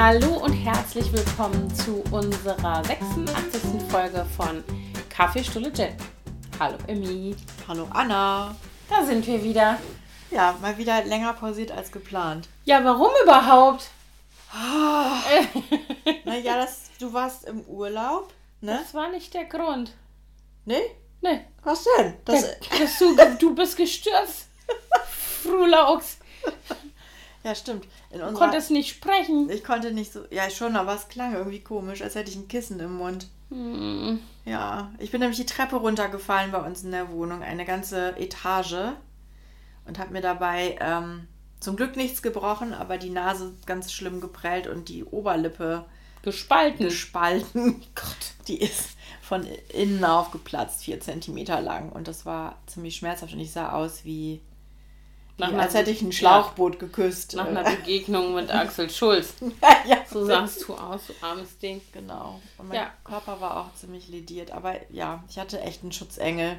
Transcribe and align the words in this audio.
Hallo 0.00 0.36
und 0.36 0.52
herzlich 0.52 1.12
willkommen 1.12 1.74
zu 1.74 2.04
unserer 2.12 2.84
86. 2.84 3.60
Folge 3.90 4.24
von 4.36 4.62
Kaffeestulle 5.10 5.72
Jen. 5.74 5.96
Hallo 6.60 6.78
Emmy. 6.86 7.34
Hallo 7.66 7.88
Anna. 7.90 8.54
Da 8.88 9.04
sind 9.04 9.26
wir 9.26 9.42
wieder. 9.42 9.76
Ja, 10.30 10.56
mal 10.62 10.78
wieder 10.78 11.02
länger 11.04 11.32
pausiert 11.32 11.72
als 11.72 11.90
geplant. 11.90 12.48
Ja, 12.64 12.84
warum 12.84 13.10
überhaupt? 13.24 13.90
naja, 16.24 16.58
das, 16.58 16.90
du 17.00 17.12
warst 17.12 17.46
im 17.48 17.62
Urlaub, 17.62 18.32
ne? 18.60 18.78
Das 18.80 18.94
war 18.94 19.10
nicht 19.10 19.34
der 19.34 19.46
Grund. 19.46 19.96
Nee? 20.64 20.92
Nee. 21.22 21.40
Was 21.64 21.84
denn? 21.96 22.14
Das, 22.24 22.42
Der, 22.42 22.78
dass 22.78 22.98
du, 23.00 23.16
du 23.40 23.52
bist 23.52 23.76
gestürzt. 23.76 24.46
Frulaux. 25.42 26.18
Ja, 27.44 27.54
stimmt. 27.54 27.86
In 28.10 28.18
Du 28.20 28.26
unserer, 28.26 28.44
konntest 28.46 28.70
nicht 28.70 28.88
sprechen. 28.88 29.48
ich 29.50 29.64
konnte 29.64 29.92
nicht 29.92 30.12
so. 30.12 30.20
Ja, 30.30 30.50
schon, 30.50 30.76
aber 30.76 30.94
es 30.94 31.08
klang 31.08 31.34
irgendwie 31.34 31.60
komisch, 31.60 32.02
als 32.02 32.14
hätte 32.14 32.30
ich 32.30 32.36
ein 32.36 32.48
Kissen 32.48 32.80
im 32.80 32.96
Mund. 32.96 33.28
Hm. 33.50 34.20
Ja, 34.44 34.92
ich 34.98 35.10
bin 35.10 35.20
nämlich 35.20 35.38
die 35.38 35.46
Treppe 35.46 35.76
runtergefallen 35.76 36.52
bei 36.52 36.60
uns 36.60 36.82
in 36.82 36.90
der 36.90 37.10
Wohnung, 37.10 37.42
eine 37.42 37.64
ganze 37.64 38.16
Etage. 38.16 38.92
Und 39.86 39.98
habe 39.98 40.12
mir 40.12 40.20
dabei 40.20 40.76
ähm, 40.80 41.26
zum 41.60 41.76
Glück 41.76 41.96
nichts 41.96 42.20
gebrochen, 42.20 42.74
aber 42.74 42.98
die 42.98 43.08
Nase 43.10 43.54
ganz 43.64 43.90
schlimm 43.92 44.20
geprellt 44.20 44.66
und 44.66 44.88
die 44.90 45.04
Oberlippe 45.04 45.86
Gespalten. 46.22 46.84
gespalten. 46.86 47.80
Gott, 47.94 48.34
die 48.48 48.58
ist 48.60 48.90
von 49.22 49.46
innen 49.72 50.04
aufgeplatzt, 50.04 50.82
vier 50.84 51.00
Zentimeter 51.00 51.60
lang. 51.60 51.90
Und 51.90 52.06
das 52.08 52.26
war 52.26 52.58
ziemlich 52.66 52.96
schmerzhaft 52.96 53.32
und 53.32 53.40
ich 53.40 53.52
sah 53.52 53.72
aus 53.72 54.04
wie 54.04 54.40
Nach 55.38 55.48
einer- 55.48 55.62
als 55.62 55.74
hätte 55.74 55.90
ich 55.90 56.02
ein 56.02 56.06
ja. 56.10 56.12
Schlauchboot 56.12 56.78
geküsst. 56.78 57.34
Nach 57.36 57.46
einer 57.46 57.62
Begegnung 57.64 58.34
mit 58.34 58.50
Axel 58.54 58.90
Schulz. 58.90 59.34
ja, 59.86 59.98
So 60.10 60.24
sahst 60.26 60.66
du 60.68 60.74
aus, 60.74 61.02
du 61.06 61.12
armes 61.24 61.56
Ding. 61.58 61.80
Genau. 61.92 62.40
Und 62.58 62.68
mein 62.68 62.76
Ja. 62.76 62.90
Körper 63.04 63.40
war 63.40 63.56
auch 63.60 63.74
ziemlich 63.74 64.08
lediert. 64.08 64.50
Aber 64.50 64.74
ja, 64.92 65.22
ich 65.28 65.38
hatte 65.38 65.60
echt 65.60 65.82
einen 65.82 65.92
Schutzengel. 65.92 66.58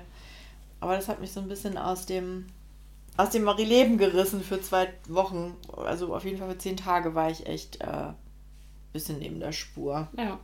Aber 0.80 0.95
das 0.95 1.07
hat 1.09 1.19
mich 1.19 1.31
so 1.33 1.39
ein 1.41 1.47
bisschen 1.50 1.77
aus 1.77 2.05
dem 2.05 2.47
aus 3.17 3.31
dem 3.31 3.45
Leben 3.57 3.97
gerissen 3.97 4.41
für 4.41 4.61
zwei 4.61 4.94
Wochen. 5.09 5.57
Also 5.75 6.16
auf 6.16 6.23
jeden 6.23 6.38
Fall 6.38 6.50
für 6.52 6.57
zehn 6.57 6.77
Tage 6.77 7.16
war 7.16 7.30
ich 7.30 7.47
echt 7.47 7.81
äh, 7.81 8.13
bisschen 8.94 9.19
neben 9.19 9.41
der 9.41 9.52
Spur. 9.52 10.07
Ja, 10.16 10.39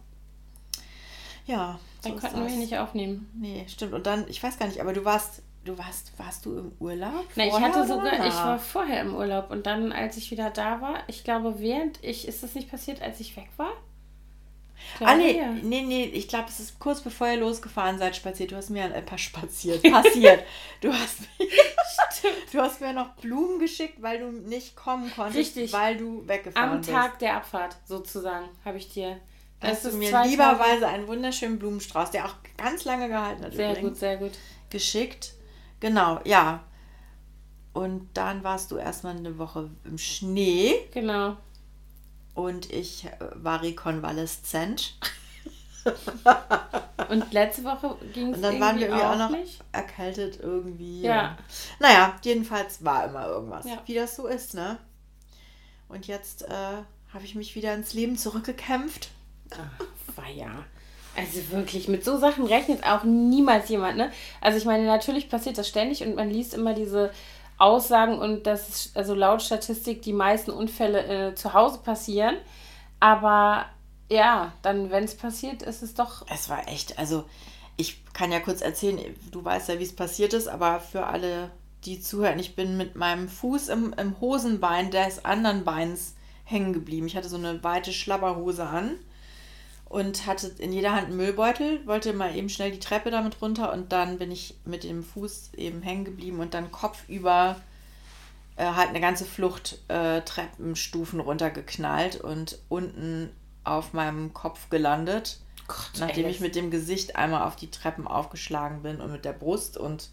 Ja. 1.46 1.80
dann 2.02 2.12
so 2.12 2.16
ist 2.18 2.22
konnten 2.22 2.40
wir 2.42 2.50
das. 2.50 2.56
nicht 2.58 2.78
aufnehmen. 2.78 3.30
Nee, 3.34 3.66
stimmt. 3.70 3.94
Und 3.94 4.06
dann, 4.06 4.28
ich 4.28 4.44
weiß 4.44 4.60
gar 4.60 4.68
nicht, 4.68 4.82
aber 4.82 4.92
du 4.92 5.06
warst, 5.06 5.42
du 5.66 5.78
warst, 5.78 6.14
warst 6.18 6.46
du 6.46 6.58
im 6.58 6.72
Urlaub? 6.80 7.26
Na, 7.36 7.46
ich 7.48 7.54
hatte 7.60 7.86
sogar, 7.88 8.14
ich 8.26 8.34
war 8.34 8.58
vorher 8.60 9.02
im 9.02 9.16
Urlaub 9.16 9.50
und 9.52 9.66
dann, 9.66 9.92
als 9.92 10.16
ich 10.18 10.32
wieder 10.32 10.50
da 10.52 10.80
war, 10.82 11.00
ich 11.08 11.24
glaube, 11.24 11.56
während 11.60 12.02
ich, 12.04 12.28
ist 12.28 12.44
das 12.44 12.56
nicht 12.56 12.70
passiert, 12.72 13.02
als 13.02 13.20
ich 13.20 13.36
weg 13.36 13.50
war? 13.58 13.72
Ich 15.00 15.08
Ah, 15.08 15.16
glaube, 15.16 15.18
nee, 15.18 15.38
ja. 15.38 15.52
nee, 15.64 15.82
nee, 15.82 16.04
ich 16.06 16.28
glaube, 16.28 16.50
es 16.50 16.60
ist 16.60 16.80
kurz 16.80 17.02
bevor 17.02 17.28
ihr 17.28 17.38
losgefahren 17.38 17.98
seid, 17.98 18.16
spaziert. 18.16 18.52
Du 18.52 18.56
hast 18.58 18.70
mir 18.70 18.84
ein 18.94 19.06
paar 19.06 19.18
spaziert, 19.18 19.82
passiert. 19.92 20.44
du, 20.82 20.94
hast 20.94 21.22
mir, 21.40 21.48
du 22.52 22.60
hast 22.60 22.82
mir 22.82 22.94
noch 22.94 23.10
Blumen 23.16 23.60
geschickt, 23.60 24.02
weil 24.02 24.20
du 24.20 24.32
nicht 24.32 24.76
kommen 24.76 25.10
konntest, 25.16 25.38
Richtig. 25.56 25.74
weil 25.74 25.98
du 25.98 26.28
weggefahren 26.28 26.70
Am 26.72 26.78
bist. 26.80 26.90
Tag 26.92 27.20
der 27.20 27.38
Abfahrt, 27.38 27.76
sozusagen, 27.86 28.48
habe 28.66 28.78
ich 28.78 28.90
dir. 28.90 29.18
hast 29.62 29.86
du 29.86 29.92
mir 29.94 30.12
lieberweise 30.26 30.88
einen 30.88 31.08
wunderschönen 31.08 31.58
Blumenstrauß, 31.58 32.12
der 32.12 32.26
auch 32.26 32.36
ganz 32.58 32.84
lange 32.84 33.08
gehalten 33.08 33.44
hat, 33.46 33.54
Sehr 33.54 33.72
übrigens, 33.72 33.90
gut, 33.92 33.98
sehr 33.98 34.18
gut. 34.18 34.32
geschickt. 34.70 35.32
Genau, 35.80 36.20
ja. 36.24 36.64
Und 37.74 38.08
dann 38.14 38.44
warst 38.44 38.72
du 38.72 38.78
erstmal 38.78 39.16
eine 39.18 39.38
Woche 39.38 39.70
im 39.84 39.98
Schnee 39.98 40.74
Genau. 40.94 41.36
und 42.34 42.72
ich 42.72 43.06
äh, 43.06 43.12
war 43.36 43.62
rekonvaleszent. 43.62 44.98
Und 47.10 47.32
letzte 47.34 47.64
Woche 47.64 47.96
ging 48.14 48.30
es 48.32 48.38
Und 48.38 48.42
dann 48.42 48.60
waren 48.60 48.80
wir 48.80 48.88
irgendwie 48.88 49.04
auch 49.06 49.12
auch 49.12 49.18
noch 49.18 49.30
nicht. 49.30 49.60
erkältet 49.72 50.40
irgendwie. 50.42 51.02
Ja. 51.02 51.38
Naja, 51.80 52.16
jedenfalls 52.24 52.84
war 52.84 53.06
immer 53.06 53.28
irgendwas. 53.28 53.66
Ja. 53.66 53.78
Wie 53.86 53.94
das 53.94 54.16
so 54.16 54.26
ist, 54.26 54.56
ne? 54.56 54.80
Und 55.88 56.08
jetzt 56.08 56.42
äh, 56.44 56.82
habe 57.14 57.24
ich 57.24 57.36
mich 57.36 57.54
wieder 57.56 57.76
ins 57.76 57.94
Leben 57.94 58.18
zurückgekämpft. 58.18 59.10
Ach, 59.52 60.16
war 60.16 60.28
ja. 60.30 60.66
Also 61.16 61.52
wirklich, 61.52 61.88
mit 61.88 62.04
so 62.04 62.18
Sachen 62.18 62.46
rechnet 62.46 62.84
auch 62.84 63.04
niemals 63.04 63.70
jemand, 63.70 63.98
ne? 63.98 64.12
Also 64.42 64.58
ich 64.58 64.66
meine, 64.66 64.86
natürlich 64.86 65.30
passiert 65.30 65.58
das 65.58 65.68
ständig 65.68 66.04
und 66.04 66.16
man 66.16 66.30
liest 66.30 66.54
immer 66.54 66.74
diese 66.74 67.12
Aussagen 67.58 68.20
und 68.20 68.46
dass 68.46 68.92
also 68.96 69.14
laut 69.14 69.42
Statistik 69.42 70.02
die 70.02 70.14
meisten 70.14 70.52
Unfälle 70.52 71.30
äh, 71.30 71.36
zu 71.36 71.54
Hause 71.54 71.80
passieren. 71.80 72.36
Aber 73.00 73.66
ja, 74.10 74.52
dann, 74.62 74.92
wenn 74.92 75.06
es 75.06 75.16
passiert, 75.16 75.62
ist 75.62 75.84
es 75.84 75.94
doch. 75.94 76.26
Es 76.30 76.50
war 76.50 76.68
echt, 76.68 77.00
also 77.00 77.24
ich 77.78 78.04
kann 78.14 78.32
ja 78.32 78.40
kurz 78.40 78.62
erzählen, 78.62 79.00
du 79.32 79.44
weißt 79.44 79.70
ja, 79.70 79.80
wie 79.80 79.84
es 79.84 79.96
passiert 79.96 80.34
ist, 80.34 80.48
aber 80.48 80.80
für 80.80 81.08
alle, 81.08 81.50
die 81.86 82.02
zuhören, 82.02 82.40
ich 82.40 82.56
bin 82.56 82.78
mit 82.78 82.96
meinem 82.96 83.30
Fuß 83.30 83.70
im, 83.70 83.94
im 83.94 84.20
Hosenbein 84.20 84.92
des 84.92 85.24
anderen 85.24 85.64
Beins 85.64 86.16
hängen 86.44 86.74
geblieben. 86.74 87.08
Ich 87.08 87.16
hatte 87.16 87.30
so 87.30 87.38
eine 87.38 87.64
weite 87.64 87.94
Schlabberhose 87.94 88.66
an 88.66 88.96
und 89.96 90.26
hatte 90.26 90.52
in 90.58 90.74
jeder 90.74 90.92
Hand 90.92 91.08
einen 91.08 91.16
Müllbeutel, 91.16 91.88
wollte 91.88 92.12
mal 92.12 92.36
eben 92.36 92.50
schnell 92.50 92.70
die 92.70 92.82
Treppe 92.82 93.12
damit 93.12 93.42
runter 93.42 93.72
und 93.72 93.94
dann 93.94 94.18
bin 94.18 94.30
ich 94.30 94.56
mit 94.66 94.84
dem 94.84 95.06
Fuß 95.06 95.52
eben 95.56 95.82
hängen 95.82 96.04
geblieben 96.04 96.42
und 96.42 96.54
dann 96.54 96.70
kopfüber 96.70 97.56
äh, 98.58 98.66
halt 98.66 98.90
eine 98.90 99.00
ganze 99.00 99.24
Flucht 99.24 99.80
äh, 99.88 100.20
Treppenstufen 100.20 101.22
runtergeknallt 101.22 102.20
und 102.20 102.60
unten 102.68 103.30
auf 103.64 103.94
meinem 103.94 104.34
Kopf 104.34 104.70
gelandet. 104.70 105.40
Gott, 105.66 105.92
Nachdem 105.98 106.26
ey, 106.26 106.32
ich 106.32 106.42
mit 106.42 106.58
dem 106.58 106.72
Gesicht 106.72 107.16
einmal 107.16 107.44
auf 107.44 107.56
die 107.56 107.72
Treppen 107.72 108.06
aufgeschlagen 108.06 108.82
bin 108.82 109.00
und 109.00 109.14
mit 109.14 109.24
der 109.24 109.32
Brust 109.32 109.78
und 109.78 110.10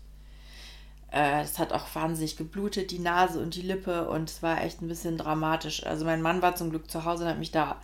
äh, 1.11 1.43
es 1.43 1.59
hat 1.59 1.73
auch 1.73 1.93
wahnsinnig 1.93 2.37
geblutet, 2.37 2.93
die 2.93 3.01
Nase 3.01 3.41
und 3.41 3.57
die 3.57 3.63
Lippe 3.63 4.09
und 4.09 4.31
es 4.31 4.45
war 4.45 4.63
echt 4.63 4.81
ein 4.81 4.87
bisschen 4.87 5.19
dramatisch. 5.19 5.85
Also 5.85 6.05
mein 6.05 6.23
Mann 6.23 6.41
war 6.41 6.55
zum 6.55 6.71
Glück 6.71 6.89
zu 6.89 7.05
Hause 7.05 7.25
und 7.25 7.31
hat 7.31 7.41
mich 7.41 7.51
da 7.51 7.83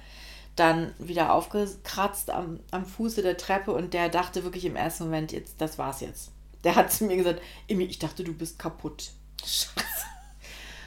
dann 0.59 0.93
wieder 0.99 1.33
aufgekratzt 1.33 2.31
am, 2.31 2.61
am 2.71 2.85
Fuße 2.87 3.23
der 3.23 3.37
Treppe 3.37 3.73
und 3.73 3.95
der 3.95 4.09
dachte 4.09 4.45
wirklich 4.45 4.65
im 4.65 4.77
ersten 4.77 5.05
Moment, 5.05 5.33
jetzt, 5.33 5.61
das 5.61 5.79
war's 5.79 6.01
jetzt. 6.01 6.31
Der 6.65 6.75
hat 6.75 6.93
zu 6.93 7.05
mir 7.05 7.17
gesagt, 7.17 7.41
Emi, 7.69 7.85
ich 7.85 7.99
dachte, 7.99 8.25
du 8.25 8.33
bist 8.35 8.59
kaputt. 8.59 9.11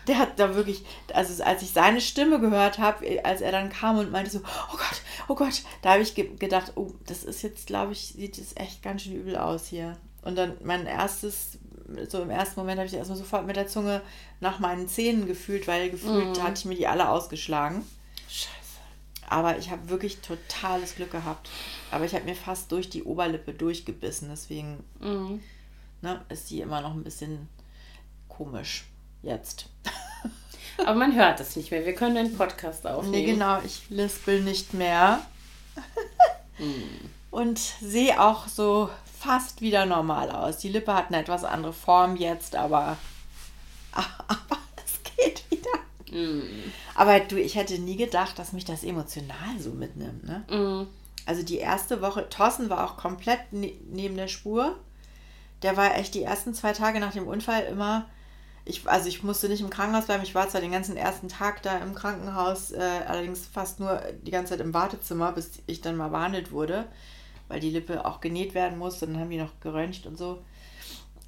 Der 0.07 0.17
hat 0.17 0.39
da 0.39 0.55
wirklich, 0.55 0.83
also 1.13 1.43
als 1.43 1.61
ich 1.61 1.71
seine 1.71 2.01
Stimme 2.01 2.39
gehört 2.39 2.79
habe, 2.79 3.23
als 3.23 3.41
er 3.41 3.51
dann 3.51 3.69
kam 3.69 3.99
und 3.99 4.11
meinte 4.11 4.31
so, 4.31 4.39
oh 4.39 4.71
Gott, 4.77 5.01
oh 5.27 5.35
Gott, 5.35 5.61
da 5.83 5.91
habe 5.91 6.01
ich 6.01 6.15
ge 6.15 6.35
gedacht, 6.37 6.73
oh, 6.75 6.91
das 7.05 7.23
ist 7.23 7.43
jetzt, 7.43 7.67
glaube 7.67 7.91
ich, 7.93 8.07
sieht 8.07 8.37
es 8.39 8.55
echt 8.57 8.81
ganz 8.81 9.03
schön 9.03 9.13
übel 9.13 9.37
aus 9.37 9.67
hier. 9.67 9.95
Und 10.23 10.35
dann 10.37 10.57
mein 10.63 10.87
erstes, 10.87 11.59
so 12.09 12.21
im 12.23 12.31
ersten 12.31 12.59
Moment 12.59 12.79
habe 12.79 12.87
ich 12.87 12.95
erstmal 12.95 13.17
sofort 13.17 13.45
mit 13.45 13.55
der 13.55 13.67
Zunge 13.67 14.01
nach 14.39 14.57
meinen 14.59 14.87
Zähnen 14.87 15.27
gefühlt, 15.27 15.67
weil 15.67 15.91
gefühlt 15.91 16.35
Mhm. 16.37 16.43
hatte 16.43 16.55
ich 16.57 16.65
mir 16.65 16.75
die 16.75 16.87
alle 16.87 17.07
ausgeschlagen. 17.09 17.85
Scheiße. 18.27 18.49
Aber 19.31 19.57
ich 19.57 19.71
habe 19.71 19.89
wirklich 19.89 20.17
totales 20.19 20.95
Glück 20.95 21.11
gehabt. 21.11 21.49
Aber 21.89 22.03
ich 22.05 22.13
habe 22.13 22.25
mir 22.25 22.35
fast 22.35 22.71
durch 22.71 22.89
die 22.89 23.03
Oberlippe 23.03 23.53
durchgebissen, 23.53 24.27
deswegen 24.29 24.83
Mhm. 24.99 25.41
ne, 26.01 26.21
ist 26.29 26.49
die 26.49 26.59
immer 26.61 26.81
noch 26.81 26.91
ein 26.93 27.03
bisschen 27.03 27.47
komisch 28.27 28.85
jetzt. 29.23 29.67
Aber 30.77 30.95
man 30.95 31.15
hört 31.15 31.39
es 31.39 31.55
nicht 31.55 31.71
mehr. 31.71 31.85
Wir 31.85 31.93
können 31.95 32.17
einen 32.17 32.35
Podcast 32.37 32.85
aufnehmen. 32.87 33.11
Nee, 33.11 33.31
genau, 33.31 33.59
ich 33.63 33.89
lispel 33.89 34.41
nicht 34.41 34.73
mehr. 34.73 35.21
Und 37.29 37.57
sehe 37.59 38.19
auch 38.21 38.47
so 38.47 38.89
fast 39.19 39.61
wieder 39.61 39.85
normal 39.85 40.29
aus. 40.31 40.57
Die 40.57 40.69
Lippe 40.69 40.93
hat 40.93 41.07
eine 41.07 41.19
etwas 41.19 41.43
andere 41.43 41.73
Form 41.73 42.15
jetzt, 42.17 42.55
aber, 42.55 42.97
aber 43.93 44.57
es 44.85 44.99
geht. 45.15 45.43
Mhm. 46.11 46.43
Aber 46.95 47.19
du, 47.19 47.39
ich 47.39 47.55
hätte 47.55 47.79
nie 47.79 47.95
gedacht, 47.95 48.37
dass 48.37 48.53
mich 48.53 48.65
das 48.65 48.83
emotional 48.83 49.59
so 49.59 49.71
mitnimmt. 49.71 50.23
Ne? 50.23 50.43
Mhm. 50.49 50.87
Also 51.25 51.43
die 51.43 51.57
erste 51.57 52.01
Woche, 52.01 52.29
Thorsten 52.29 52.69
war 52.69 52.85
auch 52.85 52.97
komplett 52.97 53.53
ne 53.53 53.73
neben 53.89 54.17
der 54.17 54.27
Spur. 54.27 54.77
Der 55.61 55.77
war 55.77 55.95
echt 55.95 56.15
die 56.15 56.23
ersten 56.23 56.53
zwei 56.53 56.73
Tage 56.73 56.99
nach 56.99 57.13
dem 57.13 57.27
Unfall 57.27 57.63
immer. 57.63 58.09
Ich, 58.65 58.87
also 58.87 59.07
ich 59.07 59.23
musste 59.23 59.49
nicht 59.49 59.61
im 59.61 59.69
Krankenhaus 59.69 60.05
bleiben. 60.05 60.23
Ich 60.23 60.35
war 60.35 60.49
zwar 60.49 60.61
den 60.61 60.71
ganzen 60.71 60.97
ersten 60.97 61.29
Tag 61.29 61.63
da 61.63 61.77
im 61.77 61.95
Krankenhaus, 61.95 62.71
äh, 62.71 63.01
allerdings 63.07 63.45
fast 63.47 63.79
nur 63.79 64.01
die 64.23 64.31
ganze 64.31 64.51
Zeit 64.51 64.61
im 64.61 64.73
Wartezimmer, 64.73 65.31
bis 65.31 65.59
ich 65.67 65.81
dann 65.81 65.97
mal 65.97 66.09
behandelt 66.09 66.51
wurde, 66.51 66.85
weil 67.47 67.59
die 67.59 67.71
Lippe 67.71 68.05
auch 68.05 68.21
genäht 68.21 68.53
werden 68.53 68.77
musste. 68.77 69.07
Dann 69.07 69.19
haben 69.19 69.29
die 69.29 69.37
noch 69.37 69.59
geröntgt 69.61 70.05
und 70.05 70.17
so. 70.17 70.43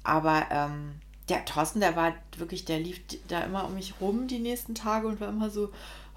Aber 0.04 0.46
ähm, 0.50 1.00
der 1.28 1.44
Thorsten, 1.44 1.80
der 1.80 1.96
war 1.96 2.14
wirklich, 2.36 2.64
der 2.64 2.78
lief 2.78 3.00
da 3.28 3.40
immer 3.40 3.64
um 3.64 3.74
mich 3.74 3.94
rum 4.00 4.26
die 4.28 4.38
nächsten 4.38 4.74
Tage 4.74 5.06
und 5.06 5.20
war 5.20 5.28
immer 5.28 5.50
so, 5.50 5.70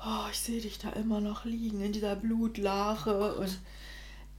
oh, 0.06 0.30
ich 0.32 0.40
sehe 0.40 0.62
dich 0.62 0.80
da 0.80 0.90
immer 0.92 1.22
noch 1.22 1.46
liegen 1.46 1.82
in 1.82 1.94
dieser 1.94 2.16
Blutlache 2.16 3.36
und 3.36 3.58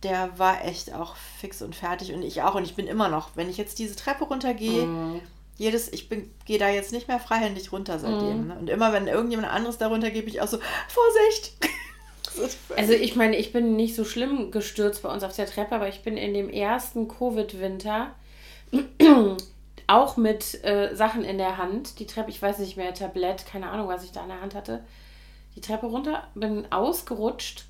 der 0.03 0.39
war 0.39 0.65
echt 0.65 0.93
auch 0.93 1.17
fix 1.17 1.63
und 1.63 1.75
fertig 1.75 2.13
und 2.13 2.23
ich 2.23 2.43
auch 2.43 2.55
und 2.55 2.65
ich 2.65 2.77
bin 2.77 2.87
immer 2.87 3.09
noch, 3.09 3.31
wenn 3.35 3.51
ich 3.51 3.57
jetzt 3.57 3.79
diese 3.79 3.97
Treppe 3.97 4.25
runtergehe, 4.25 4.87
Mhm. 4.87 5.21
jedes, 5.57 5.93
ich 5.93 6.09
bin, 6.09 6.31
gehe 6.45 6.59
da 6.59 6.69
jetzt 6.69 6.93
nicht 6.93 7.09
mehr 7.09 7.19
freihändig 7.19 7.73
runter 7.73 7.99
seitdem. 7.99 8.47
Ne? 8.49 8.57
Und 8.61 8.71
immer 8.71 8.93
wenn 8.93 9.09
irgendjemand 9.09 9.49
anderes 9.49 9.79
da 9.79 9.89
runter 9.89 10.11
geht, 10.11 10.27
bin 10.27 10.35
ich 10.35 10.41
auch 10.41 10.49
so, 10.49 10.59
Vorsicht! 10.89 11.53
Also 12.77 12.93
ich 12.93 13.17
meine, 13.17 13.37
ich 13.37 13.53
bin 13.53 13.75
nicht 13.75 13.97
so 13.97 14.05
schlimm 14.05 14.53
gestürzt 14.53 15.03
bei 15.03 15.13
uns 15.13 15.25
auf 15.25 15.35
der 15.35 15.47
Treppe, 15.47 15.75
aber 15.75 15.89
ich 15.89 16.03
bin 16.03 16.17
in 16.17 16.35
dem 16.35 16.51
ersten 16.51 17.09
Covid-Winter 17.09 18.15
auch 19.89 20.17
mit 20.17 20.63
äh, 20.65 20.95
Sachen 20.95 21.25
in 21.25 21.39
der 21.39 21.57
Hand, 21.57 21.99
die 21.99 22.07
Treppe, 22.07 22.31
ich 22.31 22.41
weiß 22.41 22.59
nicht 22.59 22.77
mehr, 22.77 22.95
Tablett, 22.95 23.45
keine 23.47 23.69
Ahnung, 23.71 23.89
was 23.89 24.05
ich 24.05 24.13
da 24.13 24.23
in 24.23 24.29
der 24.29 24.41
Hand 24.41 24.55
hatte, 24.55 24.85
die 25.57 25.61
Treppe 25.61 25.87
runter, 25.87 26.23
bin 26.35 26.71
ausgerutscht 26.71 27.65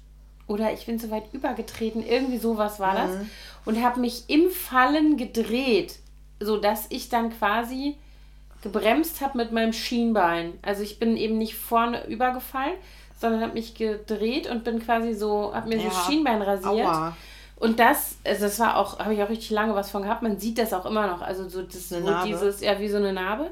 oder 0.47 0.73
ich 0.73 0.85
bin 0.87 0.99
so 0.99 1.11
weit 1.11 1.33
übergetreten, 1.33 2.05
irgendwie 2.07 2.39
sowas 2.39 2.81
war 2.81 2.95
das 2.95 3.11
Mhm. 3.13 3.31
und 3.65 3.83
habe 3.83 4.01
mich 4.01 4.25
im 4.29 4.51
Fallen 4.51 5.17
gedreht, 5.17 5.97
sodass 6.41 6.87
ich 6.91 7.09
dann 7.09 7.31
quasi 7.31 7.97
gebremst 8.63 9.21
habe 9.21 9.39
mit 9.39 9.53
meinem 9.53 9.73
Schienbein. 9.73 10.55
Also 10.63 10.83
ich 10.83 10.99
bin 10.99 11.17
eben 11.17 11.39
nicht 11.39 11.55
vorne 11.55 12.07
übergefallen, 12.09 12.75
sondern 13.21 13.41
habe 13.43 13.53
mich 13.55 13.75
gedreht 13.75 14.49
und 14.51 14.65
bin 14.65 14.81
quasi 14.85 15.15
so, 15.15 15.55
habe 15.55 15.69
mir 15.69 15.79
Ja. 15.79 15.91
so 15.91 15.97
Schienbein 16.11 16.43
rasiert. 16.43 16.87
Aua. 16.87 17.17
Und 17.59 17.81
das, 17.81 18.17
also 18.25 18.43
das 18.45 18.59
war 18.61 18.77
auch, 18.77 18.99
habe 19.01 19.15
ich 19.15 19.23
auch 19.23 19.29
richtig 19.29 19.51
lange 19.51 19.75
was 19.75 19.91
von 19.91 20.03
gehabt. 20.03 20.23
Man 20.23 20.39
sieht 20.39 20.59
das 20.59 20.73
auch 20.73 20.87
immer 20.87 21.07
noch. 21.09 21.23
Also 21.23 21.49
so 21.49 21.63
das, 21.63 21.93
Eine 21.93 22.05
Narbe. 22.05 22.29
dieses, 22.29 22.61
ja, 22.61 22.79
wie 22.79 22.89
so 22.89 22.99
eine 22.99 23.13
Narbe. 23.13 23.51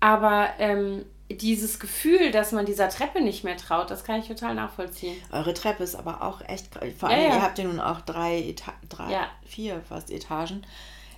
Aber 0.00 0.48
ähm, 0.58 1.04
dieses 1.30 1.78
Gefühl, 1.78 2.30
dass 2.32 2.52
man 2.52 2.66
dieser 2.66 2.88
Treppe 2.88 3.20
nicht 3.20 3.44
mehr 3.44 3.56
traut, 3.56 3.90
das 3.90 4.02
kann 4.02 4.18
ich 4.20 4.28
total 4.28 4.54
nachvollziehen. 4.54 5.16
Eure 5.30 5.54
Treppe 5.54 5.84
ist 5.84 5.94
aber 5.94 6.22
auch 6.22 6.40
echt. 6.48 6.74
Vor 6.98 7.10
Ja, 7.10 7.16
allem, 7.16 7.28
ja. 7.28 7.36
ihr 7.36 7.42
habt 7.42 7.58
ja 7.58 7.64
nun 7.64 7.80
auch 7.80 8.00
drei, 8.00 8.38
Eta 8.40 8.72
drei 8.88 9.12
Ja. 9.12 9.26
vier 9.46 9.80
fast 9.88 10.10
Etagen. 10.10 10.64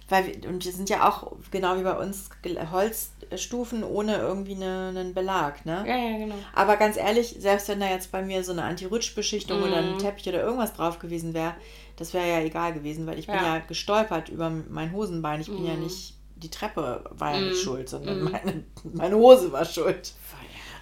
Weil 0.08 0.26
wir, 0.26 0.49
und 0.50 0.64
die 0.64 0.73
sind 0.73 0.90
ja 0.90 1.08
auch 1.08 1.32
genau 1.52 1.78
wie 1.78 1.84
bei 1.84 1.96
uns 1.96 2.28
Holzstufen 2.73 3.84
ohne 3.84 4.16
irgendwie 4.16 4.56
eine, 4.56 4.88
einen 4.88 5.14
Belag, 5.14 5.64
ne? 5.64 5.84
Ja, 5.87 5.96
ja, 5.96 6.19
genau. 6.19 6.34
Aber 6.55 6.76
ganz 6.76 6.96
ehrlich, 6.96 7.37
selbst 7.38 7.69
wenn 7.69 7.78
da 7.81 7.87
jetzt 7.88 8.11
bei 8.11 8.20
mir 8.23 8.43
so 8.43 8.52
eine 8.52 8.64
Anti-Rutsch-Beschichtung 8.64 9.62
oder 9.62 9.81
Mhm. 9.81 9.93
ein 9.94 9.99
Teppich 9.99 10.28
oder 10.28 10.43
irgendwas 10.43 10.73
drauf 10.75 10.99
gewesen 10.99 11.32
wäre, 11.32 11.55
das 12.00 12.12
wäre 12.14 12.29
ja 12.29 12.41
egal 12.41 12.73
gewesen, 12.75 13.06
weil 13.06 13.19
ich 13.20 13.26
bin 13.26 13.37
Ja. 13.37 13.58
ja 13.58 13.58
gestolpert 13.61 14.29
über 14.31 14.50
mein 14.50 14.91
Hosenbein. 14.93 15.41
Ich 15.41 15.49
bin 15.50 15.64
ja 15.64 15.75
Mhm. 15.76 15.82
nicht, 15.85 16.14
die 16.37 16.50
Treppe 16.50 17.05
war 17.11 17.35
ja 17.35 17.41
nicht 17.43 17.58
Mhm. 17.58 17.62
schuld, 17.64 17.88
sondern 17.88 18.25
Mhm. 18.25 18.31
meine, 18.32 18.64
meine 18.94 19.17
Hose 19.17 19.52
war 19.52 19.64
schuld. 19.64 20.12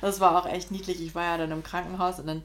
Das 0.00 0.20
war 0.20 0.38
auch 0.38 0.46
echt 0.46 0.70
niedlich. 0.70 1.00
Ich 1.02 1.14
war 1.14 1.24
ja 1.24 1.36
dann 1.38 1.50
im 1.50 1.62
Krankenhaus 1.64 2.20
und 2.20 2.26
dann 2.28 2.42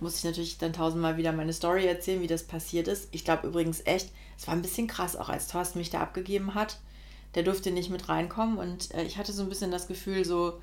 musste 0.00 0.18
ich 0.18 0.24
natürlich 0.24 0.58
dann 0.58 0.72
tausendmal 0.72 1.16
wieder 1.18 1.32
meine 1.32 1.52
Story 1.52 1.86
erzählen, 1.86 2.22
wie 2.22 2.26
das 2.26 2.44
passiert 2.44 2.88
ist. 2.88 3.08
Ich 3.12 3.24
glaube 3.24 3.46
übrigens 3.48 3.82
echt, 3.86 4.10
es 4.38 4.46
war 4.46 4.54
ein 4.54 4.62
bisschen 4.62 4.86
krass, 4.86 5.14
auch 5.16 5.28
als 5.28 5.48
Thorsten 5.48 5.78
mich 5.78 5.90
da 5.90 6.00
abgegeben 6.00 6.54
hat. 6.54 6.78
Der 7.34 7.42
durfte 7.42 7.70
nicht 7.70 7.90
mit 7.90 8.08
reinkommen 8.08 8.56
und 8.58 8.94
äh, 8.94 9.02
ich 9.04 9.18
hatte 9.18 9.32
so 9.32 9.42
ein 9.42 9.50
bisschen 9.50 9.70
das 9.70 9.88
Gefühl, 9.88 10.24
so, 10.24 10.54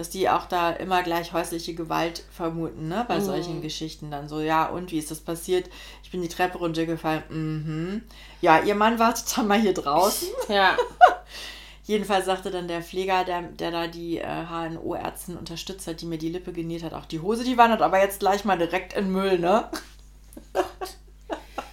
dass 0.00 0.10
die 0.10 0.28
auch 0.30 0.46
da 0.46 0.70
immer 0.70 1.02
gleich 1.02 1.32
häusliche 1.34 1.74
Gewalt 1.74 2.24
vermuten, 2.32 2.88
ne? 2.88 3.04
Bei 3.06 3.18
Mhm. 3.18 3.24
solchen 3.24 3.60
Geschichten 3.62 4.10
dann 4.10 4.28
so, 4.28 4.40
ja, 4.40 4.66
und 4.66 4.90
wie 4.90 4.98
ist 4.98 5.10
das 5.10 5.20
passiert? 5.20 5.68
Ich 6.02 6.10
bin 6.10 6.22
die 6.22 6.28
Treppe 6.28 6.58
runtergefallen. 6.58 7.22
Mhm. 7.28 8.02
Ja, 8.40 8.60
ihr 8.60 8.74
Mann 8.74 8.98
wartet 8.98 9.26
dann 9.36 9.46
mal 9.46 9.60
hier 9.60 9.74
draußen. 9.74 10.28
Ja. 10.48 10.76
Jedenfalls 11.84 12.24
sagte 12.26 12.50
dann 12.52 12.68
der 12.68 12.82
Pfleger, 12.82 13.24
der, 13.24 13.42
der 13.42 13.70
da 13.72 13.86
die 13.88 14.18
äh, 14.18 14.24
HNO-Ärztin 14.48 15.36
unterstützt 15.36 15.86
hat, 15.88 16.00
die 16.00 16.06
mir 16.06 16.18
die 16.18 16.28
Lippe 16.28 16.52
genäht 16.52 16.84
hat, 16.84 16.94
auch 16.94 17.04
die 17.06 17.18
Hose, 17.20 17.42
die 17.44 17.58
wandert 17.58 17.82
aber 17.82 18.00
jetzt 18.00 18.20
gleich 18.20 18.44
mal 18.44 18.56
direkt 18.56 18.92
in 18.94 19.10
Müll, 19.12 19.38
ne? 19.38 19.68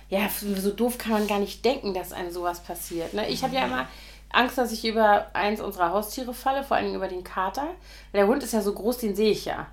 Ja, 0.09 0.29
so 0.29 0.71
doof 0.71 0.97
kann 0.97 1.11
man 1.11 1.27
gar 1.27 1.39
nicht 1.39 1.65
denken, 1.65 1.93
dass 1.93 2.13
einem 2.13 2.31
sowas 2.31 2.61
passiert. 2.63 3.13
Ne? 3.13 3.27
Ich 3.27 3.43
habe 3.43 3.53
ja 3.53 3.65
immer 3.65 3.87
Angst, 4.31 4.57
dass 4.57 4.71
ich 4.71 4.85
über 4.85 5.27
eins 5.33 5.61
unserer 5.61 5.91
Haustiere 5.91 6.33
falle, 6.33 6.63
vor 6.63 6.77
allem 6.77 6.93
über 6.95 7.07
den 7.07 7.23
Kater. 7.23 7.63
Weil 8.11 8.21
der 8.21 8.27
Hund 8.27 8.43
ist 8.43 8.53
ja 8.53 8.61
so 8.61 8.73
groß, 8.73 8.97
den 8.99 9.15
sehe 9.15 9.31
ich 9.31 9.45
ja. 9.45 9.67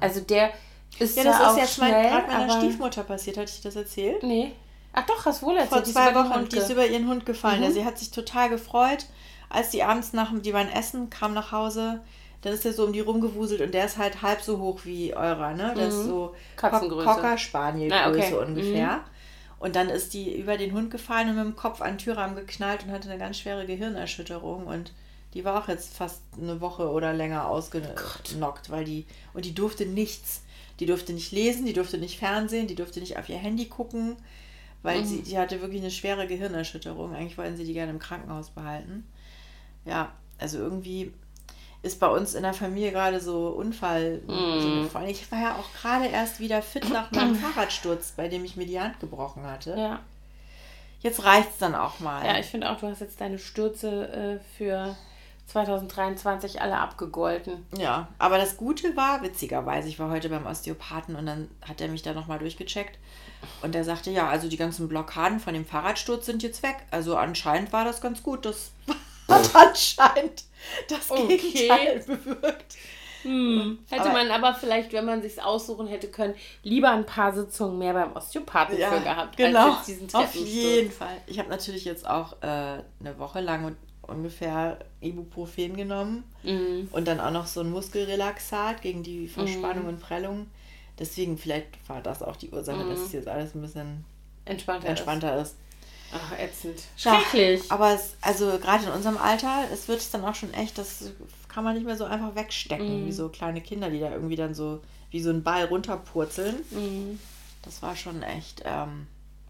Also 0.00 0.20
der 0.20 0.50
ist 0.98 1.16
Ja, 1.16 1.22
ja, 1.22 1.30
das 1.30 1.40
auch 1.40 1.52
ist 1.52 1.58
jetzt 1.58 1.78
mein- 1.78 1.90
schnell, 1.90 2.10
gerade 2.10 2.26
meiner 2.26 2.52
aber... 2.52 2.60
Stiefmutter 2.60 3.02
passiert, 3.04 3.38
hatte 3.38 3.50
ich 3.54 3.62
das 3.62 3.76
erzählt? 3.76 4.22
Nee. 4.22 4.52
Ach 4.92 5.06
doch, 5.06 5.24
hast 5.24 5.42
wohl 5.42 5.54
erzählt. 5.54 5.70
Vor 5.70 5.80
die 5.80 5.86
ist 5.90 5.92
zwei 5.94 6.14
Wochen, 6.14 6.34
Hund 6.34 6.52
die 6.52 6.56
ist 6.58 6.68
über 6.70 6.86
ihren 6.86 7.08
Hund 7.08 7.24
gefallen. 7.24 7.58
Mhm. 7.60 7.64
Ja, 7.64 7.70
sie 7.70 7.84
hat 7.84 7.98
sich 7.98 8.10
total 8.10 8.50
gefreut, 8.50 9.06
als 9.48 9.70
die 9.70 9.82
abends 9.82 10.12
nach, 10.12 10.30
die 10.34 10.52
waren 10.52 10.68
essen, 10.68 11.08
kam 11.08 11.32
nach 11.32 11.52
Hause, 11.52 12.00
dann 12.42 12.52
ist 12.52 12.66
er 12.66 12.72
so 12.72 12.84
um 12.84 12.92
die 12.92 13.00
rumgewuselt 13.00 13.60
und 13.60 13.72
der 13.72 13.84
ist 13.86 13.96
halt 13.98 14.20
halb 14.22 14.40
so 14.42 14.58
hoch 14.58 14.80
wie 14.84 15.14
eurer, 15.14 15.52
ne? 15.52 15.72
Der 15.76 15.88
ist 15.88 15.98
Mhm. 16.04 16.08
so 16.08 16.34
Katzengröße. 16.56 17.06
Cocker 17.06 17.38
Spaniel 17.38 17.92
Ah, 17.92 18.10
Größe 18.10 18.36
okay. 18.36 18.46
ungefähr. 18.46 19.00
Und 19.60 19.76
dann 19.76 19.90
ist 19.90 20.14
die 20.14 20.34
über 20.34 20.56
den 20.56 20.72
Hund 20.72 20.90
gefallen 20.90 21.28
und 21.28 21.36
mit 21.36 21.44
dem 21.44 21.54
Kopf 21.54 21.82
an 21.82 21.92
den 21.92 21.98
Türrahmen 21.98 22.34
geknallt 22.34 22.82
und 22.82 22.90
hatte 22.90 23.10
eine 23.10 23.18
ganz 23.18 23.38
schwere 23.38 23.66
Gehirnerschütterung 23.66 24.66
und 24.66 24.92
die 25.34 25.44
war 25.44 25.62
auch 25.62 25.68
jetzt 25.68 25.94
fast 25.94 26.22
eine 26.40 26.60
Woche 26.60 26.90
oder 26.90 27.12
länger 27.12 27.46
ausgenockt, 27.46 28.70
weil 28.70 28.84
die 28.84 29.06
und 29.32 29.44
die 29.44 29.54
durfte 29.54 29.86
nichts. 29.86 30.42
Die 30.80 30.86
durfte 30.86 31.12
nicht 31.12 31.30
lesen, 31.30 31.66
die 31.66 31.74
durfte 31.74 31.98
nicht 31.98 32.18
fernsehen, 32.18 32.66
die 32.66 32.74
durfte 32.74 33.00
nicht 33.00 33.18
auf 33.18 33.28
ihr 33.28 33.36
Handy 33.36 33.66
gucken, 33.66 34.16
weil 34.82 35.04
sie 35.04 35.20
die 35.20 35.36
hatte 35.36 35.60
wirklich 35.60 35.82
eine 35.82 35.90
schwere 35.90 36.26
Gehirnerschütterung. 36.26 37.14
Eigentlich 37.14 37.36
wollten 37.36 37.58
sie 37.58 37.66
die 37.66 37.74
gerne 37.74 37.92
im 37.92 37.98
Krankenhaus 37.98 38.48
behalten. 38.48 39.06
Ja, 39.84 40.10
also 40.38 40.56
irgendwie 40.56 41.12
ist 41.82 41.98
bei 41.98 42.08
uns 42.08 42.34
in 42.34 42.42
der 42.42 42.52
Familie 42.54 42.92
gerade 42.92 43.20
so 43.20 43.48
Unfall. 43.48 44.20
Mhm. 44.26 44.88
Vor 44.90 45.00
allem, 45.00 45.10
ich 45.10 45.30
war 45.32 45.40
ja 45.40 45.54
auch 45.56 45.72
gerade 45.80 46.06
erst 46.06 46.40
wieder 46.40 46.62
fit 46.62 46.88
nach 46.90 47.10
meinem 47.10 47.34
Fahrradsturz, 47.36 48.12
bei 48.16 48.28
dem 48.28 48.44
ich 48.44 48.56
mir 48.56 48.66
die 48.66 48.80
Hand 48.80 49.00
gebrochen 49.00 49.44
hatte. 49.44 49.74
Ja. 49.76 50.00
Jetzt 51.00 51.24
reicht's 51.24 51.58
dann 51.58 51.74
auch 51.74 51.98
mal. 52.00 52.26
ja, 52.26 52.38
ich 52.38 52.46
finde 52.46 52.70
auch, 52.70 52.78
du 52.78 52.86
hast 52.86 53.00
jetzt 53.00 53.20
deine 53.20 53.38
Stürze 53.38 54.40
äh, 54.40 54.56
für 54.58 54.94
2023 55.46 56.60
alle 56.60 56.76
abgegolten. 56.76 57.66
Ja, 57.76 58.08
aber 58.18 58.36
das 58.36 58.58
Gute 58.58 58.96
war, 58.96 59.22
witzigerweise, 59.22 59.88
ich 59.88 59.98
war 59.98 60.10
heute 60.10 60.28
beim 60.28 60.46
Osteopathen 60.46 61.16
und 61.16 61.26
dann 61.26 61.48
hat 61.66 61.80
er 61.80 61.88
mich 61.88 62.02
da 62.02 62.12
nochmal 62.12 62.38
durchgecheckt. 62.38 62.98
Und 63.62 63.74
der 63.74 63.84
sagte, 63.84 64.10
ja, 64.10 64.28
also 64.28 64.48
die 64.48 64.58
ganzen 64.58 64.88
Blockaden 64.88 65.40
von 65.40 65.54
dem 65.54 65.64
Fahrradsturz 65.64 66.26
sind 66.26 66.42
jetzt 66.42 66.62
weg. 66.62 66.76
Also 66.90 67.16
anscheinend 67.16 67.72
war 67.72 67.86
das 67.86 68.02
ganz 68.02 68.22
gut. 68.22 68.44
Das 68.44 68.70
hat 69.30 69.54
anscheinend 69.54 70.44
das 70.88 71.10
Okay. 71.10 71.36
Gegenteil 71.38 72.04
bewirkt. 72.06 72.76
Hm. 73.22 73.78
Hätte 73.90 74.02
Aber- 74.04 74.12
man 74.12 74.30
aber 74.30 74.54
vielleicht, 74.54 74.92
wenn 74.94 75.04
man 75.04 75.20
sich 75.20 75.42
aussuchen 75.42 75.86
hätte 75.86 76.08
können, 76.08 76.34
lieber 76.62 76.90
ein 76.90 77.04
paar 77.04 77.34
Sitzungen 77.34 77.78
mehr 77.78 77.92
beim 77.92 78.16
Osteopathen 78.16 78.78
Ja, 78.78 78.90
für 78.92 79.00
gehabt, 79.02 79.36
genau. 79.36 79.74
als 79.74 79.86
diesen 79.86 80.12
Auf 80.14 80.34
jeden 80.34 80.90
Fall. 80.90 81.16
Ich 81.26 81.38
habe 81.38 81.50
natürlich 81.50 81.84
jetzt 81.84 82.08
auch 82.08 82.32
äh, 82.42 82.46
eine 82.46 83.18
Woche 83.18 83.40
lang 83.40 83.76
ungefähr 84.02 84.78
Ibuprofen 85.02 85.76
genommen 85.76 86.24
Mhm. 86.42 86.88
und 86.92 87.06
dann 87.06 87.20
auch 87.20 87.30
noch 87.30 87.46
so 87.46 87.60
ein 87.60 87.70
Muskelrelaxat 87.70 88.80
gegen 88.82 89.02
die 89.02 89.28
Verspannung 89.28 89.82
Mhm. 89.84 89.88
und 89.90 90.00
Prellung. 90.00 90.46
Deswegen, 90.98 91.36
vielleicht 91.38 91.68
war 91.88 92.00
das 92.00 92.22
auch 92.22 92.36
die 92.36 92.50
Ursache, 92.50 92.84
dass 92.88 93.00
es 93.00 93.12
jetzt 93.12 93.28
alles 93.28 93.54
ein 93.54 93.60
bisschen 93.62 94.04
Entspannter. 94.46 94.88
entspannter 94.88 95.36
ist. 95.40 95.48
Ist. 95.52 95.56
Ach, 96.12 96.38
ätzend. 96.38 96.80
Schrecklich. 96.96 97.62
aber 97.70 97.94
es, 97.94 98.16
also 98.20 98.58
gerade 98.58 98.84
in 98.84 98.90
unserem 98.90 99.16
Alter, 99.18 99.64
es 99.72 99.86
wird 99.88 100.00
es 100.00 100.10
dann 100.10 100.24
auch 100.24 100.34
schon 100.34 100.52
echt, 100.54 100.76
das 100.78 101.12
kann 101.48 101.62
man 101.64 101.74
nicht 101.74 101.86
mehr 101.86 101.96
so 101.96 102.04
einfach 102.04 102.34
wegstecken, 102.34 103.02
Mhm. 103.02 103.06
wie 103.06 103.12
so 103.12 103.28
kleine 103.28 103.60
Kinder, 103.60 103.90
die 103.90 104.00
da 104.00 104.10
irgendwie 104.10 104.36
dann 104.36 104.54
so 104.54 104.80
wie 105.10 105.20
so 105.20 105.30
ein 105.30 105.42
Ball 105.42 105.64
runterpurzeln. 105.64 106.56
Mhm. 106.70 107.18
Das 107.62 107.82
war 107.82 107.94
schon 107.96 108.22
echt. 108.22 108.62
Ähm, 108.64 109.06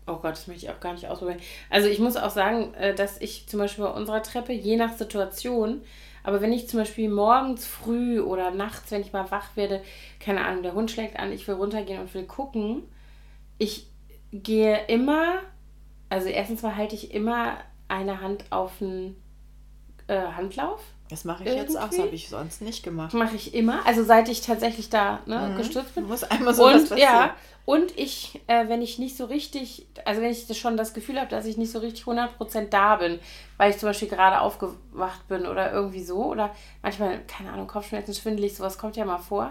Oh 0.07 0.17
Gott, 0.17 0.33
das 0.33 0.49
möchte 0.49 0.65
ich 0.67 0.71
auch 0.73 0.81
gar 0.81 0.95
nicht 0.95 1.07
ausprobieren. 1.07 1.39
Also 1.69 1.87
ich 1.89 2.01
muss 2.01 2.17
auch 2.17 2.31
sagen, 2.31 2.75
äh, 2.75 2.95
dass 2.95 3.21
ich 3.21 3.47
zum 3.47 3.61
Beispiel 3.61 3.85
bei 3.85 3.91
unserer 3.93 4.23
Treppe, 4.23 4.53
je 4.53 4.77
nach 4.77 4.97
Situation, 4.97 5.83
aber 6.25 6.41
wenn 6.41 6.53
ich 6.53 6.69
zum 6.69 6.81
Beispiel 6.81 7.09
morgens 7.09 7.65
früh 7.65 8.21
oder 8.21 8.51
nachts, 8.51 8.91
wenn 8.91 9.03
ich 9.03 9.13
mal 9.13 9.31
wach 9.31 9.55
werde, 9.57 9.83
keine 10.19 10.45
Ahnung, 10.45 10.63
der 10.65 10.75
Hund 10.75 10.91
schlägt 10.91 11.17
an, 11.19 11.31
ich 11.33 11.47
will 11.47 11.55
runtergehen 11.55 12.01
und 12.01 12.13
will 12.13 12.25
gucken, 12.25 12.83
ich 13.59 13.87
gehe 14.33 14.85
immer, 14.87 15.41
also 16.11 16.29
erstens 16.29 16.61
mal 16.63 16.77
halte 16.77 16.95
ich 16.95 17.15
immer 17.15 17.57
eine 17.89 18.21
Hand 18.21 18.45
auf 18.51 18.73
den 18.79 19.17
äh, 20.07 20.19
Handlauf. 20.21 20.81
das 21.09 21.25
mache 21.25 21.45
ich 21.45 21.55
jetzt 21.55 21.77
auch, 21.77 21.83
das 21.87 21.93
Irgendwie? 21.93 22.03
habe 22.03 22.15
ich 22.15 22.29
sonst 22.29 22.61
nicht 22.63 22.83
gemacht. 22.85 23.15
Mache 23.15 23.35
ich 23.37 23.55
immer, 23.55 23.85
also 23.87 24.05
seit 24.05 24.29
ich 24.29 24.43
tatsächlich 24.43 24.91
da 24.91 25.21
ne, 25.27 25.51
Mhm. 25.53 25.57
gestürzt 25.57 25.95
bin. 25.95 26.05
Muss 26.05 26.23
einmal 26.25 26.53
so 26.55 26.67
und 26.67 26.73
passieren. 26.73 26.99
ja, 27.01 27.35
und 27.65 27.97
ich, 27.99 28.41
äh, 28.49 28.69
wenn 28.69 28.83
ich 28.83 28.99
nicht 28.99 29.17
so 29.17 29.25
richtig, 29.27 29.87
also 30.05 30.21
wenn 30.23 30.31
ich 30.31 30.47
das 30.49 30.57
schon 30.59 30.77
das 30.77 30.95
Gefühl 30.95 31.19
habe, 31.21 31.31
dass 31.31 31.47
ich 31.47 31.57
nicht 31.57 31.71
so 31.71 31.79
richtig 31.79 32.05
100% 32.05 32.71
da 32.71 32.97
bin, 32.97 33.19
weil 33.57 33.71
ich 33.71 33.79
zum 33.79 33.89
Beispiel 33.89 34.09
gerade 34.09 34.41
aufgewacht 34.41 35.27
bin 35.29 35.47
oder 35.47 35.73
irgendwie 35.73 36.03
so, 36.03 36.25
oder 36.27 36.51
manchmal, 36.83 37.21
keine 37.27 37.53
Ahnung, 37.53 37.67
Kopfschmerzen, 37.69 38.15
schwindelig, 38.15 38.57
sowas 38.57 38.79
kommt 38.79 38.97
ja 38.97 39.05
mal 39.05 39.19
vor, 39.19 39.51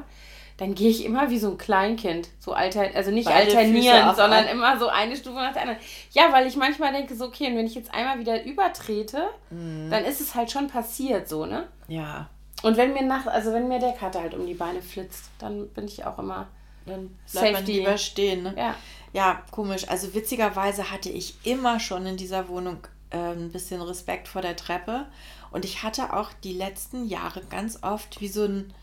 dann 0.59 0.75
gehe 0.75 0.89
ich 0.89 1.05
immer 1.05 1.29
wie 1.29 1.39
so 1.39 1.51
ein 1.51 1.57
Kleinkind, 1.57 2.27
so 2.39 2.51
alter, 2.53 2.89
also 2.93 3.11
nicht 3.11 3.25
Beide 3.29 3.45
Füße 3.45 3.57
alternieren, 3.57 4.09
auf 4.09 4.17
sondern 4.17 4.45
immer 4.47 4.77
so 4.77 4.87
eine 4.89 5.15
Stufe 5.15 5.37
nach 5.37 5.53
der 5.53 5.61
anderen. 5.63 5.79
Ja, 6.11 6.31
weil 6.33 6.45
ich 6.47 6.55
manchmal 6.57 6.91
denke, 6.93 7.15
so, 7.15 7.25
okay, 7.25 7.47
und 7.47 7.55
wenn 7.55 7.65
ich 7.65 7.75
jetzt 7.75 7.93
einmal 7.93 8.19
wieder 8.19 8.43
übertrete, 8.43 9.29
Mhm. 9.49 9.89
dann 9.89 10.03
ist 10.05 10.19
es 10.21 10.35
halt 10.35 10.51
schon 10.51 10.67
passiert, 10.67 11.27
so, 11.29 11.45
ne? 11.45 11.67
Ja, 11.87 12.29
Und 12.61 12.75
wenn 12.75 12.93
mir 12.93 13.03
nach, 13.03 13.25
also 13.25 13.53
wenn 13.53 13.69
mir 13.69 13.79
der 13.79 13.93
Kater 13.93 14.19
halt 14.21 14.33
um 14.33 14.45
die 14.45 14.53
Beine 14.53 14.81
flitzt, 14.81 15.29
dann 15.39 15.69
bin 15.69 15.85
ich 15.85 16.05
auch 16.05 16.19
immer 16.19 16.47
dann 16.85 17.15
bleibt 17.31 17.53
man 17.53 17.53
Safety. 17.65 17.71
lieber 17.79 17.97
stehen. 17.97 18.43
Ne? 18.43 18.53
Ja. 18.57 18.75
Ja, 19.13 19.43
komisch. 19.51 19.87
Also 19.87 20.13
witzigerweise 20.13 20.91
hatte 20.91 21.09
ich 21.09 21.35
immer 21.45 21.79
schon 21.79 22.05
in 22.05 22.17
dieser 22.17 22.49
Wohnung 22.49 22.77
äh, 23.11 23.17
ein 23.17 23.51
bisschen 23.51 23.81
Respekt 23.81 24.27
vor 24.27 24.41
der 24.41 24.55
Treppe. 24.55 25.05
Und 25.51 25.65
ich 25.65 25.83
hatte 25.83 26.13
auch 26.13 26.31
die 26.43 26.53
letzten 26.53 27.05
Jahre 27.07 27.41
ganz 27.49 27.79
oft 27.83 28.19
wie 28.21 28.27
so 28.27 28.43
ein, 28.45 28.73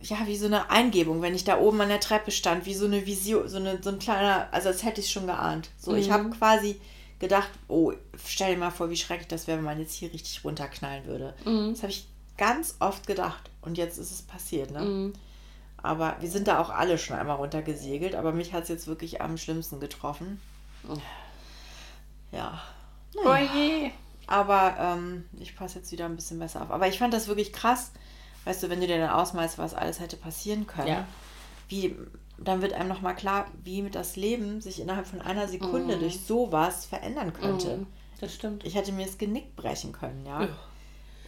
ja, 0.00 0.26
wie 0.26 0.36
so 0.36 0.46
eine 0.46 0.70
Eingebung, 0.70 1.22
wenn 1.22 1.34
ich 1.34 1.44
da 1.44 1.58
oben 1.58 1.80
an 1.80 1.88
der 1.88 2.00
Treppe 2.00 2.30
stand, 2.30 2.66
wie 2.66 2.74
so 2.74 2.86
eine 2.86 3.06
Vision, 3.06 3.48
so, 3.48 3.56
eine, 3.56 3.82
so 3.82 3.90
ein 3.90 3.98
kleiner, 3.98 4.48
also 4.52 4.68
als 4.68 4.84
hätte 4.84 5.00
ich 5.00 5.06
es 5.06 5.12
schon 5.12 5.26
geahnt. 5.26 5.70
So, 5.78 5.92
mhm. 5.92 5.98
ich 5.98 6.10
habe 6.10 6.30
quasi 6.30 6.80
gedacht, 7.18 7.50
oh, 7.68 7.92
stell 8.24 8.54
dir 8.54 8.60
mal 8.60 8.70
vor, 8.70 8.90
wie 8.90 8.96
schrecklich 8.96 9.28
das 9.28 9.46
wäre, 9.46 9.58
wenn 9.58 9.64
man 9.64 9.80
jetzt 9.80 9.94
hier 9.94 10.12
richtig 10.12 10.44
runterknallen 10.44 11.06
würde. 11.06 11.34
Mhm. 11.44 11.72
Das 11.72 11.82
habe 11.82 11.92
ich 11.92 12.06
ganz 12.36 12.76
oft 12.80 13.06
gedacht 13.06 13.50
und 13.60 13.78
jetzt 13.78 13.98
ist 13.98 14.10
es 14.10 14.22
passiert, 14.22 14.70
ne? 14.70 14.80
Mhm. 14.80 15.12
Aber 15.84 16.16
wir 16.20 16.30
sind 16.30 16.46
da 16.46 16.60
auch 16.60 16.70
alle 16.70 16.96
schon 16.96 17.16
einmal 17.16 17.36
runtergesegelt, 17.36 18.14
aber 18.14 18.32
mich 18.32 18.52
hat 18.52 18.64
es 18.64 18.68
jetzt 18.68 18.86
wirklich 18.86 19.20
am 19.20 19.36
schlimmsten 19.36 19.80
getroffen. 19.80 20.40
Ja. 22.30 22.62
Oh 23.16 23.34
je. 23.34 23.90
Aber 24.28 24.76
ähm, 24.78 25.24
ich 25.40 25.56
passe 25.56 25.80
jetzt 25.80 25.90
wieder 25.90 26.06
ein 26.06 26.14
bisschen 26.14 26.38
besser 26.38 26.62
auf. 26.62 26.70
Aber 26.70 26.86
ich 26.86 26.98
fand 26.98 27.12
das 27.12 27.26
wirklich 27.26 27.52
krass, 27.52 27.90
weißt 28.44 28.62
du, 28.62 28.70
wenn 28.70 28.80
du 28.80 28.86
dir 28.86 28.98
dann 28.98 29.10
ausmalst, 29.10 29.58
was 29.58 29.74
alles 29.74 30.00
hätte 30.00 30.16
passieren 30.16 30.66
können. 30.66 30.88
Ja. 30.88 31.06
Wie, 31.68 31.96
dann 32.38 32.62
wird 32.62 32.72
einem 32.72 32.88
nochmal 32.88 33.14
klar, 33.14 33.46
wie 33.62 33.88
das 33.90 34.16
Leben 34.16 34.60
sich 34.60 34.80
innerhalb 34.80 35.06
von 35.06 35.20
einer 35.20 35.48
Sekunde 35.48 35.96
mm. 35.96 36.00
durch 36.00 36.20
sowas 36.20 36.84
verändern 36.84 37.32
könnte. 37.32 37.78
Mm, 37.78 37.86
das 38.20 38.34
stimmt. 38.34 38.64
Ich 38.64 38.74
hätte 38.74 38.92
mir 38.92 39.06
das 39.06 39.18
Genick 39.18 39.56
brechen 39.56 39.92
können, 39.92 40.26
ja. 40.26 40.48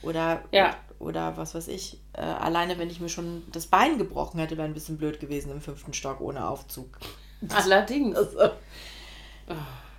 Oder, 0.03 0.43
ja. 0.53 0.77
oder 0.99 1.37
was 1.37 1.55
weiß 1.55 1.69
ich, 1.69 1.99
äh, 2.13 2.21
alleine 2.21 2.79
wenn 2.79 2.91
ich 2.91 3.01
mir 3.01 3.09
schon 3.09 3.43
das 3.53 3.67
Bein 3.67 3.97
gebrochen 3.97 4.39
hätte, 4.39 4.57
wäre 4.57 4.69
ein 4.69 4.75
bisschen 4.75 4.99
blöd 4.99 5.19
gewesen 5.19 5.51
im 5.51 5.61
fünften 5.61 5.95
Stock 5.95 6.21
ohne 6.21 6.47
Aufzug. 6.47 6.99
Allerdings. 7.49 8.17
Also, 8.17 8.51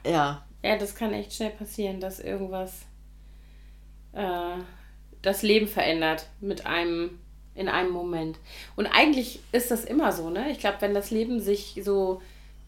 ja. 0.05 0.45
Ja, 0.63 0.77
das 0.77 0.95
kann 0.95 1.13
echt 1.13 1.33
schnell 1.33 1.51
passieren, 1.51 1.99
dass 1.99 2.19
irgendwas 2.19 2.81
äh, 4.13 4.57
das 5.25 5.41
Leben 5.41 5.67
verändert 5.67 6.27
mit 6.39 6.65
einem 6.65 7.19
in 7.55 7.69
einem 7.69 7.91
Moment. 7.91 8.37
Und 8.75 8.87
eigentlich 8.87 9.39
ist 9.53 9.71
das 9.71 9.85
immer 9.85 10.11
so, 10.11 10.29
ne? 10.29 10.51
Ich 10.51 10.59
glaube, 10.59 10.77
wenn 10.81 10.93
das 10.93 11.09
Leben 11.09 11.39
sich 11.39 11.81
so 11.83 12.21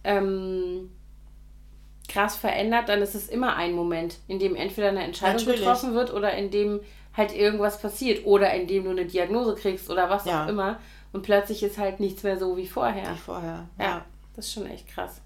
ähm, 0.06 0.90
krass 2.08 2.38
verändert, 2.38 2.88
dann 2.88 3.02
ist 3.02 3.14
es 3.14 3.28
immer 3.28 3.58
ein 3.58 3.74
Moment, 3.74 4.16
in 4.30 4.40
dem 4.40 4.56
entweder 4.56 4.88
eine 4.88 5.04
Entscheidung 5.04 5.36
Natürlich. 5.38 5.60
getroffen 5.60 5.94
wird 5.94 6.14
oder 6.14 6.34
in 6.34 6.52
dem 6.52 6.80
halt 7.16 7.36
irgendwas 7.36 7.82
passiert 7.82 8.26
oder 8.26 8.54
in 8.54 8.68
dem 8.68 8.86
du 8.86 8.92
eine 8.92 9.06
Diagnose 9.06 9.56
kriegst 9.56 9.90
oder 9.90 10.10
was 10.10 10.26
ja. 10.26 10.46
auch 10.46 10.48
immer. 10.48 10.80
Und 11.12 11.24
plötzlich 11.24 11.64
ist 11.64 11.78
halt 11.78 12.00
nichts 12.00 12.24
mehr 12.24 12.38
so 12.38 12.56
wie 12.56 12.68
vorher. 12.68 13.12
Wie 13.12 13.18
vorher. 13.18 13.68
Ja, 13.78 13.86
ja. 13.86 14.06
das 14.36 14.46
ist 14.46 14.54
schon 14.54 14.68
echt 14.68 14.88
krass. 14.88 15.22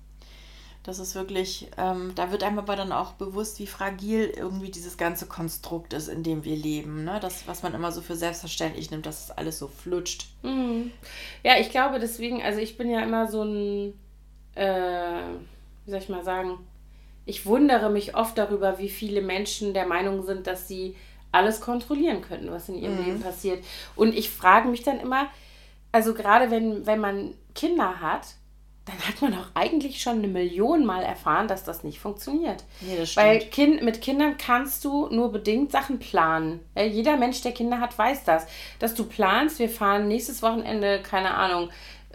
Das 0.84 0.98
ist 0.98 1.14
wirklich, 1.14 1.68
ähm, 1.78 2.14
da 2.16 2.32
wird 2.32 2.44
einem 2.44 2.58
aber 2.58 2.76
dann 2.76 2.92
auch 2.92 3.14
bewusst, 3.14 3.60
wie 3.60 3.68
fragil 3.68 4.34
irgendwie 4.36 4.72
dieses 4.72 4.98
ganze 4.98 5.28
Konstrukt 5.28 5.94
ist, 5.94 6.08
in 6.08 6.24
dem 6.24 6.44
wir 6.44 6.56
leben. 6.56 7.04
Ne? 7.04 7.20
Das, 7.22 7.48
was 7.48 7.62
man 7.62 7.76
immer 7.76 7.92
so 7.92 8.02
für 8.02 8.16
selbstverständlich 8.16 8.90
nimmt, 8.90 9.06
dass 9.06 9.26
es 9.26 9.32
alles 9.32 9.60
so 9.60 9.68
flutscht. 9.68 10.26
Mhm. 10.42 10.92
Ja, 11.44 11.60
ich 11.60 11.70
glaube 11.70 12.00
deswegen, 12.00 12.42
also 12.42 12.60
ich 12.60 12.78
bin 12.78 12.90
ja 12.90 13.02
immer 13.04 13.28
so 13.28 13.44
ein, 13.44 13.94
äh, 14.56 15.22
wie 15.86 15.92
soll 15.92 16.00
ich 16.00 16.10
mal 16.10 16.24
sagen, 16.24 16.58
ich 17.26 17.46
wundere 17.46 17.92
mich 17.92 18.16
oft 18.16 18.36
darüber, 18.38 18.80
wie 18.80 18.90
viele 18.90 19.22
Menschen 19.22 19.76
der 19.76 19.86
Meinung 19.86 20.24
sind, 20.24 20.48
dass 20.48 20.68
sie 20.68 20.96
alles 21.32 21.62
kontrollieren 21.62 22.22
könnten, 22.22 22.50
was 22.50 22.70
in 22.70 22.76
ihrem 22.76 22.98
mhm. 23.00 23.06
Leben 23.06 23.22
passiert. 23.22 23.64
Und 23.96 24.16
ich 24.16 24.32
frage 24.32 24.68
mich 24.68 24.82
dann 24.82 25.00
immer, 25.00 25.28
also 25.92 26.16
gerade 26.16 26.50
wenn, 26.50 26.88
wenn 26.88 27.00
man 27.00 27.36
Kinder 27.54 28.02
hat, 28.02 28.28
dann 28.92 29.08
hat 29.08 29.22
man 29.22 29.34
auch 29.34 29.48
eigentlich 29.54 30.02
schon 30.02 30.18
eine 30.18 30.28
Million 30.28 30.86
Mal 30.86 31.04
erfahren, 31.04 31.48
dass 31.48 31.64
das 31.64 31.84
nicht 31.84 32.00
funktioniert. 32.00 32.64
Nee, 32.82 32.98
das. 32.98 33.16
Weil 33.16 33.40
kind, 33.40 33.82
mit 33.82 34.02
Kindern 34.02 34.38
kannst 34.38 34.84
du 34.84 35.08
nur 35.08 35.32
bedingt 35.32 35.72
Sachen 35.72 36.00
planen. 36.00 36.60
Ja, 36.76 36.84
jeder 36.84 37.18
Mensch, 37.18 37.42
der 37.42 37.54
Kinder 37.54 37.80
hat, 37.80 37.98
weiß 37.98 38.24
das. 38.26 38.48
Dass 38.80 38.94
du 38.94 39.06
planst, 39.06 39.60
wir 39.60 39.70
fahren 39.70 40.08
nächstes 40.08 40.42
Wochenende, 40.42 41.02
keine 41.02 41.34
Ahnung, 41.34 41.70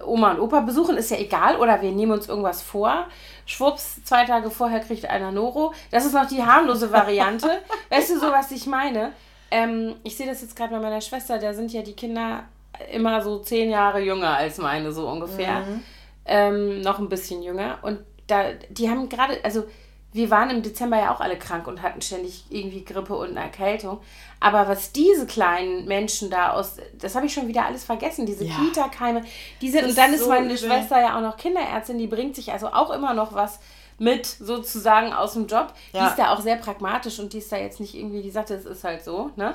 Oma 0.05 0.33
und 0.33 0.41
Opa 0.41 0.61
besuchen, 0.61 0.99
ist 0.99 1.11
ja 1.11 1.17
egal. 1.17 1.57
Oder 1.57 1.81
wir 1.81 1.93
nehmen 1.93 2.13
uns 2.13 2.29
irgendwas 2.29 2.63
vor. 2.63 3.07
Schwupps, 3.47 4.05
zwei 4.05 4.25
Tage 4.25 4.51
vorher 4.51 4.81
kriegt 4.81 5.09
einer 5.09 5.33
Noro. 5.33 5.73
Das 5.91 6.05
ist 6.05 6.13
noch 6.13 6.27
die 6.27 6.43
harmlose 6.43 6.93
Variante. 6.93 7.63
weißt 7.89 8.11
du 8.11 8.21
so, 8.21 8.31
was 8.31 8.51
ich 8.51 8.67
meine? 8.67 9.13
Ähm, 9.51 9.95
ich 10.03 10.17
sehe 10.17 10.27
das 10.27 10.43
jetzt 10.43 10.57
gerade 10.57 10.75
bei 10.75 10.81
meiner 10.81 11.01
Schwester. 11.01 11.39
Da 11.39 11.55
sind 11.55 11.73
ja 11.73 11.81
die 11.81 11.95
Kinder 11.95 12.45
immer 12.93 13.23
so 13.23 13.39
zehn 13.39 13.71
Jahre 13.71 14.01
jünger 14.01 14.37
als 14.37 14.59
meine, 14.59 14.93
so 14.93 15.09
ungefähr. 15.09 15.61
Mhm 15.61 15.83
ähm, 16.27 16.81
noch 16.81 16.99
ein 16.99 17.09
bisschen 17.09 17.43
jünger. 17.43 17.79
Und 17.83 18.01
da, 18.27 18.53
die 18.71 18.91
haben 18.91 19.09
gerade, 19.09 19.39
also 19.45 19.65
wir 20.13 20.31
waren 20.31 20.51
im 20.51 20.63
Dezember 20.63 20.99
ja 20.99 21.15
auch 21.15 21.21
alle 21.21 21.39
krank 21.39 21.67
und 21.67 21.83
hatten 21.83 22.01
ständig 22.01 22.47
irgendwie 22.49 22.85
Grippe 22.85 23.15
und 23.15 23.31
eine 23.31 23.41
Erkältung. 23.41 24.01
Aber 24.41 24.67
was 24.67 24.93
diese 24.93 25.27
kleinen 25.27 25.87
Menschen 25.87 26.31
da 26.31 26.53
aus, 26.53 26.77
das 26.99 27.15
habe 27.15 27.27
ich 27.27 27.35
schon 27.35 27.49
wieder 27.49 27.67
alles 27.67 27.85
vergessen, 27.85 28.25
diese 28.25 28.45
ja. 28.45 28.55
Kita-Keime, 28.55 29.23
die 29.61 29.71
sind, 29.71 29.85
und 29.85 29.97
dann 29.97 30.15
ist 30.15 30.25
so 30.25 30.29
meine 30.29 30.47
übel. 30.47 30.59
Schwester 30.59 31.01
ja 31.01 31.17
auch 31.17 31.21
noch 31.21 31.37
Kinderärztin, 31.37 31.99
die 31.99 32.07
bringt 32.07 32.35
sich 32.35 32.51
also 32.53 32.69
auch 32.69 32.91
immer 32.91 33.13
noch 33.13 33.35
was 33.35 33.61
mit 33.99 34.27
sozusagen 34.27 35.13
aus 35.13 35.35
dem 35.35 35.47
Job. 35.47 35.73
Ja. 35.93 36.03
Die 36.05 36.09
ist 36.09 36.19
da 36.19 36.33
auch 36.33 36.41
sehr 36.41 36.57
pragmatisch 36.57 37.19
und 37.19 37.33
die 37.33 37.39
ist 37.39 37.53
da 37.53 37.57
jetzt 37.57 37.81
nicht 37.81 37.95
irgendwie, 37.95 38.23
die 38.23 38.31
sagt, 38.31 38.51
es 38.51 38.65
ist 38.65 38.85
halt 38.85 39.05
so, 39.05 39.31
ne? 39.37 39.55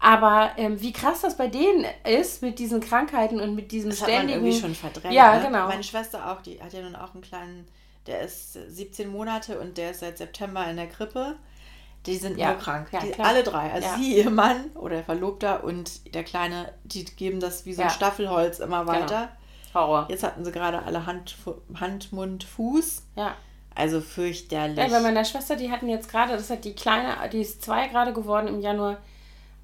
Aber 0.00 0.52
ähm, 0.56 0.80
wie 0.80 0.92
krass 0.92 1.22
das 1.22 1.36
bei 1.36 1.48
denen 1.48 1.84
ist 2.04 2.42
mit 2.42 2.58
diesen 2.58 2.80
Krankheiten 2.80 3.40
und 3.40 3.54
mit 3.54 3.72
diesem 3.72 3.90
das 3.90 3.98
ständigen... 3.98 4.20
Hat 4.20 4.26
man 4.26 4.44
irgendwie 4.44 4.60
schon 4.60 4.74
verdrängt. 4.74 5.14
Ja, 5.14 5.36
ne? 5.36 5.44
genau. 5.44 5.66
Meine 5.66 5.82
Schwester 5.82 6.30
auch, 6.30 6.40
die 6.40 6.62
hat 6.62 6.72
ja 6.72 6.82
nun 6.82 6.94
auch 6.94 7.14
einen 7.14 7.22
kleinen, 7.22 7.66
der 8.06 8.20
ist 8.20 8.52
17 8.52 9.08
Monate 9.08 9.58
und 9.58 9.76
der 9.76 9.90
ist 9.90 10.00
seit 10.00 10.18
September 10.18 10.64
in 10.70 10.76
der 10.76 10.86
Krippe. 10.86 11.36
Die 12.06 12.16
sind 12.16 12.38
ja. 12.38 12.52
nur 12.52 12.58
krank. 12.58 12.88
Ja, 12.92 13.00
die, 13.00 13.18
alle 13.18 13.42
drei. 13.42 13.72
Also 13.72 13.88
ja. 13.88 13.96
sie, 13.96 14.18
ihr 14.18 14.30
Mann 14.30 14.70
oder 14.74 14.96
der 14.96 15.04
Verlobter 15.04 15.64
und 15.64 16.14
der 16.14 16.22
Kleine, 16.22 16.72
die 16.84 17.04
geben 17.04 17.40
das 17.40 17.66
wie 17.66 17.74
so 17.74 17.82
ein 17.82 17.90
Staffelholz 17.90 18.60
immer 18.60 18.84
genau. 18.84 18.92
weiter. 18.92 19.28
Genau. 19.28 19.38
Horror. 19.74 20.06
Jetzt 20.08 20.22
hatten 20.22 20.44
sie 20.44 20.52
gerade 20.52 20.82
alle 20.82 21.06
Hand, 21.06 21.36
Hand, 21.78 22.12
Mund, 22.12 22.44
Fuß. 22.44 23.02
Ja. 23.16 23.34
Also 23.74 24.00
fürchterlich. 24.00 24.78
Ja, 24.78 24.88
bei 24.88 25.00
meiner 25.00 25.24
Schwester, 25.24 25.56
die 25.56 25.70
hatten 25.70 25.88
jetzt 25.88 26.10
gerade, 26.10 26.32
das 26.32 26.50
hat 26.50 26.64
die 26.64 26.74
Kleine, 26.74 27.16
die 27.30 27.40
ist 27.40 27.62
zwei 27.62 27.88
gerade 27.88 28.12
geworden 28.12 28.48
im 28.48 28.60
Januar, 28.60 28.98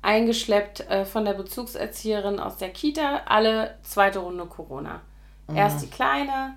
eingeschleppt 0.05 0.81
äh, 0.91 1.05
von 1.05 1.25
der 1.25 1.33
Bezugserzieherin 1.33 2.39
aus 2.39 2.59
der 2.59 2.71
Kita, 2.71 3.23
alle 3.27 3.79
zweite 3.83 4.19
Runde 4.19 4.45
Corona. 4.47 5.01
Mhm. 5.49 5.57
Erst 5.57 5.83
die 5.83 5.89
Kleine 5.91 6.55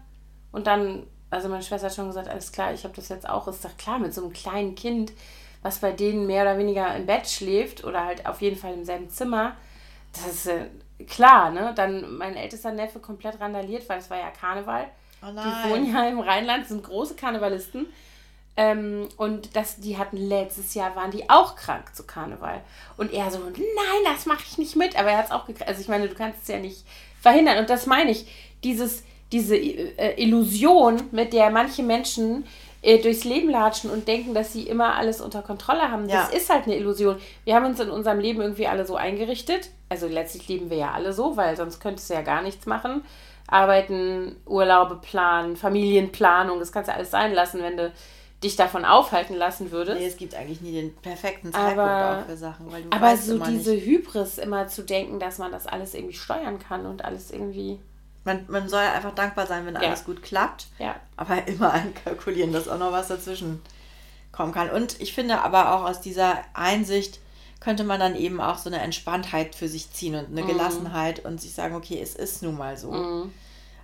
und 0.51 0.67
dann, 0.67 1.07
also 1.29 1.47
meine 1.47 1.63
Schwester 1.63 1.87
hat 1.87 1.95
schon 1.95 2.07
gesagt, 2.07 2.27
alles 2.27 2.51
klar, 2.51 2.73
ich 2.73 2.83
habe 2.83 2.93
das 2.95 3.09
jetzt 3.09 3.27
auch. 3.27 3.47
Ist 3.47 3.63
doch 3.63 3.77
klar, 3.77 3.99
mit 3.99 4.13
so 4.13 4.21
einem 4.21 4.33
kleinen 4.33 4.75
Kind, 4.75 5.13
was 5.61 5.79
bei 5.79 5.91
denen 5.91 6.27
mehr 6.27 6.43
oder 6.43 6.57
weniger 6.57 6.93
im 6.95 7.05
Bett 7.05 7.27
schläft 7.27 7.83
oder 7.83 8.05
halt 8.05 8.25
auf 8.25 8.41
jeden 8.41 8.57
Fall 8.57 8.73
im 8.73 8.83
selben 8.83 9.09
Zimmer, 9.09 9.55
das 10.13 10.27
ist 10.27 10.47
äh, 10.47 10.65
klar, 11.05 11.49
ne? 11.51 11.73
Dann 11.75 12.17
mein 12.17 12.35
ältester 12.35 12.71
Neffe 12.71 12.99
komplett 12.99 13.39
randaliert, 13.39 13.87
weil 13.87 13.99
es 13.99 14.09
war 14.09 14.17
ja 14.17 14.29
Karneval. 14.29 14.87
Oh 15.21 15.31
die 15.31 15.69
wohnen 15.69 15.93
ja 15.93 16.07
im 16.07 16.19
Rheinland, 16.19 16.67
sind 16.67 16.83
große 16.83 17.15
Karnevalisten. 17.15 17.87
Ähm, 18.57 19.07
und 19.17 19.55
das, 19.55 19.77
die 19.77 19.97
hatten 19.97 20.17
letztes 20.17 20.73
Jahr, 20.73 20.95
waren 20.95 21.11
die 21.11 21.29
auch 21.29 21.55
krank 21.55 21.95
zu 21.95 22.03
Karneval. 22.03 22.61
Und 22.97 23.13
er 23.13 23.29
so, 23.29 23.37
nein, 23.37 24.03
das 24.03 24.25
mache 24.25 24.43
ich 24.49 24.57
nicht 24.57 24.75
mit. 24.75 24.97
Aber 24.97 25.11
er 25.11 25.19
hat 25.19 25.25
es 25.25 25.31
auch 25.31 25.45
gekriegt. 25.45 25.69
Also 25.69 25.79
ich 25.79 25.87
meine, 25.87 26.09
du 26.09 26.15
kannst 26.15 26.41
es 26.41 26.47
ja 26.47 26.57
nicht 26.57 26.83
verhindern. 27.21 27.59
Und 27.59 27.69
das 27.69 27.85
meine 27.85 28.09
ich, 28.09 28.25
dieses, 28.63 29.03
diese 29.31 29.55
äh, 29.55 30.21
Illusion, 30.21 31.03
mit 31.11 31.33
der 31.33 31.51
manche 31.51 31.83
Menschen 31.83 32.45
äh, 32.81 32.97
durchs 32.99 33.25
Leben 33.25 33.49
latschen 33.49 33.91
und 33.91 34.07
denken, 34.07 34.33
dass 34.33 34.53
sie 34.53 34.63
immer 34.63 34.95
alles 34.95 35.21
unter 35.21 35.43
Kontrolle 35.43 35.91
haben, 35.91 36.09
ja. 36.09 36.23
das 36.23 36.33
ist 36.33 36.49
halt 36.49 36.65
eine 36.65 36.77
Illusion. 36.77 37.17
Wir 37.43 37.53
haben 37.53 37.65
uns 37.65 37.79
in 37.79 37.91
unserem 37.91 38.19
Leben 38.19 38.41
irgendwie 38.41 38.67
alle 38.67 38.85
so 38.85 38.95
eingerichtet. 38.95 39.69
Also 39.89 40.07
letztlich 40.07 40.47
leben 40.47 40.69
wir 40.71 40.77
ja 40.77 40.91
alle 40.93 41.13
so, 41.13 41.37
weil 41.37 41.55
sonst 41.55 41.79
könntest 41.79 42.09
du 42.09 42.15
ja 42.15 42.21
gar 42.21 42.41
nichts 42.41 42.65
machen. 42.65 43.03
Arbeiten, 43.47 44.35
Urlaube 44.45 44.95
planen, 44.95 45.55
Familienplanung, 45.55 46.59
das 46.59 46.71
kannst 46.71 46.89
du 46.89 46.93
alles 46.93 47.11
sein 47.11 47.33
lassen, 47.33 47.61
wenn 47.61 47.77
du 47.77 47.93
dich 48.43 48.55
davon 48.55 48.85
aufhalten 48.85 49.35
lassen 49.35 49.71
würdest. 49.71 49.99
Nee, 49.99 50.07
es 50.07 50.17
gibt 50.17 50.35
eigentlich 50.35 50.61
nie 50.61 50.73
den 50.73 50.95
perfekten 50.95 51.51
Zeitpunkt 51.51 51.79
aber, 51.79 52.19
auch 52.19 52.25
für 52.25 52.37
Sachen. 52.37 52.71
Weil 52.71 52.83
du 52.83 52.91
aber 52.91 53.17
so 53.17 53.39
diese 53.39 53.71
nicht. 53.71 53.85
Hybris 53.85 54.37
immer 54.37 54.67
zu 54.67 54.83
denken, 54.83 55.19
dass 55.19 55.39
man 55.39 55.51
das 55.51 55.65
alles 55.65 55.93
irgendwie 55.93 56.15
steuern 56.15 56.59
kann 56.59 56.85
und 56.85 57.03
alles 57.03 57.31
irgendwie... 57.31 57.79
Man, 58.25 58.45
man 58.47 58.67
soll 58.67 58.81
einfach 58.81 59.15
dankbar 59.15 59.47
sein, 59.47 59.65
wenn 59.65 59.75
ja. 59.75 59.81
alles 59.81 60.03
gut 60.03 60.21
klappt. 60.21 60.67
Ja. 60.77 60.95
Aber 61.15 61.47
immer 61.47 61.71
einkalkulieren, 61.71 62.53
dass 62.53 62.67
auch 62.67 62.77
noch 62.77 62.91
was 62.91 63.07
dazwischen 63.07 63.61
kommen 64.31 64.53
kann. 64.53 64.69
Und 64.69 65.01
ich 65.01 65.13
finde 65.13 65.41
aber 65.41 65.73
auch 65.73 65.83
aus 65.85 66.01
dieser 66.01 66.37
Einsicht 66.53 67.19
könnte 67.59 67.83
man 67.83 67.99
dann 67.99 68.15
eben 68.15 68.39
auch 68.39 68.59
so 68.59 68.69
eine 68.69 68.81
Entspanntheit 68.81 69.55
für 69.55 69.67
sich 69.67 69.91
ziehen 69.91 70.13
und 70.13 70.27
eine 70.27 70.43
mhm. 70.43 70.47
Gelassenheit 70.47 71.25
und 71.25 71.41
sich 71.41 71.53
sagen, 71.53 71.75
okay, 71.75 71.99
es 71.99 72.13
ist 72.15 72.43
nun 72.43 72.55
mal 72.55 72.77
so. 72.77 72.91
Mhm. 72.91 73.33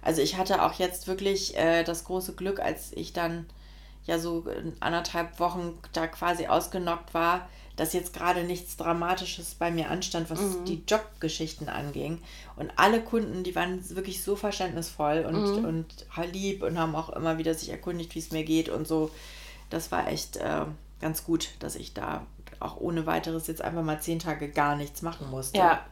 Also 0.03 0.22
ich 0.22 0.38
hatte 0.38 0.62
auch 0.63 0.74
jetzt 0.74 1.07
wirklich 1.07 1.57
äh, 1.57 1.83
das 1.83 2.03
große 2.03 2.33
Glück, 2.33 2.60
als 2.60 2.91
ich 2.93 3.13
dann 3.13 3.48
ja 4.05 4.19
so 4.19 4.45
anderthalb 4.79 5.39
Wochen 5.39 5.77
da 5.93 6.07
quasi 6.07 6.48
ausgenockt 6.48 7.13
war, 7.13 7.48
dass 7.75 7.93
jetzt 7.93 8.13
gerade 8.13 8.43
nichts 8.43 8.77
Dramatisches 8.77 9.55
bei 9.55 9.72
mir 9.72 9.89
anstand, 9.89 10.29
was 10.29 10.39
mhm. 10.39 10.65
die 10.65 10.83
Jobgeschichten 10.88 11.69
anging. 11.69 12.19
Und 12.55 12.72
alle 12.75 13.01
Kunden, 13.01 13.43
die 13.43 13.55
waren 13.55 13.88
wirklich 13.95 14.24
so 14.24 14.36
verständnisvoll 14.36 15.25
und, 15.27 15.62
mhm. 15.62 15.65
und 15.65 16.05
lieb 16.31 16.62
und 16.62 16.77
haben 16.77 16.95
auch 16.95 17.10
immer 17.10 17.38
wieder 17.38 17.53
sich 17.55 17.69
erkundigt, 17.69 18.13
wie 18.13 18.19
es 18.19 18.31
mir 18.31 18.43
geht 18.43 18.69
und 18.69 18.88
so. 18.88 19.10
Das 19.69 19.91
war 19.91 20.07
echt 20.07 20.38
äh, 20.38 20.65
ganz 21.01 21.24
gut, 21.24 21.50
dass 21.60 21.75
ich 21.75 21.93
da 21.93 22.27
auch 22.60 22.77
ohne 22.77 23.07
weiteres 23.07 23.48
jetzt 23.48 23.62
einfach 23.62 23.83
mal 23.83 24.00
zehn 24.00 24.19
Tage 24.19 24.50
gar 24.50 24.75
nichts 24.75 25.01
machen 25.01 25.29
musste. 25.31 25.57
Ja, 25.57 25.83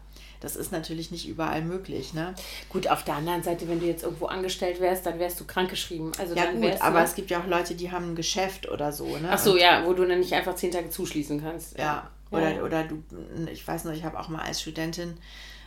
das 0.41 0.55
ist 0.55 0.71
natürlich 0.71 1.12
nicht 1.12 1.27
überall 1.27 1.62
möglich, 1.62 2.13
ne? 2.13 2.33
Gut, 2.67 2.88
auf 2.88 3.03
der 3.03 3.15
anderen 3.15 3.43
Seite, 3.43 3.69
wenn 3.69 3.79
du 3.79 3.86
jetzt 3.86 4.03
irgendwo 4.03 4.25
angestellt 4.25 4.81
wärst, 4.81 5.05
dann 5.05 5.19
wärst 5.19 5.39
du 5.39 5.45
krankgeschrieben. 5.45 6.12
Also 6.17 6.36
ja, 6.36 6.51
gut, 6.51 6.81
aber 6.81 7.03
es 7.03 7.15
gibt 7.15 7.29
ja 7.29 7.39
auch 7.39 7.48
Leute, 7.48 7.75
die 7.75 7.91
haben 7.91 8.12
ein 8.12 8.15
Geschäft 8.15 8.69
oder 8.69 8.91
so, 8.91 9.05
ne? 9.17 9.29
Ach 9.31 9.38
so, 9.38 9.55
ja, 9.55 9.86
wo 9.86 9.93
du 9.93 10.05
dann 10.05 10.19
nicht 10.19 10.33
einfach 10.33 10.55
zehn 10.55 10.71
Tage 10.71 10.89
zuschließen 10.89 11.41
kannst. 11.41 11.77
Ja, 11.77 12.10
oder, 12.31 12.63
oder 12.63 12.83
du, 12.86 13.03
ich 13.51 13.65
weiß 13.65 13.86
noch, 13.86 13.93
ich 13.93 14.03
habe 14.03 14.19
auch 14.19 14.29
mal 14.29 14.41
als 14.41 14.62
Studentin, 14.62 15.13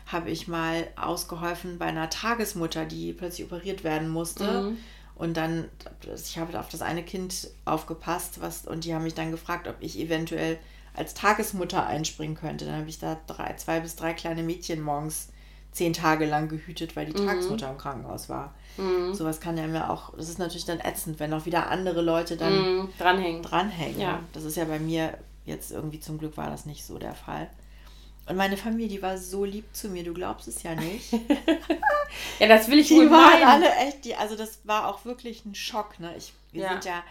habe 0.07 0.31
ich 0.31 0.49
mal 0.49 0.89
ausgeholfen 0.97 1.79
bei 1.79 1.87
einer 1.87 2.11
Tagesmutter, 2.11 2.85
die 2.85 3.13
plötzlich 3.13 3.47
operiert 3.47 3.85
werden 3.85 4.09
musste. 4.09 4.63
Mhm. 4.63 4.79
Und 5.15 5.37
dann, 5.37 5.69
ich 6.13 6.39
habe 6.39 6.59
auf 6.59 6.69
das 6.69 6.83
eine 6.83 7.05
Kind 7.05 7.49
aufgepasst, 7.65 8.41
was, 8.41 8.67
und 8.67 8.85
die 8.85 8.95
haben 8.95 9.05
mich 9.05 9.15
dann 9.15 9.31
gefragt, 9.31 9.69
ob 9.69 9.77
ich 9.79 9.99
eventuell 10.01 10.59
als 10.95 11.15
Tagesmutter 11.15 11.87
einspringen 11.87 12.37
könnte. 12.37 12.65
Dann 12.65 12.79
habe 12.79 12.89
ich 12.89 12.99
da 12.99 13.19
drei, 13.27 13.55
zwei 13.57 13.81
bis 13.81 13.97
drei 13.97 14.13
kleine 14.15 14.43
Mädchen 14.43 14.81
morgens 14.81 15.29
zehn 15.73 15.93
Tage 15.93 16.25
lang 16.25 16.49
gehütet, 16.49 16.95
weil 16.95 17.07
die 17.07 17.21
Mhm. 17.21 17.27
Tagesmutter 17.27 17.69
im 17.71 17.79
Krankenhaus 17.79 18.29
war. 18.29 18.55
Sowas 19.13 19.41
kann 19.41 19.57
ja 19.57 19.67
mir 19.69 19.91
auch, 19.91 20.13
das 20.17 20.29
ist 20.29 20.39
natürlich 20.39 20.65
dann 20.65 20.81
ätzend, 20.81 21.21
wenn 21.21 21.33
auch 21.33 21.47
wieder 21.47 21.69
andere 21.71 22.01
Leute 22.01 22.37
dann 22.37 22.55
Mhm, 22.83 22.89
dranhängen. 22.99 23.43
dranhängen. 23.43 24.01
Ja. 24.01 24.21
Das 24.33 24.43
ist 24.45 24.57
ja 24.57 24.65
bei 24.65 24.79
mir 24.81 25.17
jetzt 25.45 25.71
irgendwie 25.73 26.01
zum 26.01 26.19
Glück 26.19 26.37
war 26.37 26.49
das 26.51 26.65
nicht 26.67 26.85
so 26.85 26.99
der 26.99 27.15
Fall. 27.15 27.49
Und 28.27 28.37
meine 28.37 28.57
Familie, 28.57 28.89
die 28.89 29.03
war 29.03 29.19
so 29.19 29.45
lieb 29.45 29.67
zu 29.75 29.89
mir, 29.89 30.03
du 30.03 30.15
glaubst 30.15 30.49
es 30.49 30.63
ja 30.63 30.75
nicht. 30.75 31.13
Ja, 32.39 32.47
das 32.47 32.69
will 32.69 32.79
ich 32.79 32.89
Die 32.89 32.95
wohl 32.95 33.11
waren 33.11 33.41
meinen. 33.41 33.45
alle 33.45 33.75
echt, 33.75 34.05
die, 34.05 34.15
also 34.15 34.37
das 34.37 34.61
war 34.65 34.87
auch 34.89 35.05
wirklich 35.05 35.45
ein 35.45 35.55
Schock. 35.57 35.99
Ne? 35.99 36.15
Ich, 36.17 36.33
wir 36.53 36.63
Ja. 36.63 36.73
sind 36.73 36.85
ja, 36.85 37.03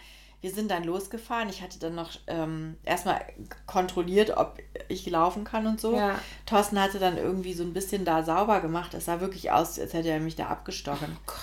wir 0.43 0.51
sind 0.51 0.69
dann 0.69 0.83
losgefahren. 0.83 1.47
Ich 1.47 1.62
hatte 1.62 1.79
dann 1.79 1.95
noch 1.95 2.12
ähm, 2.27 2.75
erstmal 2.83 3.21
kontrolliert, 3.65 4.35
ob 4.35 4.57
ich 4.89 5.09
laufen 5.09 5.45
kann 5.45 5.65
und 5.65 5.79
so. 5.79 5.95
Ja. 5.95 6.19
Thorsten 6.45 6.81
hatte 6.81 7.00
dann 7.00 7.17
irgendwie 7.17 7.53
so 7.53 7.63
ein 7.63 7.71
bisschen 7.71 8.03
da 8.03 8.23
sauber 8.23 8.59
gemacht. 8.59 8.93
Es 8.93 9.05
sah 9.05 9.21
wirklich 9.21 9.51
aus, 9.51 9.79
als 9.79 9.93
hätte 9.93 10.09
er 10.09 10.19
mich 10.19 10.35
da 10.35 10.47
abgestochen. 10.47 11.17
Gott. 11.25 11.38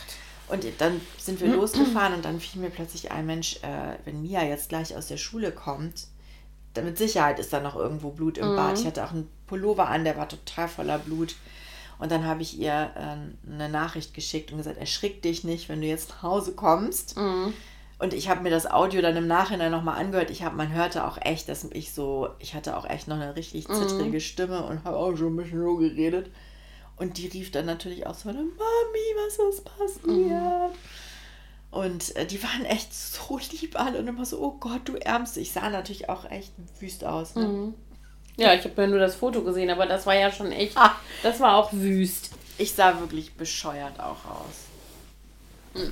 Und 0.49 0.67
dann 0.83 1.01
sind 1.17 1.41
wir 1.41 1.49
losgefahren 1.49 2.13
und 2.13 2.27
dann 2.27 2.41
fiel 2.41 2.61
mir 2.61 2.69
plötzlich 2.69 3.11
ein 3.11 3.25
Mensch, 3.25 3.57
äh, 3.63 3.97
wenn 4.05 4.21
Mia 4.21 4.45
jetzt 4.45 4.69
gleich 4.69 4.95
aus 4.95 5.07
der 5.07 5.17
Schule 5.17 5.51
kommt, 5.51 6.09
dann 6.75 6.85
mit 6.85 6.99
Sicherheit 6.99 7.39
ist 7.39 7.55
da 7.55 7.61
noch 7.61 7.77
irgendwo 7.77 8.11
Blut 8.11 8.37
im 8.37 8.55
Bad. 8.55 8.79
Ich 8.79 8.87
hatte 8.87 9.03
auch 9.03 9.13
einen 9.13 9.31
Pullover 9.47 9.89
an, 9.89 10.05
der 10.05 10.19
war 10.19 10.29
total 10.29 10.69
voller 10.69 10.99
Blut. 10.99 11.37
Und 11.99 12.13
dann 12.13 12.27
habe 12.27 12.43
ich 12.43 12.59
ihr 12.59 12.91
äh, 12.97 13.51
eine 13.51 13.69
Nachricht 13.71 14.13
geschickt 14.13 14.53
und 14.53 14.59
gesagt, 14.59 14.77
erschrick 14.77 15.23
dich 15.23 15.43
nicht, 15.43 15.71
wenn 15.71 15.81
du 15.81 15.87
jetzt 15.87 16.11
nach 16.11 16.23
Hause 16.23 16.53
kommst. 16.53 17.17
Und 18.01 18.15
ich 18.15 18.31
habe 18.31 18.41
mir 18.41 18.49
das 18.49 18.69
Audio 18.69 19.03
dann 19.03 19.15
im 19.17 19.27
Nachhinein 19.27 19.71
nochmal 19.71 19.99
angehört. 19.99 20.31
Ich 20.31 20.43
habe, 20.43 20.57
man 20.57 20.73
hörte 20.73 21.07
auch 21.07 21.19
echt, 21.21 21.51
dass 21.51 21.65
ich 21.65 21.93
so, 21.93 22.31
ich 22.39 22.55
hatte 22.55 22.79
auch 22.79 22.89
echt 22.89 23.09
noch 23.09 23.17
eine 23.17 23.37
richtig 23.37 23.69
zittrige 23.69 24.23
Stimme 24.23 24.63
und 24.63 24.85
habe 24.85 24.97
auch 24.97 25.15
schon 25.17 25.35
ein 25.35 25.37
bisschen 25.37 25.63
so 25.63 25.77
geredet. 25.77 26.31
Und 26.97 27.19
die 27.19 27.27
rief 27.27 27.51
dann 27.51 27.67
natürlich 27.67 28.07
auch 28.07 28.15
so, 28.15 28.31
Mami, 28.31 28.47
was 29.17 29.55
ist 29.55 29.65
passiert? 29.65 30.75
Und 31.71 32.17
äh, 32.17 32.27
die 32.27 32.43
waren 32.43 32.65
echt 32.65 32.95
so 32.95 33.39
lieb 33.53 33.79
alle 33.79 33.99
und 33.99 34.09
immer 34.09 34.25
so, 34.25 34.41
oh 34.41 34.57
Gott, 34.59 34.81
du 34.87 34.97
Ärmste. 34.97 35.41
Ich 35.41 35.53
sah 35.53 35.69
natürlich 35.69 36.09
auch 36.09 36.25
echt 36.31 36.53
wüst 36.81 37.05
aus. 37.05 37.35
Ne? 37.35 37.75
Ja, 38.37 38.55
ich 38.55 38.65
habe 38.65 38.81
ja 38.81 38.89
nur 38.89 38.99
das 38.99 39.15
Foto 39.15 39.43
gesehen, 39.43 39.69
aber 39.69 39.85
das 39.85 40.07
war 40.07 40.15
ja 40.15 40.33
schon 40.33 40.53
echt. 40.53 40.75
Ah. 40.77 40.97
Das 41.23 41.39
war 41.39 41.57
auch 41.57 41.71
wüst. 41.75 42.31
Ich 42.57 42.73
sah 42.73 42.99
wirklich 42.99 43.35
bescheuert 43.35 44.01
auch 44.01 44.25
aus. 44.25 45.85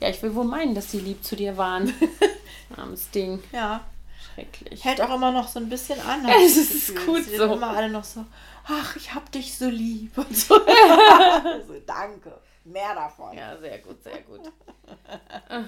Ja, 0.00 0.08
ich 0.08 0.22
will 0.22 0.34
wohl 0.34 0.44
meinen, 0.44 0.74
dass 0.74 0.88
die 0.88 0.98
lieb 1.00 1.22
zu 1.24 1.36
dir 1.36 1.56
waren. 1.56 1.92
Armes 2.76 3.10
Ding. 3.10 3.42
Ja, 3.52 3.80
Schrecklich. 4.34 4.84
hält 4.84 5.00
auch 5.00 5.14
immer 5.14 5.30
noch 5.32 5.48
so 5.48 5.58
ein 5.58 5.68
bisschen 5.68 6.00
an. 6.00 6.26
Ja, 6.26 6.34
es 6.44 6.56
ist 6.56 6.86
Gefühl. 6.94 7.06
gut 7.06 7.24
sind 7.24 7.36
so. 7.36 7.54
immer 7.54 7.68
alle 7.76 7.88
noch 7.90 8.04
so, 8.04 8.24
ach, 8.66 8.96
ich 8.96 9.14
hab 9.14 9.30
dich 9.32 9.56
so 9.56 9.66
lieb 9.68 10.16
und 10.16 10.34
so. 10.36 10.54
so 11.66 11.74
danke, 11.86 12.32
mehr 12.64 12.94
davon. 12.94 13.36
Ja, 13.36 13.56
sehr 13.58 13.78
gut, 13.78 14.02
sehr 14.02 14.20
gut. 14.22 14.40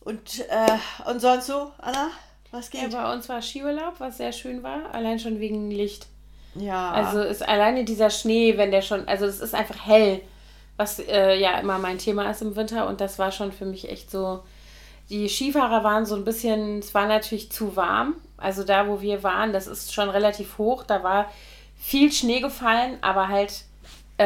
Und, 0.00 0.40
äh, 0.48 0.78
und 1.08 1.20
sonst 1.20 1.46
so, 1.46 1.70
Anna, 1.78 2.10
was 2.50 2.72
Ja, 2.72 2.80
geht? 2.82 2.90
bei 2.92 3.12
uns 3.12 3.28
war 3.28 3.40
Skiurlaub, 3.40 3.94
was 4.00 4.16
sehr 4.16 4.32
schön 4.32 4.62
war. 4.64 4.92
Allein 4.92 5.20
schon 5.20 5.38
wegen 5.38 5.70
Licht. 5.70 6.06
Ja, 6.56 6.90
Also 6.90 7.20
ist 7.22 7.46
alleine 7.48 7.84
dieser 7.84 8.10
Schnee, 8.10 8.56
wenn 8.58 8.72
der 8.72 8.82
schon, 8.82 9.06
also 9.06 9.26
es 9.26 9.38
ist 9.40 9.54
einfach 9.54 9.86
hell, 9.86 10.20
was 10.76 10.98
äh, 10.98 11.34
ja 11.38 11.58
immer 11.58 11.78
mein 11.78 11.98
Thema 11.98 12.30
ist 12.30 12.42
im 12.42 12.56
Winter 12.56 12.86
und 12.88 13.00
das 13.00 13.18
war 13.18 13.32
schon 13.32 13.52
für 13.52 13.64
mich 13.66 13.88
echt 13.90 14.10
so. 14.10 14.42
Die 15.10 15.28
Skifahrer 15.28 15.84
waren 15.84 16.06
so 16.06 16.14
ein 16.14 16.24
bisschen, 16.24 16.78
es 16.78 16.94
war 16.94 17.06
natürlich 17.06 17.52
zu 17.52 17.76
warm. 17.76 18.14
Also 18.38 18.64
da, 18.64 18.88
wo 18.88 19.00
wir 19.02 19.22
waren, 19.22 19.52
das 19.52 19.66
ist 19.66 19.92
schon 19.92 20.08
relativ 20.08 20.56
hoch. 20.58 20.84
Da 20.84 21.02
war 21.02 21.30
viel 21.76 22.10
Schnee 22.12 22.40
gefallen, 22.40 22.96
aber 23.02 23.28
halt 23.28 23.64
äh, 24.16 24.24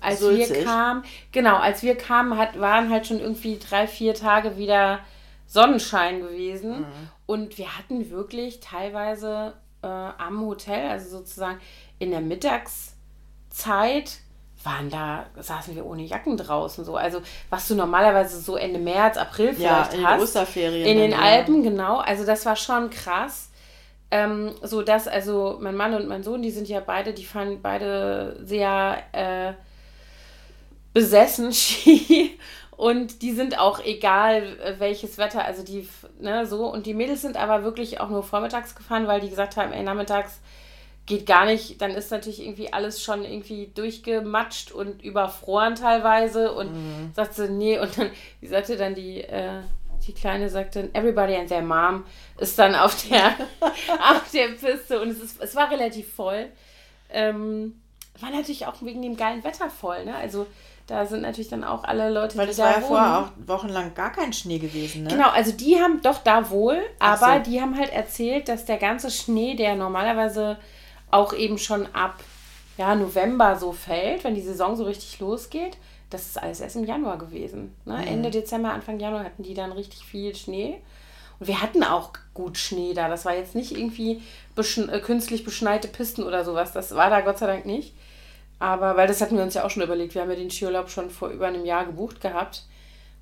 als 0.00 0.20
wir 0.20 0.46
Sulzig. 0.46 0.64
kamen, 0.64 1.04
genau, 1.32 1.56
als 1.56 1.82
wir 1.82 1.96
kamen, 1.96 2.38
hat, 2.38 2.58
waren 2.60 2.90
halt 2.90 3.06
schon 3.06 3.20
irgendwie 3.20 3.58
drei, 3.58 3.86
vier 3.86 4.14
Tage 4.14 4.56
wieder 4.56 5.00
Sonnenschein 5.46 6.20
gewesen. 6.20 6.86
Und 7.26 7.58
wir 7.58 7.76
hatten 7.76 8.10
wirklich 8.10 8.60
teilweise 8.60 9.54
äh, 9.82 9.86
am 9.86 10.40
Hotel, 10.40 10.88
also 10.88 11.18
sozusagen 11.18 11.60
in 11.98 12.10
der 12.10 12.20
Mittagszeit, 12.20 14.18
waren 14.64 14.90
da, 14.90 15.26
saßen 15.38 15.74
wir 15.74 15.84
ohne 15.84 16.02
Jacken 16.02 16.36
draußen 16.36 16.84
so. 16.84 16.96
Also 16.96 17.20
was 17.50 17.68
du 17.68 17.74
normalerweise 17.74 18.40
so 18.40 18.56
Ende 18.56 18.78
März, 18.78 19.16
April 19.16 19.54
ja, 19.58 19.84
vielleicht 19.84 19.94
in 19.94 20.00
den 20.00 20.08
hast. 20.08 20.22
Osterferien. 20.22 20.86
In 20.86 20.98
den 20.98 21.10
ja. 21.12 21.18
Alpen, 21.18 21.62
genau. 21.62 21.98
Also 21.98 22.24
das 22.24 22.46
war 22.46 22.56
schon 22.56 22.90
krass. 22.90 23.50
Ähm, 24.10 24.54
so 24.62 24.82
dass, 24.82 25.08
also 25.08 25.58
mein 25.60 25.74
Mann 25.74 25.94
und 25.94 26.06
mein 26.06 26.22
Sohn, 26.22 26.42
die 26.42 26.50
sind 26.50 26.68
ja 26.68 26.80
beide, 26.80 27.14
die 27.14 27.24
fahren 27.24 27.60
beide 27.62 28.36
sehr 28.44 28.98
äh, 29.12 29.54
besessen 30.92 31.52
Ski. 31.52 32.38
Und 32.76 33.22
die 33.22 33.32
sind 33.32 33.58
auch 33.58 33.84
egal, 33.84 34.58
äh, 34.58 34.74
welches 34.78 35.16
Wetter, 35.16 35.44
also 35.44 35.62
die, 35.62 35.88
ne, 36.20 36.46
so. 36.46 36.66
Und 36.66 36.86
die 36.86 36.94
Mädels 36.94 37.22
sind 37.22 37.36
aber 37.36 37.64
wirklich 37.64 38.00
auch 38.00 38.08
nur 38.08 38.22
vormittags 38.22 38.74
gefahren, 38.74 39.06
weil 39.06 39.20
die 39.20 39.30
gesagt 39.30 39.56
haben, 39.56 39.72
ey, 39.72 39.82
nachmittags 39.82 40.40
geht 41.06 41.26
gar 41.26 41.46
nicht. 41.46 41.80
Dann 41.80 41.92
ist 41.92 42.10
natürlich 42.10 42.42
irgendwie 42.42 42.72
alles 42.72 43.02
schon 43.02 43.24
irgendwie 43.24 43.70
durchgematscht 43.74 44.72
und 44.72 45.02
überfroren 45.02 45.74
teilweise. 45.74 46.52
Und 46.52 46.68
sagt 47.14 47.34
sie, 47.34 47.48
nee, 47.48 47.78
und 47.78 47.96
dann, 47.98 48.10
wie 48.40 48.46
sagte 48.46 48.76
dann 48.76 48.94
die, 48.94 49.22
äh, 49.22 49.60
die 50.06 50.12
Kleine 50.12 50.48
sagte, 50.48 50.90
everybody 50.94 51.34
and 51.36 51.48
their 51.48 51.62
mom 51.62 52.04
ist 52.38 52.58
dann 52.58 52.74
auf 52.74 52.96
der, 53.08 53.34
auf 53.60 54.30
der 54.32 54.48
Piste 54.48 55.00
und 55.00 55.10
es, 55.10 55.20
ist, 55.20 55.40
es 55.40 55.54
war 55.54 55.70
relativ 55.70 56.12
voll. 56.12 56.46
Ähm, 57.10 57.80
war 58.20 58.30
natürlich 58.30 58.66
auch 58.66 58.74
wegen 58.82 59.02
dem 59.02 59.16
geilen 59.16 59.44
Wetter 59.44 59.70
voll, 59.70 60.04
ne? 60.04 60.14
Also 60.14 60.46
da 60.86 61.06
sind 61.06 61.22
natürlich 61.22 61.48
dann 61.48 61.64
auch 61.64 61.84
alle 61.84 62.10
Leute, 62.10 62.36
Weil 62.36 62.46
die 62.46 62.50
es 62.50 62.56
da 62.56 62.64
war 62.64 62.70
ja 62.70 62.76
wohnen. 62.78 62.88
vorher 62.88 63.18
auch 63.18 63.30
wochenlang 63.46 63.94
gar 63.94 64.12
kein 64.12 64.32
Schnee 64.32 64.58
gewesen, 64.58 65.04
ne? 65.04 65.10
Genau, 65.10 65.30
also 65.30 65.52
die 65.52 65.80
haben 65.80 66.02
doch 66.02 66.18
da 66.18 66.50
wohl, 66.50 66.82
aber 66.98 67.36
so. 67.44 67.50
die 67.50 67.60
haben 67.60 67.78
halt 67.78 67.92
erzählt, 67.92 68.48
dass 68.48 68.64
der 68.64 68.78
ganze 68.78 69.10
Schnee, 69.10 69.54
der 69.54 69.76
normalerweise 69.76 70.58
auch 71.12 71.32
eben 71.32 71.58
schon 71.58 71.86
ab 71.94 72.16
ja, 72.76 72.94
November 72.96 73.56
so 73.56 73.70
fällt, 73.72 74.24
wenn 74.24 74.34
die 74.34 74.40
Saison 74.40 74.74
so 74.76 74.84
richtig 74.84 75.20
losgeht, 75.20 75.76
das 76.10 76.26
ist 76.26 76.42
alles 76.42 76.60
erst 76.60 76.76
im 76.76 76.84
Januar 76.84 77.18
gewesen. 77.18 77.74
Ne? 77.84 77.98
Mhm. 77.98 78.06
Ende 78.06 78.30
Dezember, 78.30 78.72
Anfang 78.72 78.98
Januar 78.98 79.24
hatten 79.24 79.42
die 79.42 79.54
dann 79.54 79.72
richtig 79.72 80.04
viel 80.04 80.34
Schnee. 80.34 80.80
Und 81.38 81.48
wir 81.48 81.62
hatten 81.62 81.82
auch 81.84 82.12
gut 82.34 82.58
Schnee 82.58 82.94
da. 82.94 83.08
Das 83.08 83.24
war 83.24 83.34
jetzt 83.34 83.54
nicht 83.54 83.72
irgendwie 83.72 84.22
beschn 84.54 84.88
äh, 84.88 85.00
künstlich 85.00 85.44
beschneite 85.44 85.88
Pisten 85.88 86.22
oder 86.24 86.44
sowas. 86.44 86.72
Das 86.72 86.94
war 86.94 87.10
da 87.10 87.20
Gott 87.20 87.38
sei 87.38 87.46
Dank 87.46 87.66
nicht. 87.66 87.94
Aber, 88.58 88.96
weil 88.96 89.08
das 89.08 89.20
hatten 89.20 89.36
wir 89.36 89.42
uns 89.42 89.54
ja 89.54 89.64
auch 89.64 89.70
schon 89.70 89.82
überlegt. 89.82 90.14
Wir 90.14 90.22
haben 90.22 90.30
ja 90.30 90.36
den 90.36 90.50
Skiurlaub 90.50 90.88
schon 90.88 91.10
vor 91.10 91.30
über 91.30 91.48
einem 91.48 91.64
Jahr 91.64 91.84
gebucht 91.84 92.20
gehabt. 92.20 92.64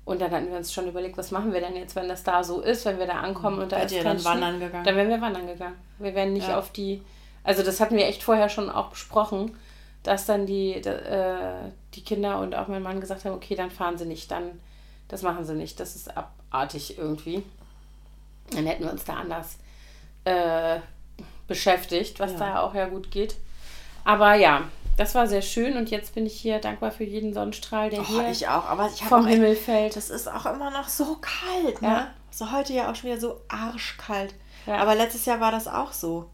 Und 0.05 0.21
dann 0.21 0.31
hatten 0.31 0.49
wir 0.49 0.57
uns 0.57 0.73
schon 0.73 0.87
überlegt, 0.87 1.17
was 1.17 1.31
machen 1.31 1.53
wir 1.53 1.61
denn 1.61 1.75
jetzt, 1.75 1.95
wenn 1.95 2.07
das 2.09 2.23
da 2.23 2.43
so 2.43 2.61
ist, 2.61 2.85
wenn 2.85 2.99
wir 2.99 3.05
da 3.07 3.21
ankommen 3.21 3.59
und 3.59 3.71
da 3.71 3.77
Seid 3.77 3.85
ist 3.87 3.97
ihr 3.97 4.03
dann 4.03 4.19
Schnee? 4.19 4.29
wandern 4.29 4.59
gegangen? 4.59 4.83
Dann 4.85 4.95
wären 4.95 5.09
wir 5.09 5.21
wandern 5.21 5.47
gegangen. 5.47 5.75
Wir 5.99 6.13
wären 6.15 6.33
nicht 6.33 6.47
Ja. 6.47 6.59
auf 6.59 6.71
die. 6.71 7.01
Also 7.43 7.63
das 7.63 7.79
hatten 7.79 7.95
wir 7.97 8.05
echt 8.07 8.23
vorher 8.23 8.49
schon 8.49 8.69
auch 8.69 8.89
besprochen, 8.89 9.55
dass 10.03 10.25
dann 10.25 10.45
die, 10.45 10.73
äh, 10.73 11.53
die 11.95 12.03
Kinder 12.03 12.39
und 12.39 12.55
auch 12.55 12.67
mein 12.67 12.83
Mann 12.83 13.01
gesagt 13.01 13.25
haben, 13.25 13.33
okay, 13.35 13.55
dann 13.55 13.71
fahren 13.71 13.97
sie 13.97 14.05
nicht, 14.05 14.29
dann 14.31 14.59
das 15.07 15.21
machen 15.23 15.43
sie 15.45 15.53
nicht. 15.55 15.79
Das 15.79 15.95
ist 15.95 16.15
abartig 16.15 16.97
irgendwie. 16.97 17.43
Dann 18.51 18.65
hätten 18.65 18.83
wir 18.85 18.91
uns 18.91 19.03
da 19.03 19.15
anders 19.15 19.57
äh, 20.23 20.79
beschäftigt, 21.47 22.19
was 22.19 22.33
Ja. 22.33 22.37
da 22.39 22.61
auch 22.61 22.73
ja 22.73 22.87
gut 22.87 23.11
geht. 23.11 23.35
Aber 24.03 24.35
ja, 24.35 24.63
das 24.97 25.13
war 25.15 25.27
sehr 25.27 25.41
schön 25.41 25.77
und 25.77 25.89
jetzt 25.91 26.15
bin 26.15 26.25
ich 26.25 26.33
hier 26.39 26.59
dankbar 26.59 26.91
für 26.91 27.03
jeden 27.03 27.33
Sonnenstrahl, 27.33 27.89
der 27.89 28.01
Oh, 28.01 28.05
hier 28.05 28.29
ich 28.29 28.47
auch, 28.47 28.65
aber 28.65 28.87
ich 28.93 29.01
habe 29.01 29.09
vom 29.09 29.27
Himmel 29.27 29.55
fällt. 29.55 29.95
das 29.95 30.09
ist 30.09 30.27
auch 30.27 30.45
immer 30.45 30.71
noch 30.71 30.87
so 30.87 31.17
kalt, 31.21 31.81
ne? 31.81 31.87
Ja. 31.87 32.07
So 32.29 32.51
heute 32.51 32.73
ja 32.73 32.89
auch 32.89 32.95
schon 32.95 33.09
wieder 33.11 33.19
so 33.19 33.41
arschkalt. 33.49 34.33
Ja. 34.65 34.77
Aber 34.77 34.95
letztes 34.95 35.25
Jahr 35.25 35.39
war 35.41 35.51
das 35.51 35.67
auch 35.67 35.91
so. 35.91 36.29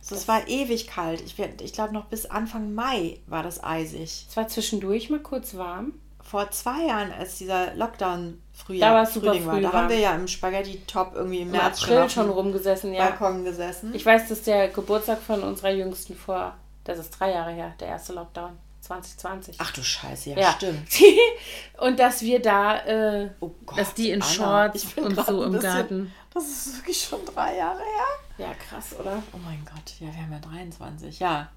So, 0.00 0.14
es 0.14 0.28
war 0.28 0.48
ewig 0.48 0.86
kalt. 0.86 1.20
Ich, 1.20 1.38
ich 1.38 1.72
glaube, 1.72 1.92
noch 1.92 2.06
bis 2.06 2.26
Anfang 2.26 2.74
Mai 2.74 3.20
war 3.26 3.42
das 3.42 3.62
eisig. 3.62 4.26
Es 4.28 4.36
war 4.36 4.48
zwischendurch 4.48 5.10
mal 5.10 5.20
kurz 5.20 5.56
warm. 5.56 5.94
Vor 6.22 6.50
zwei 6.50 6.86
Jahren, 6.86 7.10
als 7.12 7.38
dieser 7.38 7.74
Lockdown 7.74 8.40
Frühjahr, 8.52 8.90
da 8.90 8.96
war 8.96 9.02
es 9.04 9.14
super 9.14 9.32
Frühling 9.32 9.46
war. 9.46 9.60
Da 9.60 9.72
haben 9.72 9.88
wir 9.88 9.98
ja 9.98 10.14
im 10.14 10.28
Spaghetti-Top 10.28 11.12
irgendwie 11.14 11.40
im, 11.40 11.48
Im 11.48 11.52
März 11.52 11.82
April 11.82 12.10
schon 12.10 12.28
rumgesessen, 12.28 12.92
ja. 12.92 13.08
Balkon 13.08 13.44
gesessen. 13.44 13.94
Ich 13.94 14.04
weiß, 14.04 14.28
dass 14.28 14.42
der 14.42 14.68
Geburtstag 14.68 15.20
von 15.20 15.42
unserer 15.42 15.70
Jüngsten 15.70 16.14
vor, 16.14 16.54
das 16.84 16.98
ist 16.98 17.10
drei 17.10 17.32
Jahre 17.32 17.52
her, 17.52 17.74
der 17.80 17.88
erste 17.88 18.12
Lockdown. 18.12 18.58
2020. 18.80 19.56
Ach 19.58 19.70
du 19.72 19.82
Scheiße, 19.82 20.30
ja, 20.30 20.38
ja. 20.38 20.52
stimmt. 20.52 20.88
und 21.78 21.98
dass 21.98 22.22
wir 22.22 22.40
da, 22.40 22.78
äh, 22.84 23.30
oh 23.40 23.50
Gott, 23.66 23.78
dass 23.78 23.94
die 23.94 24.10
in 24.10 24.22
Anna, 24.22 24.32
Shorts 24.32 24.86
und 24.96 25.26
so 25.26 25.44
im 25.44 25.58
Garten. 25.58 26.12
Das 26.38 26.66
ist 26.66 26.76
wirklich 26.78 27.02
schon 27.02 27.24
drei 27.24 27.56
Jahre 27.56 27.80
her. 27.80 28.46
Ja, 28.46 28.54
krass, 28.54 28.94
oder? 28.98 29.22
Oh 29.32 29.38
mein 29.44 29.64
Gott, 29.64 29.94
ja, 30.00 30.06
wir 30.06 30.22
haben 30.22 30.32
ja 30.32 30.38
23, 30.38 31.18
ja. 31.18 31.50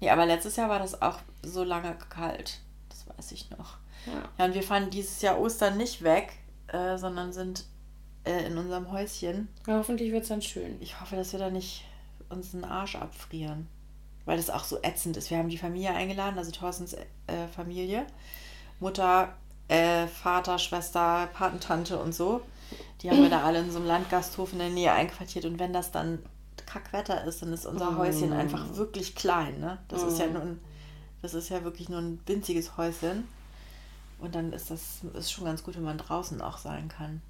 Nee, 0.00 0.10
aber 0.10 0.26
letztes 0.26 0.56
Jahr 0.56 0.68
war 0.68 0.78
das 0.78 1.00
auch 1.00 1.18
so 1.42 1.64
lange 1.64 1.96
kalt. 2.08 2.60
Das 2.88 3.06
weiß 3.08 3.32
ich 3.32 3.50
noch. 3.50 3.78
Ja, 4.06 4.22
ja 4.38 4.44
und 4.44 4.54
wir 4.54 4.62
fahren 4.62 4.90
dieses 4.90 5.22
Jahr 5.22 5.38
Ostern 5.38 5.76
nicht 5.76 6.02
weg, 6.02 6.32
äh, 6.68 6.96
sondern 6.96 7.32
sind 7.32 7.64
äh, 8.24 8.46
in 8.46 8.58
unserem 8.58 8.90
Häuschen. 8.90 9.48
Ja, 9.66 9.78
hoffentlich 9.78 10.12
wird 10.12 10.22
es 10.22 10.28
dann 10.28 10.42
schön. 10.42 10.80
Ich 10.80 11.00
hoffe, 11.00 11.16
dass 11.16 11.32
wir 11.32 11.38
da 11.38 11.50
nicht 11.50 11.84
uns 12.28 12.52
den 12.52 12.64
Arsch 12.64 12.96
abfrieren 12.96 13.68
weil 14.24 14.36
das 14.36 14.50
auch 14.50 14.64
so 14.64 14.78
ätzend 14.82 15.16
ist. 15.16 15.30
Wir 15.30 15.38
haben 15.38 15.48
die 15.48 15.58
Familie 15.58 15.92
eingeladen, 15.94 16.38
also 16.38 16.50
Thorstens 16.50 16.94
äh, 16.94 17.48
Familie. 17.54 18.06
Mutter, 18.80 19.34
äh, 19.68 20.06
Vater, 20.06 20.58
Schwester, 20.58 21.28
Patentante 21.32 21.98
und 21.98 22.14
so. 22.14 22.42
Die 23.00 23.10
haben 23.10 23.22
wir 23.22 23.30
da 23.30 23.42
alle 23.42 23.60
in 23.60 23.70
so 23.70 23.78
einem 23.78 23.86
Landgasthof 23.86 24.52
in 24.52 24.58
der 24.58 24.70
Nähe 24.70 24.92
einquartiert. 24.92 25.44
Und 25.44 25.58
wenn 25.58 25.72
das 25.72 25.90
dann 25.90 26.20
Kackwetter 26.72 27.24
ist, 27.24 27.42
dann 27.42 27.52
ist 27.52 27.66
unser 27.66 27.98
Häuschen 27.98 28.32
einfach 28.32 28.76
wirklich 28.76 29.14
klein. 29.14 29.60
Ne? 29.60 29.78
Das 29.88 30.02
ist 30.02 30.18
ja 30.18 30.26
nur 30.26 30.42
ein, 30.42 30.60
das 31.20 31.34
ist 31.34 31.50
ja 31.50 31.64
wirklich 31.64 31.88
nur 31.88 32.00
ein 32.00 32.20
winziges 32.26 32.76
Häuschen. 32.76 33.28
Und 34.18 34.34
dann 34.34 34.52
ist 34.52 34.70
das 34.70 35.00
ist 35.14 35.32
schon 35.32 35.44
ganz 35.44 35.64
gut, 35.64 35.74
wenn 35.76 35.82
man 35.82 35.98
draußen 35.98 36.40
auch 36.40 36.58
sein 36.58 36.88
kann. 36.88 37.20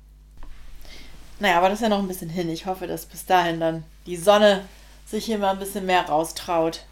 Naja, 1.40 1.59
aber 1.59 1.70
das 1.70 1.78
ist 1.78 1.83
ja 1.83 1.88
noch 1.88 1.98
ein 1.98 2.09
bisschen 2.09 2.28
hin. 2.28 2.48
Ich 2.50 2.66
hoffe, 2.66 2.87
dass 2.87 3.07
bis 3.07 3.26
dahin 3.26 3.59
dann 3.59 3.83
die 4.07 4.16
Sonne 4.16 4.64
sich 5.07 5.24
hier 5.24 5.38
mal 5.38 5.50
ein 5.50 5.59
bisschen 5.59 5.87
mehr 5.87 6.07
raustraut. 6.07 6.85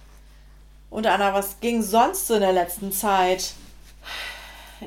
Und 0.88 1.06
Anna, 1.06 1.32
was 1.32 1.60
ging 1.60 1.82
sonst 1.82 2.26
so 2.26 2.34
in 2.34 2.40
der 2.40 2.52
letzten 2.52 2.90
Zeit? 2.90 3.54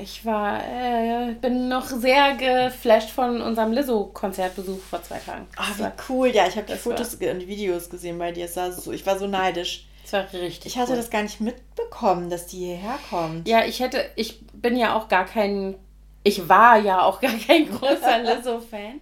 Ich 0.00 0.24
war, 0.24 0.60
äh, 0.62 1.34
bin 1.34 1.68
noch 1.68 1.86
sehr 1.86 2.34
geflasht 2.36 3.10
von 3.10 3.40
unserem 3.40 3.72
Lizzo-Konzertbesuch 3.72 4.80
vor 4.80 5.02
zwei 5.02 5.18
Tagen. 5.18 5.46
Ah, 5.56 5.68
wie 5.76 5.84
cool. 6.08 6.28
Ja, 6.28 6.46
ich 6.48 6.56
habe 6.56 6.66
die 6.66 6.78
Fotos 6.78 7.20
war, 7.20 7.30
und 7.30 7.40
die 7.40 7.48
Videos 7.48 7.88
gesehen 7.88 8.18
bei 8.18 8.32
dir. 8.32 8.46
Es 8.46 8.54
sah 8.54 8.72
so, 8.72 8.92
ich 8.92 9.06
war 9.06 9.18
so 9.18 9.26
neidisch. 9.26 9.86
Das 10.02 10.12
war 10.12 10.32
richtig. 10.32 10.72
Ich 10.72 10.78
hatte 10.78 10.92
cool. 10.92 10.96
das 10.96 11.10
gar 11.10 11.22
nicht 11.22 11.40
mitbekommen, 11.40 12.28
dass 12.28 12.46
die 12.46 12.58
hierher 12.58 12.98
kommt. 13.08 13.48
Ja, 13.48 13.64
ich 13.64 13.80
hätte, 13.80 14.04
ich 14.16 14.40
bin 14.52 14.76
ja 14.76 14.96
auch 14.96 15.08
gar 15.08 15.24
kein, 15.24 15.76
ich 16.24 16.48
war 16.48 16.78
ja 16.78 17.02
auch 17.02 17.20
gar 17.20 17.34
kein 17.34 17.70
großer 17.70 18.18
Lizzo-Fan. 18.22 19.00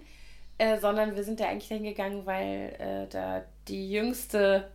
Äh, 0.59 0.79
sondern 0.79 1.15
wir 1.15 1.23
sind 1.23 1.39
da 1.39 1.47
eigentlich 1.47 1.67
hingegangen, 1.67 2.25
weil 2.25 2.75
äh, 2.77 3.07
da 3.09 3.41
die 3.67 3.91
jüngste 3.91 4.69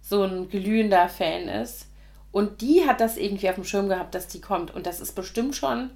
so 0.00 0.24
ein 0.24 0.48
glühender 0.48 1.08
Fan 1.08 1.48
ist. 1.48 1.86
Und 2.32 2.62
die 2.62 2.86
hat 2.86 3.00
das 3.00 3.16
irgendwie 3.16 3.48
auf 3.48 3.56
dem 3.56 3.64
Schirm 3.64 3.88
gehabt, 3.88 4.14
dass 4.14 4.26
die 4.26 4.40
kommt. 4.40 4.74
Und 4.74 4.86
das 4.86 5.00
ist 5.00 5.12
bestimmt 5.12 5.54
schon, 5.54 5.90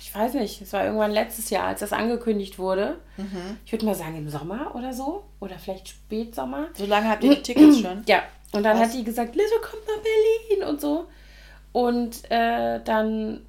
ich 0.00 0.14
weiß 0.14 0.34
nicht, 0.34 0.60
es 0.60 0.72
war 0.72 0.84
irgendwann 0.84 1.12
letztes 1.12 1.50
Jahr, 1.50 1.64
als 1.64 1.80
das 1.80 1.92
angekündigt 1.92 2.58
wurde. 2.58 2.98
Mhm. 3.16 3.58
Ich 3.64 3.72
würde 3.72 3.86
mal 3.86 3.94
sagen 3.94 4.16
im 4.16 4.28
Sommer 4.28 4.74
oder 4.74 4.92
so. 4.92 5.24
Oder 5.40 5.58
vielleicht 5.58 5.88
Spätsommer. 5.88 6.68
So 6.74 6.86
lange 6.86 7.08
habt 7.08 7.22
ihr 7.24 7.36
die 7.36 7.42
Tickets 7.42 7.78
schon? 7.82 8.02
Ja. 8.06 8.22
Und 8.52 8.62
dann 8.62 8.78
Was? 8.78 8.88
hat 8.88 8.94
die 8.94 9.04
gesagt, 9.04 9.36
Lizzo 9.36 9.56
kommt 9.60 9.82
nach 9.86 10.02
Berlin 10.02 10.68
und 10.68 10.80
so. 10.80 11.08
Und 11.72 12.30
äh, 12.30 12.80
dann 12.82 13.46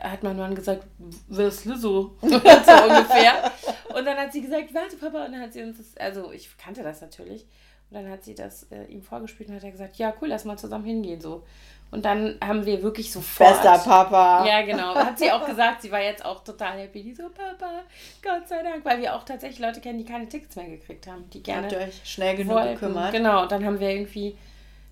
hat 0.00 0.22
mein 0.22 0.36
Mann 0.36 0.54
gesagt, 0.54 0.84
wer 1.28 1.48
ist 1.48 1.64
Lizzo? 1.64 2.16
so 2.22 2.26
ungefähr. 2.28 3.52
Und 3.94 4.04
dann 4.04 4.16
hat 4.16 4.32
sie 4.32 4.40
gesagt, 4.42 4.72
warte 4.74 4.96
Papa. 4.96 5.26
Und 5.26 5.32
dann 5.32 5.42
hat 5.42 5.52
sie 5.52 5.62
uns 5.62 5.78
das, 5.78 5.96
also 5.98 6.32
ich 6.32 6.56
kannte 6.56 6.82
das 6.82 7.00
natürlich. 7.00 7.46
Und 7.90 7.96
dann 7.96 8.10
hat 8.10 8.24
sie 8.24 8.34
das 8.34 8.64
äh, 8.64 8.84
ihm 8.84 9.02
vorgespielt 9.02 9.48
und 9.48 9.56
hat 9.56 9.64
er 9.64 9.70
gesagt, 9.70 9.96
ja 9.96 10.12
cool, 10.20 10.28
lass 10.28 10.44
mal 10.44 10.58
zusammen 10.58 10.84
hingehen 10.84 11.20
so. 11.20 11.42
Und 11.90 12.04
dann 12.04 12.36
haben 12.44 12.66
wir 12.66 12.82
wirklich 12.82 13.10
sofort... 13.10 13.62
Bester 13.62 13.78
Papa. 13.78 14.44
Ja, 14.46 14.60
genau. 14.60 14.94
Hat 14.94 15.18
sie 15.18 15.32
auch 15.32 15.46
gesagt, 15.46 15.80
sie 15.80 15.90
war 15.90 16.02
jetzt 16.02 16.22
auch 16.22 16.44
total 16.44 16.78
happy. 16.78 17.02
Die 17.02 17.14
so, 17.14 17.30
Papa, 17.30 17.80
Gott 18.22 18.46
sei 18.46 18.62
Dank. 18.62 18.84
Weil 18.84 19.00
wir 19.00 19.14
auch 19.14 19.24
tatsächlich 19.24 19.58
Leute 19.58 19.80
kennen, 19.80 19.96
die 19.98 20.04
keine 20.04 20.28
Tickets 20.28 20.54
mehr 20.56 20.68
gekriegt 20.68 21.06
haben. 21.06 21.30
Die 21.30 21.42
gerne 21.42 21.62
Habt 21.62 21.72
ihr 21.72 21.78
euch 21.78 22.00
schnell 22.04 22.36
genug 22.36 22.56
wollten. 22.56 22.74
gekümmert. 22.74 23.12
Genau, 23.12 23.42
und 23.42 23.52
dann 23.52 23.64
haben 23.64 23.80
wir 23.80 23.88
irgendwie 23.88 24.36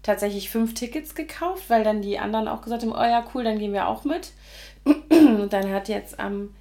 tatsächlich 0.02 0.48
fünf 0.48 0.72
Tickets 0.72 1.14
gekauft, 1.14 1.64
weil 1.68 1.85
dann 1.85 2.00
die 2.00 2.18
anderen 2.18 2.48
auch 2.48 2.62
gesagt 2.62 2.82
haben, 2.82 2.92
oh 2.92 3.04
ja, 3.04 3.26
cool, 3.35 3.44
dann 3.44 3.59
gehen 3.59 3.74
wir 3.74 3.88
auch 3.88 4.04
mit. 4.04 4.32
Und 5.11 5.52
dann 5.52 5.72
hat 5.72 5.88
jetzt 5.88 6.20
am 6.20 6.54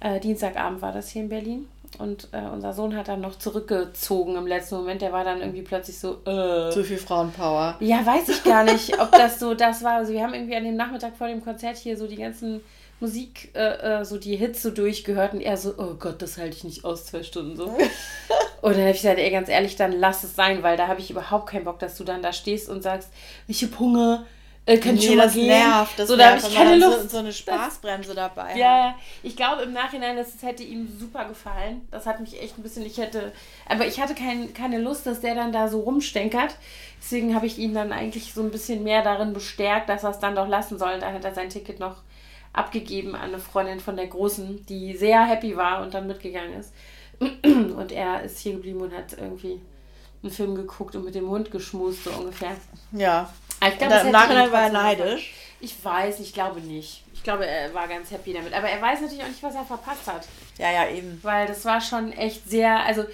äh, 0.00 0.18
Dienstagabend 0.18 0.82
war 0.82 0.92
das 0.92 1.08
hier 1.10 1.22
in 1.22 1.28
Berlin. 1.28 1.68
Und 1.98 2.28
äh, 2.32 2.42
unser 2.52 2.72
Sohn 2.72 2.96
hat 2.96 3.08
dann 3.08 3.20
noch 3.20 3.36
zurückgezogen 3.36 4.36
im 4.36 4.46
letzten 4.46 4.76
Moment. 4.76 5.02
Der 5.02 5.12
war 5.12 5.24
dann 5.24 5.40
irgendwie 5.40 5.62
plötzlich 5.62 5.98
so. 5.98 6.20
Äh, 6.24 6.70
Zu 6.70 6.84
viel 6.84 6.96
Frauenpower. 6.96 7.76
Ja, 7.80 8.04
weiß 8.06 8.28
ich 8.28 8.44
gar 8.44 8.64
nicht, 8.64 8.98
ob 9.00 9.12
das 9.12 9.38
so 9.40 9.54
das 9.54 9.82
war. 9.82 9.94
Also 9.94 10.12
wir 10.12 10.22
haben 10.22 10.34
irgendwie 10.34 10.56
an 10.56 10.64
dem 10.64 10.76
Nachmittag 10.76 11.16
vor 11.16 11.26
dem 11.26 11.42
Konzert 11.44 11.76
hier 11.76 11.96
so 11.96 12.06
die 12.06 12.16
ganzen 12.16 12.60
Musik, 13.00 13.50
äh, 13.54 14.00
äh 14.00 14.04
so 14.04 14.18
die 14.18 14.36
Hits 14.36 14.62
so 14.62 14.70
durchgehört 14.70 15.32
und 15.32 15.40
er 15.40 15.56
so, 15.56 15.74
oh 15.76 15.94
Gott, 15.98 16.22
das 16.22 16.38
halte 16.38 16.56
ich 16.56 16.64
nicht 16.64 16.84
aus, 16.84 17.06
zwei 17.06 17.22
Stunden 17.22 17.56
so. 17.56 17.64
und 18.62 18.72
dann 18.72 18.80
habe 18.80 18.90
ich 18.90 19.02
gesagt, 19.02 19.18
ey, 19.18 19.30
ganz 19.30 19.48
ehrlich, 19.48 19.76
dann 19.76 19.92
lass 19.92 20.22
es 20.22 20.36
sein, 20.36 20.62
weil 20.62 20.76
da 20.76 20.86
habe 20.86 21.00
ich 21.00 21.10
überhaupt 21.10 21.48
keinen 21.48 21.64
Bock, 21.64 21.78
dass 21.78 21.96
du 21.96 22.04
dann 22.04 22.22
da 22.22 22.32
stehst 22.32 22.68
und 22.68 22.82
sagst, 22.82 23.10
ich 23.48 23.62
habe 23.62 23.78
Hunger, 23.78 24.26
äh, 24.66 24.78
kann 24.78 24.94
nee, 24.94 25.02
schon 25.02 25.16
das 25.16 25.34
gehen. 25.34 25.46
nervt. 25.46 25.98
Das 25.98 26.08
so, 26.08 26.16
da 26.16 26.30
habe 26.30 26.38
ich 26.38 26.54
keine 26.54 26.76
Lust. 26.76 27.02
So, 27.02 27.08
so 27.08 27.18
eine 27.18 27.32
Spaßbremse 27.32 28.14
dabei. 28.14 28.56
Ja, 28.56 28.78
ja. 28.78 28.94
Ich 29.22 29.36
glaube 29.36 29.62
im 29.62 29.72
Nachhinein, 29.72 30.16
das, 30.16 30.32
das 30.32 30.42
hätte 30.42 30.62
ihm 30.62 30.88
super 30.98 31.24
gefallen. 31.24 31.86
Das 31.90 32.06
hat 32.06 32.20
mich 32.20 32.40
echt 32.40 32.58
ein 32.58 32.62
bisschen, 32.62 32.84
ich 32.84 32.98
hätte, 32.98 33.32
aber 33.68 33.86
ich 33.86 34.00
hatte 34.00 34.14
kein, 34.14 34.52
keine 34.54 34.78
Lust, 34.78 35.06
dass 35.06 35.20
der 35.20 35.34
dann 35.34 35.52
da 35.52 35.68
so 35.68 35.80
rumstenkert. 35.80 36.56
Deswegen 37.00 37.34
habe 37.34 37.46
ich 37.46 37.58
ihn 37.58 37.74
dann 37.74 37.92
eigentlich 37.92 38.34
so 38.34 38.42
ein 38.42 38.50
bisschen 38.50 38.82
mehr 38.84 39.02
darin 39.02 39.32
bestärkt, 39.32 39.88
dass 39.88 40.04
er 40.04 40.10
es 40.10 40.18
dann 40.18 40.36
doch 40.36 40.48
lassen 40.48 40.78
soll. 40.78 40.92
Und 40.94 41.02
dann 41.02 41.14
hat 41.14 41.24
er 41.24 41.34
sein 41.34 41.48
Ticket 41.48 41.80
noch 41.80 41.96
abgegeben 42.52 43.14
an 43.14 43.30
eine 43.30 43.38
Freundin 43.38 43.80
von 43.80 43.96
der 43.96 44.08
Großen, 44.08 44.66
die 44.66 44.96
sehr 44.96 45.24
happy 45.24 45.56
war 45.56 45.82
und 45.82 45.94
dann 45.94 46.06
mitgegangen 46.06 46.54
ist. 46.54 46.72
Und 47.44 47.92
er 47.92 48.22
ist 48.22 48.38
hier 48.38 48.54
geblieben 48.54 48.80
und 48.80 48.94
hat 48.94 49.12
irgendwie 49.12 49.60
einen 50.22 50.32
Film 50.32 50.54
geguckt 50.54 50.96
und 50.96 51.04
mit 51.04 51.14
dem 51.14 51.28
Hund 51.28 51.50
geschmust, 51.50 52.04
so 52.04 52.10
ungefähr. 52.12 52.56
Ja. 52.92 53.30
Ich 53.66 53.78
glaube, 53.78 53.94
Im 53.94 54.10
Nachhinein 54.12 54.52
war 54.52 54.62
er 54.62 54.70
neidisch. 54.70 55.34
Ich 55.60 55.84
weiß, 55.84 56.20
ich 56.20 56.32
glaube 56.32 56.60
nicht. 56.60 57.02
Ich 57.12 57.22
glaube, 57.22 57.46
er 57.46 57.74
war 57.74 57.86
ganz 57.86 58.10
happy 58.10 58.32
damit. 58.32 58.54
Aber 58.54 58.68
er 58.68 58.80
weiß 58.80 59.02
natürlich 59.02 59.22
auch 59.22 59.28
nicht, 59.28 59.42
was 59.42 59.54
er 59.54 59.64
verpasst 59.64 60.06
hat. 60.06 60.26
Ja, 60.56 60.70
ja, 60.72 60.88
eben. 60.88 61.20
Weil 61.22 61.46
das 61.46 61.64
war 61.66 61.80
schon 61.80 62.12
echt 62.12 62.48
sehr, 62.48 62.80
also 62.86 63.04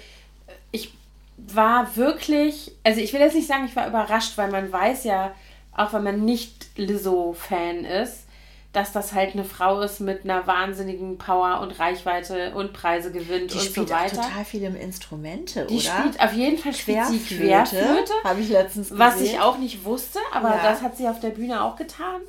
ich 0.71 0.93
war 1.35 1.95
wirklich, 1.97 2.71
also 2.83 3.01
ich 3.01 3.11
will 3.11 3.19
jetzt 3.19 3.35
nicht 3.35 3.47
sagen, 3.47 3.65
ich 3.65 3.75
war 3.75 3.87
überrascht, 3.87 4.37
weil 4.37 4.49
man 4.49 4.71
weiß 4.71 5.03
ja, 5.03 5.35
auch 5.75 5.91
wenn 5.93 6.03
man 6.03 6.23
nicht 6.23 6.67
Lizzo-Fan 6.77 7.83
ist, 7.83 8.26
dass 8.73 8.91
das 8.91 9.13
halt 9.13 9.33
eine 9.33 9.43
Frau 9.43 9.79
ist 9.81 9.99
mit 9.99 10.23
einer 10.23 10.45
wahnsinnigen 10.45 11.17
Power 11.17 11.61
und 11.61 11.79
Reichweite 11.79 12.53
und 12.53 12.73
Preise 12.73 13.11
gewinnt 13.11 13.53
die 13.53 13.57
und 13.57 13.73
so 13.73 13.89
weiter. 13.89 14.21
total 14.21 14.45
viele 14.45 14.67
Instrumente, 14.67 15.65
die 15.65 15.75
oder? 15.75 15.81
Die 15.81 15.81
spielt 15.81 16.19
auf 16.21 16.33
jeden 16.33 16.57
Fall 16.57 16.73
Querflöte. 16.73 17.35
Querflöte 17.35 18.13
Habe 18.23 18.41
ich 18.41 18.49
letztens 18.49 18.89
gesehen. 18.89 18.99
Was 18.99 19.21
ich 19.21 19.39
auch 19.39 19.57
nicht 19.57 19.83
wusste, 19.83 20.19
aber 20.31 20.49
ja. 20.49 20.63
das 20.63 20.81
hat 20.81 20.97
sie 20.97 21.07
auf 21.07 21.19
der 21.19 21.29
Bühne 21.29 21.63
auch 21.63 21.75
getan. 21.75 22.21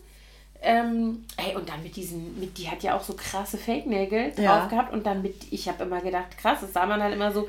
Ähm, 0.60 1.24
ey, 1.36 1.54
und 1.54 1.68
dann 1.68 1.82
mit 1.84 1.94
diesen, 1.94 2.38
mit, 2.40 2.58
die 2.58 2.68
hat 2.68 2.82
ja 2.82 2.96
auch 2.96 3.02
so 3.02 3.14
krasse 3.14 3.58
Fake-Nägel 3.58 4.32
drauf 4.32 4.44
ja. 4.44 4.66
gehabt 4.66 4.92
und 4.92 5.06
dann 5.06 5.22
mit, 5.22 5.52
ich 5.52 5.68
habe 5.68 5.84
immer 5.84 6.00
gedacht, 6.00 6.36
krass, 6.36 6.58
das 6.62 6.72
sah 6.72 6.84
man 6.84 6.98
dann 6.98 7.12
immer 7.12 7.30
so, 7.30 7.48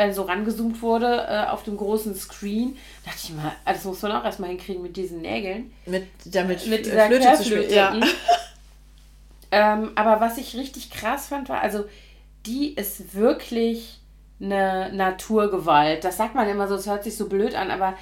wenn 0.00 0.14
so 0.14 0.22
rangezoomt 0.22 0.80
wurde 0.80 1.26
äh, 1.28 1.50
auf 1.50 1.62
dem 1.62 1.76
großen 1.76 2.14
Screen, 2.14 2.78
dachte 3.04 3.18
ich 3.22 3.34
mal, 3.34 3.52
also 3.66 3.80
das 3.80 3.84
muss 3.84 4.00
man 4.00 4.12
auch 4.12 4.24
erstmal 4.24 4.48
hinkriegen 4.48 4.82
mit 4.82 4.96
diesen 4.96 5.20
Nägeln. 5.20 5.74
Mit, 5.84 6.06
damit 6.24 6.66
mit 6.66 6.86
dieser 6.86 7.06
Flöte 7.06 7.34
zu 7.34 7.44
spielen. 7.44 7.70
Ja. 7.70 7.94
ähm, 9.52 9.90
aber 9.96 10.22
was 10.22 10.38
ich 10.38 10.56
richtig 10.56 10.90
krass 10.90 11.26
fand, 11.26 11.50
war, 11.50 11.60
also 11.60 11.84
die 12.46 12.72
ist 12.72 13.14
wirklich 13.14 14.00
eine 14.40 14.90
Naturgewalt. 14.94 16.02
Das 16.02 16.16
sagt 16.16 16.34
man 16.34 16.48
immer 16.48 16.66
so, 16.66 16.76
es 16.76 16.86
hört 16.86 17.04
sich 17.04 17.18
so 17.18 17.28
blöd 17.28 17.54
an, 17.54 17.70
aber 17.70 17.92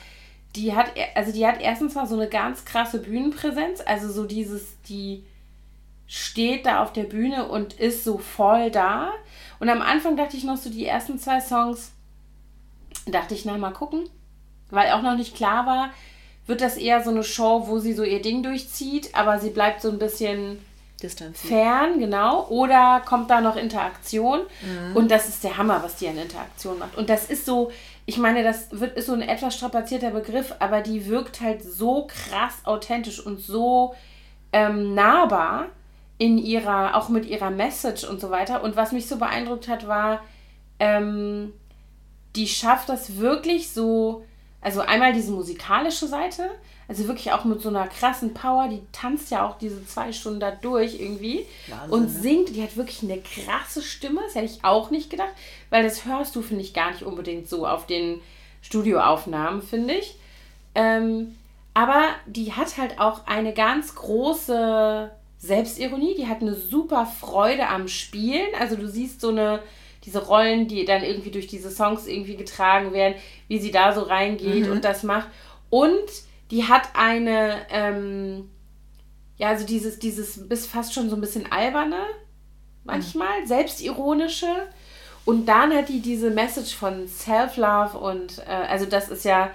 die 0.54 0.76
hat, 0.76 0.92
also 1.16 1.32
die 1.32 1.48
hat 1.48 1.60
erstens 1.60 1.96
mal 1.96 2.06
so 2.06 2.14
eine 2.14 2.28
ganz 2.28 2.64
krasse 2.64 3.00
Bühnenpräsenz, 3.00 3.82
also 3.84 4.08
so 4.08 4.24
dieses, 4.24 4.80
die 4.88 5.24
steht 6.06 6.64
da 6.64 6.80
auf 6.84 6.92
der 6.92 7.02
Bühne 7.02 7.48
und 7.48 7.72
ist 7.72 8.04
so 8.04 8.18
voll 8.18 8.70
da. 8.70 9.10
Und 9.60 9.68
am 9.68 9.82
Anfang 9.82 10.16
dachte 10.16 10.36
ich 10.36 10.44
noch 10.44 10.56
so, 10.56 10.70
die 10.70 10.86
ersten 10.86 11.18
zwei 11.18 11.40
Songs, 11.40 11.92
dachte 13.06 13.34
ich, 13.34 13.44
na, 13.44 13.56
mal 13.58 13.72
gucken. 13.72 14.08
Weil 14.70 14.92
auch 14.92 15.02
noch 15.02 15.16
nicht 15.16 15.34
klar 15.34 15.66
war, 15.66 15.90
wird 16.46 16.60
das 16.60 16.76
eher 16.76 17.02
so 17.02 17.10
eine 17.10 17.24
Show, 17.24 17.64
wo 17.66 17.78
sie 17.78 17.92
so 17.92 18.02
ihr 18.02 18.22
Ding 18.22 18.42
durchzieht, 18.42 19.14
aber 19.14 19.38
sie 19.38 19.50
bleibt 19.50 19.82
so 19.82 19.90
ein 19.90 19.98
bisschen 19.98 20.58
Distanziert. 21.02 21.52
fern, 21.52 21.98
genau. 21.98 22.46
Oder 22.48 23.02
kommt 23.04 23.30
da 23.30 23.40
noch 23.40 23.56
Interaktion? 23.56 24.40
Mhm. 24.62 24.96
Und 24.96 25.10
das 25.10 25.28
ist 25.28 25.44
der 25.44 25.56
Hammer, 25.56 25.82
was 25.82 25.96
die 25.96 26.08
an 26.08 26.18
Interaktion 26.18 26.78
macht. 26.78 26.96
Und 26.96 27.08
das 27.10 27.30
ist 27.30 27.46
so, 27.46 27.70
ich 28.06 28.18
meine, 28.18 28.42
das 28.42 28.68
wird, 28.70 28.96
ist 28.96 29.06
so 29.06 29.12
ein 29.12 29.22
etwas 29.22 29.54
strapazierter 29.56 30.10
Begriff, 30.10 30.54
aber 30.58 30.80
die 30.80 31.06
wirkt 31.06 31.40
halt 31.40 31.62
so 31.62 32.06
krass 32.06 32.54
authentisch 32.64 33.24
und 33.24 33.40
so 33.40 33.94
ähm, 34.52 34.94
nahbar 34.94 35.66
in 36.18 36.36
ihrer, 36.36 36.96
auch 36.96 37.08
mit 37.08 37.26
ihrer 37.26 37.50
Message 37.50 38.04
und 38.04 38.20
so 38.20 38.30
weiter. 38.30 38.62
Und 38.62 38.76
was 38.76 38.92
mich 38.92 39.06
so 39.06 39.16
beeindruckt 39.16 39.68
hat, 39.68 39.86
war, 39.86 40.22
ähm, 40.80 41.52
die 42.36 42.48
schafft 42.48 42.88
das 42.88 43.18
wirklich 43.18 43.70
so, 43.70 44.24
also 44.60 44.80
einmal 44.80 45.12
diese 45.12 45.30
musikalische 45.30 46.08
Seite, 46.08 46.50
also 46.88 47.06
wirklich 47.06 47.32
auch 47.32 47.44
mit 47.44 47.60
so 47.60 47.68
einer 47.68 47.86
krassen 47.86 48.34
Power, 48.34 48.68
die 48.68 48.80
tanzt 48.92 49.30
ja 49.30 49.46
auch 49.46 49.58
diese 49.58 49.86
zwei 49.86 50.12
Stunden 50.12 50.40
da 50.40 50.50
durch 50.50 50.98
irgendwie 50.98 51.46
Wahnsinn, 51.68 51.90
und 51.90 52.02
ne? 52.02 52.08
singt. 52.08 52.56
Die 52.56 52.62
hat 52.62 52.76
wirklich 52.76 53.02
eine 53.02 53.20
krasse 53.20 53.82
Stimme, 53.82 54.22
das 54.24 54.34
hätte 54.34 54.46
ich 54.46 54.64
auch 54.64 54.90
nicht 54.90 55.10
gedacht, 55.10 55.32
weil 55.70 55.84
das 55.84 56.04
hörst 56.06 56.34
du, 56.34 56.42
finde 56.42 56.62
ich, 56.62 56.74
gar 56.74 56.90
nicht 56.90 57.02
unbedingt 57.02 57.48
so 57.48 57.66
auf 57.66 57.86
den 57.86 58.20
Studioaufnahmen, 58.62 59.62
finde 59.62 59.94
ich. 59.94 60.16
Ähm, 60.74 61.36
aber 61.74 62.06
die 62.26 62.54
hat 62.54 62.76
halt 62.78 62.98
auch 62.98 63.26
eine 63.26 63.52
ganz 63.52 63.94
große 63.94 65.10
Selbstironie, 65.38 66.14
die 66.16 66.26
hat 66.26 66.40
eine 66.40 66.54
super 66.54 67.06
Freude 67.06 67.68
am 67.68 67.88
Spielen. 67.88 68.48
Also 68.58 68.76
du 68.76 68.88
siehst 68.88 69.20
so 69.20 69.28
eine, 69.28 69.62
diese 70.04 70.26
Rollen, 70.26 70.68
die 70.68 70.84
dann 70.84 71.02
irgendwie 71.02 71.30
durch 71.30 71.46
diese 71.46 71.70
Songs 71.70 72.06
irgendwie 72.06 72.36
getragen 72.36 72.92
werden, 72.92 73.14
wie 73.46 73.58
sie 73.58 73.70
da 73.70 73.92
so 73.92 74.02
reingeht 74.02 74.66
mhm. 74.66 74.72
und 74.72 74.84
das 74.84 75.02
macht. 75.02 75.28
Und 75.70 76.08
die 76.50 76.64
hat 76.64 76.88
eine, 76.94 77.66
ähm, 77.70 78.50
ja, 79.36 79.48
also 79.48 79.64
dieses, 79.64 79.98
dieses 79.98 80.48
bis 80.48 80.66
fast 80.66 80.92
schon 80.92 81.08
so 81.08 81.16
ein 81.16 81.20
bisschen 81.20 81.50
alberne, 81.50 82.00
manchmal, 82.84 83.42
mhm. 83.42 83.46
selbstironische. 83.46 84.68
Und 85.24 85.46
dann 85.46 85.72
hat 85.74 85.88
die 85.88 86.00
diese 86.00 86.30
Message 86.30 86.74
von 86.74 87.06
Self-Love 87.06 87.98
und, 87.98 88.38
äh, 88.38 88.50
also 88.50 88.86
das 88.86 89.08
ist 89.08 89.24
ja 89.24 89.50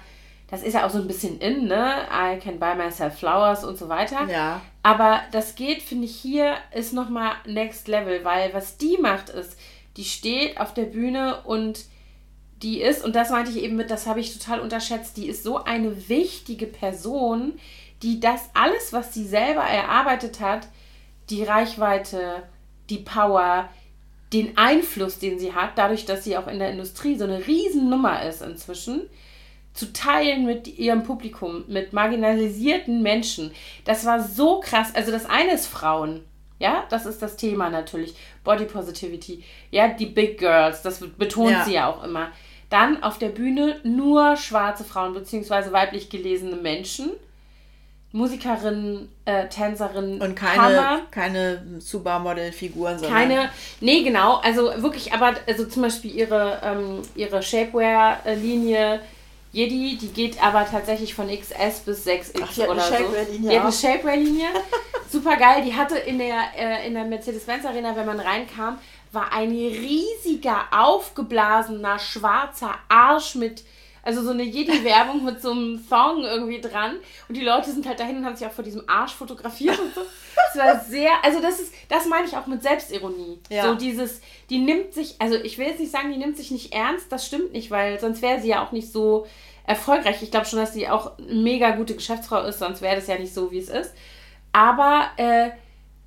das 0.54 0.62
ist 0.62 0.74
ja 0.74 0.86
auch 0.86 0.91
so 0.91 1.00
ein 1.00 1.08
bisschen 1.08 1.39
in, 1.39 1.65
ne? 1.65 2.06
I 2.12 2.38
can 2.38 2.60
buy 2.60 2.76
myself 2.76 3.17
flowers 3.17 3.63
und 3.63 3.76
so 3.76 3.89
weiter. 3.89 4.28
Ja. 4.30 4.62
Aber 4.84 5.22
das 5.32 5.56
geht, 5.56 5.82
finde 5.82 6.06
ich, 6.06 6.15
hier 6.15 6.58
ist 6.74 6.93
nochmal 6.93 7.36
next 7.46 7.88
level, 7.88 8.24
weil 8.26 8.54
was 8.54 8.78
die 8.78 8.98
macht 8.98 9.30
ist, 9.30 9.58
die 9.96 10.04
steht 10.04 10.60
auf 10.60 10.74
der 10.74 10.84
Bühne 10.84 11.41
und 11.46 11.86
die 12.62 12.82
ist, 12.82 13.04
und 13.04 13.15
das 13.15 13.30
meinte 13.30 13.52
ich 13.52 13.63
eben 13.63 13.78
mit, 13.78 13.89
das 13.89 14.08
habe 14.08 14.19
ich 14.19 14.38
total 14.38 14.60
unterschätzt, 14.60 15.17
die 15.17 15.28
ist 15.28 15.43
so 15.43 15.63
eine 15.63 16.10
wichtige 16.10 16.67
Person, 16.67 17.54
die 18.02 18.19
das 18.19 18.50
alles, 18.54 18.91
was 18.91 19.13
sie 19.13 19.26
selber 19.26 19.62
erarbeitet 19.62 20.41
hat, 20.41 20.67
die 21.30 21.43
Reichweite, 21.43 22.43
die 22.89 22.98
Power, 22.98 23.69
den 24.34 24.58
Einfluss, 24.58 25.19
den 25.19 25.39
sie 25.39 25.54
hat, 25.54 25.78
dadurch, 25.78 26.06
dass 26.06 26.24
sie 26.26 26.36
auch 26.38 26.48
in 26.48 26.60
der 26.60 26.72
Industrie 26.72 27.17
so 27.17 27.24
eine 27.24 27.46
Riesennummer 27.46 28.24
ist 28.24 28.41
inzwischen, 28.41 29.10
zu 29.74 29.92
teilen 29.92 30.46
mit 30.46 30.68
ihrem 30.68 31.04
Publikum, 31.04 31.64
mit 31.68 31.94
marginalisierten 31.94 33.02
Menschen. 33.02 33.52
Das 33.86 34.06
war 34.06 34.22
so 34.22 34.60
krass. 34.60 34.94
Also 34.94 35.12
das 35.12 35.26
eine 35.26 35.54
ist 35.54 35.68
Frauen. 35.68 36.24
Ja, 36.60 36.84
das 36.90 37.06
ist 37.06 37.22
das 37.22 37.36
Thema 37.36 37.70
natürlich. 37.70 38.16
Body 38.44 38.66
Positivity. 38.66 39.44
Ja, 39.72 39.90
die 39.90 40.06
Big 40.06 40.38
Girls, 40.38 40.82
das 40.82 41.00
betont 41.18 41.52
ja. 41.52 41.66
sie 41.66 41.74
ja 41.74 41.92
auch 41.92 42.04
immer. 42.04 42.32
Dann 42.70 43.04
auf 43.04 43.18
der 43.18 43.30
Bühne 43.30 43.80
nur 43.84 44.38
schwarze 44.38 44.84
Frauen 44.84 45.14
beziehungsweise 45.14 45.72
weiblich 45.72 46.10
gelesene 46.10 46.56
Menschen. 46.56 47.12
Musikerinnen, 48.14 49.10
äh, 49.26 49.48
Tänzerinnen. 49.50 50.22
Und 50.22 50.36
keine, 50.36 51.02
keine 51.10 51.64
Supermodel-Figuren, 51.80 53.00
sondern. 53.00 53.18
Keine, 53.18 53.50
nee, 53.82 54.04
genau. 54.04 54.36
Also 54.36 54.72
wirklich, 54.84 55.12
aber 55.14 55.34
also 55.48 55.66
zum 55.66 55.82
Beispiel 55.82 56.16
ihre, 56.16 56.62
ähm, 56.64 57.02
ihre 57.16 57.42
Shapewear-Linie 57.42 59.02
Jedi, 59.54 59.98
die 59.98 60.08
geht 60.08 60.44
aber 60.44 60.66
tatsächlich 60.70 61.13
von 61.13 61.28
XS 61.28 61.82
bis 61.86 62.08
6X 62.08 62.42
Ach, 62.44 62.54
die 62.54 62.62
oder 62.62 62.82
so. 62.82 62.96
Die 63.32 63.56
hat 63.56 63.63
eine 63.63 63.72
Shapewear-Linie. 63.72 64.48
Super 65.12 65.38
geil. 65.38 65.63
Die 65.63 65.76
hatte 65.76 65.96
in 65.96 66.18
der, 66.18 66.39
äh, 66.58 66.88
in 66.88 66.96
der 66.96 67.06
Mercedes-Benz 67.06 67.63
Arena, 67.63 67.96
wenn 67.96 68.08
man 68.08 68.20
reinkam, 68.20 68.80
war 69.12 69.32
ein 69.32 69.52
riesiger, 69.52 70.66
aufgeblasener, 70.72 72.00
schwarzer 72.00 72.74
Arsch 72.89 73.36
mit, 73.36 73.63
also 74.04 74.22
so 74.22 74.32
eine 74.32 74.44
Jedi-Werbung 74.44 75.24
mit 75.24 75.42
so 75.42 75.52
einem 75.52 75.80
Song 75.89 76.24
irgendwie 76.24 76.60
dran. 76.60 76.98
Und 77.28 77.36
die 77.36 77.44
Leute 77.44 77.72
sind 77.72 77.88
halt 77.88 78.00
dahin 78.00 78.18
und 78.18 78.26
haben 78.26 78.36
sich 78.36 78.46
auch 78.46 78.52
vor 78.52 78.63
diesem 78.63 78.88
Arsch 78.88 79.13
fotografiert 79.13 79.80
und 79.80 79.96
so. 79.96 80.02
Das 80.36 80.63
war 80.63 80.80
sehr, 80.80 81.12
also 81.24 81.42
das 81.42 81.60
ist, 81.60 81.74
das 81.88 82.06
meine 82.08 82.28
ich 82.28 82.36
auch 82.36 82.46
mit 82.46 82.62
Selbstironie. 82.62 83.39
Ja. 83.50 83.63
So 83.63 83.76
dieses, 83.76 84.22
die 84.50 84.60
nimmt 84.60 84.94
sich, 84.94 85.16
also 85.20 85.36
ich 85.36 85.58
will 85.58 85.68
jetzt 85.68 85.80
nicht 85.80 85.92
sagen, 85.92 86.12
die 86.12 86.20
nimmt 86.20 86.38
sich 86.38 86.52
nicht 86.52 86.74
ernst, 86.74 87.12
das 87.12 87.26
stimmt 87.26 87.54
nicht, 87.54 87.72
weil 87.72 88.00
sonst 88.00 88.22
wäre 88.22 88.42
sie 88.42 88.50
ja 88.50 88.63
auch 88.63 88.74
nicht 88.74 88.92
so 88.92 89.26
erfolgreich. 89.66 90.22
Ich 90.22 90.32
glaube 90.32 90.46
schon, 90.46 90.60
dass 90.60 90.74
sie 90.74 90.89
auch 90.89 91.18
eine 91.18 91.42
mega 91.42 91.72
gute 91.72 91.96
Geschäftsfrau 91.96 92.42
ist, 92.44 92.60
sonst 92.60 92.82
wäre 92.82 92.98
das 92.98 93.08
ja 93.08 93.18
nicht 93.18 93.34
so, 93.34 93.52
wie 93.52 93.60
es 93.60 93.70
ist. 93.70 93.94
Aber 94.52 95.08
äh, 95.16 95.52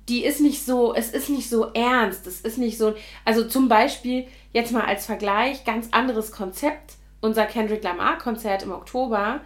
die 0.07 0.23
ist 0.23 0.39
nicht 0.39 0.63
so, 0.63 0.93
es 0.93 1.09
ist 1.09 1.29
nicht 1.29 1.49
so 1.49 1.71
ernst, 1.73 2.27
es 2.27 2.41
ist 2.41 2.57
nicht 2.57 2.77
so, 2.77 2.93
also 3.25 3.45
zum 3.45 3.67
Beispiel, 3.67 4.27
jetzt 4.53 4.71
mal 4.71 4.85
als 4.85 5.05
Vergleich, 5.05 5.65
ganz 5.65 5.89
anderes 5.91 6.31
Konzept, 6.31 6.93
unser 7.21 7.45
Kendrick 7.45 7.83
Lamar-Konzert 7.83 8.63
im 8.63 8.71
Oktober, 8.71 9.41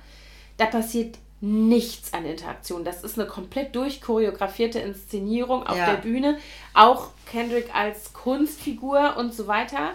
da 0.57 0.65
passiert 0.65 1.17
nichts 1.41 2.13
an 2.13 2.25
Interaktion. 2.25 2.83
Das 2.83 3.03
ist 3.03 3.17
eine 3.17 3.27
komplett 3.27 3.75
durchchoreografierte 3.75 4.79
Inszenierung 4.79 5.65
auf 5.65 5.77
ja. 5.77 5.87
der 5.87 6.01
Bühne. 6.01 6.37
Auch 6.73 7.09
Kendrick 7.25 7.73
als 7.73 8.13
Kunstfigur 8.13 9.17
und 9.17 9.33
so 9.33 9.47
weiter. 9.47 9.91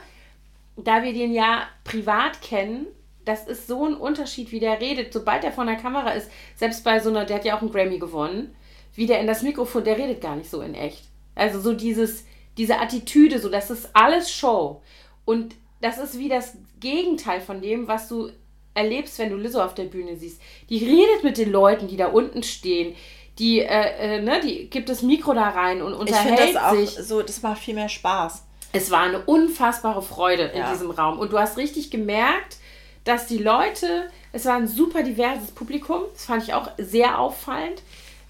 Da 0.77 1.05
wir 1.05 1.13
den 1.13 1.33
ja 1.33 1.63
privat 1.85 2.43
kennen, 2.43 2.87
das 3.25 3.47
ist 3.47 3.67
so 3.67 3.85
ein 3.87 3.95
Unterschied, 3.95 4.51
wie 4.51 4.61
der 4.61 4.81
redet. 4.81 5.13
Sobald 5.13 5.45
er 5.45 5.53
vor 5.53 5.65
der 5.65 5.77
Kamera 5.77 6.11
ist, 6.11 6.31
selbst 6.57 6.83
bei 6.85 6.99
so 6.99 7.11
einer, 7.11 7.25
der 7.25 7.37
hat 7.37 7.45
ja 7.45 7.57
auch 7.57 7.63
einen 7.63 7.73
Grammy 7.73 7.99
gewonnen, 7.99 8.55
wie 8.95 9.07
der 9.07 9.21
in 9.21 9.27
das 9.27 9.43
Mikrofon, 9.43 9.85
der 9.85 9.99
redet 9.99 10.21
gar 10.21 10.37
nicht 10.37 10.51
so 10.51 10.61
in 10.63 10.75
echt. 10.75 11.05
Also 11.35 11.61
so 11.61 11.75
dieses, 11.75 12.25
diese 12.57 12.79
Attitüde, 12.81 13.39
so 13.39 13.49
das 13.49 13.71
ist 13.71 13.91
alles 13.95 14.33
Show. 14.33 14.83
Und 15.25 15.55
das 15.81 15.99
ist 15.99 16.19
wie 16.19 16.29
das 16.29 16.57
Gegenteil 16.81 17.41
von 17.41 17.61
dem, 17.61 17.89
was 17.89 18.09
du 18.09 18.31
erlebst, 18.75 19.19
wenn 19.19 19.31
du 19.31 19.37
Lizzo 19.37 19.63
auf 19.63 19.75
der 19.75 19.85
Bühne 19.85 20.17
siehst. 20.17 20.41
Die 20.69 20.85
redet 20.85 21.25
mit 21.25 21.39
den 21.39 21.51
Leuten, 21.51 21.89
die 21.89 21.97
da 21.97 22.09
unten 22.09 22.43
stehen. 22.43 22.95
Die, 23.39 23.61
äh, 23.61 24.17
äh, 24.17 24.23
ne, 24.23 24.41
die 24.41 24.69
gibt 24.71 24.89
das 24.89 25.03
Mikro 25.03 25.35
da 25.35 25.49
rein 25.51 25.83
und 25.83 25.95
unterhält 25.95 26.41
ich 26.41 26.55
das 26.55 26.63
auch 26.63 26.75
sich. 26.75 26.91
So, 26.91 27.23
das 27.23 27.43
macht 27.43 27.59
viel 27.59 27.75
mehr 27.75 27.89
Spaß. 27.89 28.45
Es 28.73 28.91
war 28.91 29.03
eine 29.03 29.21
unfassbare 29.21 30.03
Freude 30.03 30.45
in 30.45 30.61
ja. 30.61 30.71
diesem 30.71 30.91
Raum. 30.91 31.19
Und 31.19 31.33
du 31.33 31.39
hast 31.39 31.57
richtig 31.57 31.91
gemerkt, 31.91 32.57
dass 33.05 33.27
die 33.27 33.39
Leute, 33.39 34.11
es 34.33 34.45
war 34.45 34.57
ein 34.57 34.67
super 34.67 35.03
diverses 35.03 35.51
Publikum, 35.53 36.03
das 36.13 36.25
fand 36.25 36.43
ich 36.43 36.55
auch 36.55 36.71
sehr 36.77 37.19
auffallend. 37.19 37.83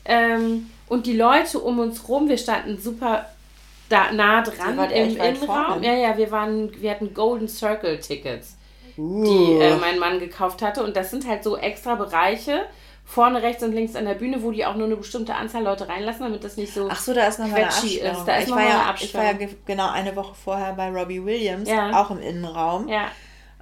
Ähm, 0.05 0.71
und 0.89 1.07
die 1.07 1.17
Leute 1.17 1.59
um 1.59 1.79
uns 1.81 2.09
rum, 2.09 2.29
wir 2.29 2.39
standen 2.39 2.79
super 2.79 3.27
da 3.89 4.13
nah 4.13 4.43
dran 4.43 4.79
im 4.91 5.17
Innenraum. 5.17 5.83
Ja, 5.83 5.95
ja, 5.95 6.17
wir 6.17 6.31
waren, 6.31 6.71
wir 6.81 6.91
hatten 6.91 7.15
Golden 7.15 7.49
Circle 7.49 7.99
Tickets, 8.01 8.57
uh. 8.97 9.25
die 9.25 9.63
äh, 9.63 9.77
mein 9.77 9.99
Mann 9.99 10.19
gekauft 10.19 10.63
hatte. 10.63 10.83
Und 10.83 10.97
das 10.97 11.11
sind 11.11 11.27
halt 11.27 11.45
so 11.45 11.57
extra 11.57 11.95
Bereiche, 11.95 12.67
vorne 13.05 13.43
rechts 13.43 13.63
und 13.63 13.73
links 13.73 13.95
an 13.95 14.05
der 14.05 14.15
Bühne, 14.15 14.43
wo 14.43 14.51
die 14.51 14.67
auch 14.67 14.75
nur 14.75 14.87
eine 14.87 14.97
bestimmte 14.97 15.35
Anzahl 15.35 15.63
Leute 15.63 15.89
reinlassen, 15.89 16.23
damit 16.23 16.43
das 16.43 16.57
nicht 16.57 16.73
so 16.73 16.89
Ach 16.91 16.99
so, 16.99 17.15
da 17.15 17.27
ist 17.27 17.39
nochmal 17.39 17.65
eine. 17.65 17.69
Ist. 17.69 18.03
Da 18.27 18.37
ist 18.37 18.49
ich, 18.49 18.55
war 18.55 18.63
ja, 18.63 18.95
ich 18.99 19.15
war 19.15 19.25
ja 19.25 19.49
genau 19.65 19.91
eine 19.91 20.17
Woche 20.17 20.35
vorher 20.35 20.73
bei 20.73 20.91
Robbie 20.91 21.25
Williams, 21.25 21.69
ja. 21.69 22.01
auch 22.01 22.11
im 22.11 22.21
Innenraum. 22.21 22.89
Ja. 22.89 23.11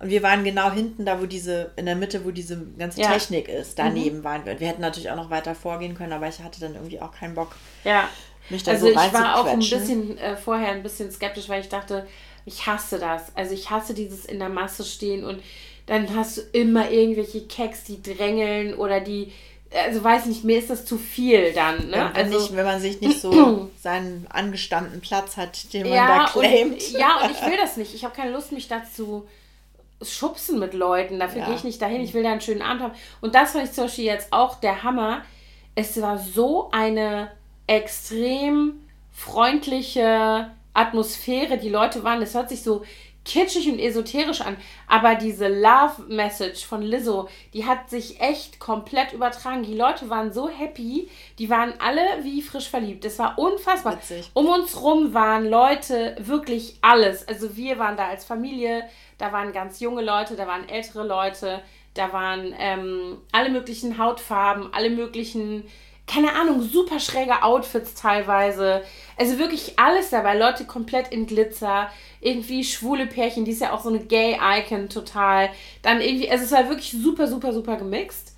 Und 0.00 0.10
wir 0.10 0.22
waren 0.22 0.42
genau 0.42 0.70
hinten, 0.72 1.04
da 1.04 1.20
wo 1.20 1.26
diese, 1.26 1.72
in 1.76 1.86
der 1.86 1.94
Mitte, 1.94 2.24
wo 2.24 2.30
diese 2.30 2.60
ganze 2.78 3.00
ja. 3.00 3.12
Technik 3.12 3.48
ist. 3.48 3.78
Daneben 3.78 4.18
mhm. 4.18 4.24
waren 4.24 4.44
wir. 4.44 4.52
Und 4.52 4.60
wir 4.60 4.68
hätten 4.68 4.80
natürlich 4.80 5.10
auch 5.10 5.16
noch 5.16 5.30
weiter 5.30 5.54
vorgehen 5.54 5.94
können, 5.94 6.12
aber 6.12 6.26
ich 6.28 6.40
hatte 6.40 6.60
dann 6.60 6.74
irgendwie 6.74 7.00
auch 7.00 7.12
keinen 7.12 7.34
Bock. 7.34 7.54
Ja. 7.84 8.08
Mich 8.50 8.62
da 8.62 8.72
also 8.72 8.86
so 8.86 8.92
ich 8.92 9.12
war 9.12 9.40
auch 9.40 9.46
ein 9.46 9.58
bisschen 9.58 10.18
äh, 10.18 10.36
vorher 10.36 10.72
ein 10.72 10.82
bisschen 10.82 11.10
skeptisch, 11.10 11.48
weil 11.48 11.60
ich 11.60 11.68
dachte, 11.68 12.06
ich 12.46 12.66
hasse 12.66 12.98
das. 12.98 13.34
Also 13.34 13.54
ich 13.54 13.70
hasse 13.70 13.94
dieses 13.94 14.24
in 14.24 14.38
der 14.38 14.48
Masse 14.48 14.84
stehen 14.84 15.24
und 15.24 15.42
dann 15.86 16.14
hast 16.14 16.38
du 16.38 16.40
immer 16.52 16.90
irgendwelche 16.90 17.42
Keks, 17.42 17.84
die 17.84 18.02
drängeln 18.02 18.74
oder 18.74 19.00
die, 19.00 19.32
also 19.74 20.02
weiß 20.02 20.26
nicht, 20.26 20.44
mir 20.44 20.58
ist 20.58 20.70
das 20.70 20.86
zu 20.86 20.96
viel 20.96 21.52
dann. 21.52 21.88
Ne? 21.88 22.10
wenn, 22.14 22.26
also, 22.26 22.38
nicht, 22.38 22.56
wenn 22.56 22.64
man 22.64 22.80
sich 22.80 23.00
nicht 23.00 23.20
so 23.20 23.70
seinen 23.82 24.26
angestammten 24.30 25.00
Platz 25.00 25.36
hat, 25.36 25.72
den 25.72 25.88
man 25.88 25.96
ja, 25.96 26.18
da 26.18 26.24
claimt. 26.30 26.72
Und, 26.74 26.92
ja, 26.92 27.20
und 27.22 27.30
ich 27.30 27.42
will 27.46 27.56
das 27.60 27.76
nicht. 27.76 27.94
Ich 27.94 28.04
habe 28.04 28.14
keine 28.14 28.30
Lust, 28.30 28.52
mich 28.52 28.68
dazu 28.68 29.26
schubsen 30.02 30.58
mit 30.58 30.74
Leuten. 30.74 31.18
Dafür 31.18 31.40
ja. 31.40 31.46
gehe 31.46 31.56
ich 31.56 31.64
nicht 31.64 31.80
dahin. 31.80 32.02
Ich 32.02 32.14
will 32.14 32.22
da 32.22 32.32
einen 32.32 32.40
schönen 32.40 32.62
Abend 32.62 32.82
haben. 32.82 32.94
Und 33.20 33.34
das 33.34 33.52
fand 33.52 33.64
ich 33.64 33.72
zum 33.72 33.84
Beispiel 33.84 34.04
jetzt 34.04 34.32
auch 34.32 34.60
der 34.60 34.82
Hammer. 34.82 35.22
Es 35.74 36.00
war 36.00 36.18
so 36.18 36.70
eine 36.70 37.30
extrem 37.66 38.80
freundliche 39.12 40.50
Atmosphäre. 40.72 41.58
Die 41.58 41.68
Leute 41.68 42.04
waren, 42.04 42.22
es 42.22 42.34
hört 42.34 42.48
sich 42.48 42.62
so 42.62 42.84
kitschig 43.24 43.70
und 43.70 43.78
esoterisch 43.78 44.42
an, 44.42 44.56
aber 44.86 45.14
diese 45.14 45.48
Love 45.48 46.02
Message 46.08 46.66
von 46.66 46.82
Lizzo, 46.82 47.28
die 47.54 47.64
hat 47.64 47.88
sich 47.88 48.20
echt 48.20 48.60
komplett 48.60 49.12
übertragen. 49.12 49.62
Die 49.62 49.74
Leute 49.74 50.10
waren 50.10 50.32
so 50.32 50.48
happy, 50.48 51.08
die 51.38 51.50
waren 51.50 51.72
alle 51.78 52.02
wie 52.22 52.42
frisch 52.42 52.68
verliebt. 52.68 53.04
Es 53.04 53.18
war 53.18 53.38
unfassbar. 53.38 53.96
Witzig. 53.96 54.30
Um 54.34 54.46
uns 54.48 54.80
rum 54.80 55.14
waren 55.14 55.48
Leute 55.48 56.16
wirklich 56.18 56.76
alles. 56.82 57.26
Also 57.26 57.56
wir 57.56 57.78
waren 57.78 57.96
da 57.96 58.08
als 58.08 58.24
Familie, 58.24 58.84
da 59.18 59.32
waren 59.32 59.52
ganz 59.52 59.80
junge 59.80 60.02
Leute, 60.02 60.36
da 60.36 60.46
waren 60.46 60.68
ältere 60.68 61.06
Leute, 61.06 61.62
da 61.94 62.12
waren 62.12 62.54
ähm, 62.58 63.18
alle 63.32 63.48
möglichen 63.50 63.98
Hautfarben, 63.98 64.74
alle 64.74 64.90
möglichen 64.90 65.64
keine 66.06 66.34
Ahnung, 66.34 66.62
super 66.62 67.00
schräge 67.00 67.42
Outfits 67.42 67.94
teilweise. 67.94 68.82
Also 69.16 69.38
wirklich 69.38 69.78
alles 69.78 70.10
dabei. 70.10 70.36
Leute 70.36 70.64
komplett 70.64 71.12
in 71.12 71.26
Glitzer. 71.26 71.88
Irgendwie 72.20 72.64
schwule 72.64 73.06
Pärchen, 73.06 73.44
die 73.44 73.52
ist 73.52 73.60
ja 73.60 73.72
auch 73.72 73.82
so 73.82 73.88
eine 73.88 74.00
Gay-Icon 74.00 74.88
total. 74.88 75.50
Dann 75.82 76.00
irgendwie, 76.00 76.30
also 76.30 76.44
es 76.44 76.52
war 76.52 76.68
wirklich 76.68 76.90
super, 76.92 77.26
super, 77.26 77.52
super 77.52 77.76
gemixt. 77.76 78.36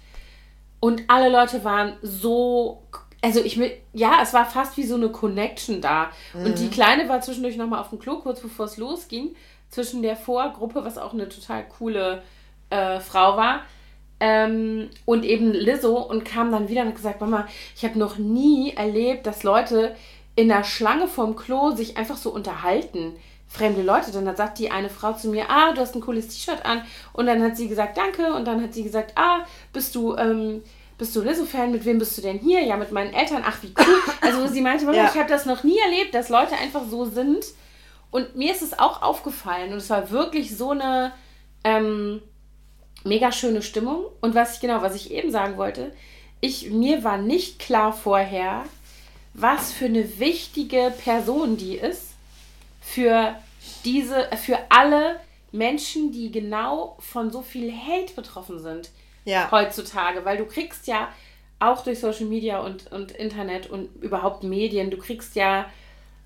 Und 0.81 1.03
alle 1.09 1.29
Leute 1.29 1.65
waren 1.65 1.97
so. 2.03 2.83
Also 3.23 3.41
ich 3.43 3.57
mit, 3.57 3.73
ja, 3.93 4.19
es 4.23 4.33
war 4.35 4.45
fast 4.45 4.77
wie 4.77 4.85
so 4.85 4.95
eine 4.95 5.09
Connection 5.09 5.81
da. 5.81 6.11
Mhm. 6.35 6.47
Und 6.47 6.59
die 6.59 6.67
mhm. 6.67 6.71
Kleine 6.71 7.09
war 7.09 7.21
zwischendurch 7.21 7.57
nochmal 7.57 7.81
auf 7.81 7.89
dem 7.89 7.99
Klo, 7.99 8.19
kurz 8.19 8.41
bevor 8.41 8.67
es 8.67 8.77
losging, 8.77 9.35
zwischen 9.71 10.03
der 10.03 10.17
Vorgruppe, 10.17 10.85
was 10.85 10.99
auch 10.99 11.13
eine 11.13 11.29
total 11.29 11.65
coole 11.65 12.23
äh, 12.71 13.01
Frau 13.01 13.37
war, 13.37 13.63
ähm, 14.21 14.89
und 15.05 15.25
eben 15.25 15.53
Lizzo 15.53 15.99
und 15.99 16.25
kam 16.25 16.51
dann 16.51 16.69
wieder 16.69 16.83
und 16.83 16.89
hat 16.89 16.97
gesagt, 16.97 17.21
Mama, 17.21 17.47
ich 17.75 17.85
habe 17.85 17.99
noch 17.99 18.19
nie 18.19 18.73
erlebt, 18.73 19.27
dass 19.27 19.43
Leute 19.43 19.95
in 20.37 20.49
der 20.49 20.65
Schlange 20.65 21.09
vorm 21.09 21.37
Klo 21.37 21.73
sich 21.73 21.97
einfach 21.97 22.17
so 22.17 22.31
unterhalten. 22.31 23.15
Fremde 23.49 23.83
Leute. 23.83 24.13
Dann 24.13 24.29
hat 24.29 24.37
sagt 24.37 24.59
die 24.59 24.71
eine 24.71 24.91
Frau 24.91 25.13
zu 25.13 25.29
mir, 25.29 25.51
ah, 25.51 25.73
du 25.73 25.81
hast 25.81 25.95
ein 25.95 26.01
cooles 26.01 26.29
T-Shirt 26.29 26.65
an. 26.65 26.83
Und 27.13 27.27
dann 27.27 27.43
hat 27.43 27.57
sie 27.57 27.69
gesagt, 27.69 27.97
danke. 27.97 28.33
Und 28.33 28.47
dann 28.47 28.63
hat 28.63 28.75
sie 28.75 28.83
gesagt, 28.83 29.13
ah, 29.17 29.45
bist 29.73 29.95
du, 29.95 30.17
ähm, 30.17 30.63
bist 30.99 31.15
du 31.15 31.23
Lizzo-Fan? 31.23 31.71
Mit 31.71 31.85
wem 31.85 31.99
bist 31.99 32.17
du 32.17 32.23
denn 32.23 32.39
hier? 32.39 32.63
Ja, 32.63 32.77
mit 32.77 32.93
meinen 32.93 33.15
Eltern. 33.15 33.43
Ach, 33.47 33.63
wie 33.63 33.73
cool. 33.79 33.95
Also 34.21 34.47
sie 34.47 34.61
meinte, 34.61 34.85
Mama, 34.85 34.97
ja. 34.97 35.11
ich 35.11 35.19
habe 35.19 35.29
das 35.29 35.47
noch 35.47 35.63
nie 35.63 35.79
erlebt, 35.79 36.15
dass 36.15 36.29
Leute 36.29 36.55
einfach 36.55 36.83
so 36.89 37.05
sind. 37.05 37.45
Und 38.11 38.35
mir 38.37 38.53
ist 38.53 38.63
es 38.63 38.79
auch 38.79 39.03
aufgefallen. 39.03 39.73
Und 39.73 39.79
es 39.79 39.91
war 39.91 40.11
wirklich 40.11 40.57
so 40.57 40.71
eine, 40.71 41.13
ähm, 41.65 42.21
mega 43.07 43.33
schöne 43.33 43.63
Stimmung. 43.63 44.05
Und 44.21 44.35
was 44.35 44.55
ich 44.55 44.61
genau, 44.61 44.83
was 44.83 44.95
ich 44.95 45.11
eben 45.11 45.31
sagen 45.31 45.57
wollte, 45.57 45.93
ich, 46.41 46.71
mir 46.71 47.03
war 47.05 47.19
nicht 47.19 47.59
klar 47.59 47.93
vorher, 47.93 48.65
was 49.35 49.73
für 49.73 49.87
eine 49.87 50.19
wichtige 50.19 50.93
Person 51.05 51.57
die 51.57 51.77
ist 51.77 52.13
für 52.81 53.35
diese, 53.85 54.29
für 54.43 54.59
alle 54.69 55.21
Menschen, 55.53 56.13
die 56.13 56.31
genau 56.31 56.97
von 57.01 57.31
so 57.31 57.43
viel 57.43 57.73
Hate 57.73 58.15
betroffen 58.15 58.61
sind 58.61 58.91
ja. 59.25 59.51
heutzutage. 59.51 60.25
Weil 60.25 60.37
du 60.39 60.47
kriegst 60.47 60.87
ja 60.87 61.09
auch 61.59 61.83
durch 61.83 62.01
Social 62.01 62.27
Media 62.27 62.61
und, 62.61 62.93
und 62.93 63.13
Internet 63.13 63.69
und 63.69 63.89
überhaupt 64.03 64.43
Medien, 64.43 64.91
du 64.91 64.99
kriegst 64.99 65.37
ja 65.37 65.67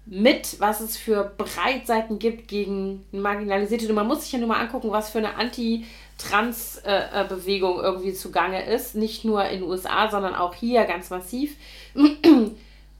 mit, 0.07 0.59
was 0.59 0.81
es 0.81 0.97
für 0.97 1.33
Breitseiten 1.39 2.19
gibt 2.19 2.49
gegen 2.49 3.05
marginalisierte. 3.13 3.89
Und 3.89 3.95
man 3.95 4.09
muss 4.09 4.23
sich 4.23 4.33
ja 4.33 4.39
nur 4.39 4.49
mal 4.49 4.61
angucken, 4.61 4.91
was 4.91 5.11
für 5.11 5.19
eine 5.19 5.35
Anti- 5.35 5.85
Trans-Bewegung 6.21 7.79
äh, 7.79 7.83
irgendwie 7.83 8.13
zugange 8.13 8.65
ist. 8.67 8.95
Nicht 8.95 9.25
nur 9.25 9.45
in 9.45 9.61
den 9.61 9.69
USA, 9.69 10.11
sondern 10.11 10.35
auch 10.35 10.55
hier 10.55 10.85
ganz 10.85 11.11
massiv. 11.11 11.57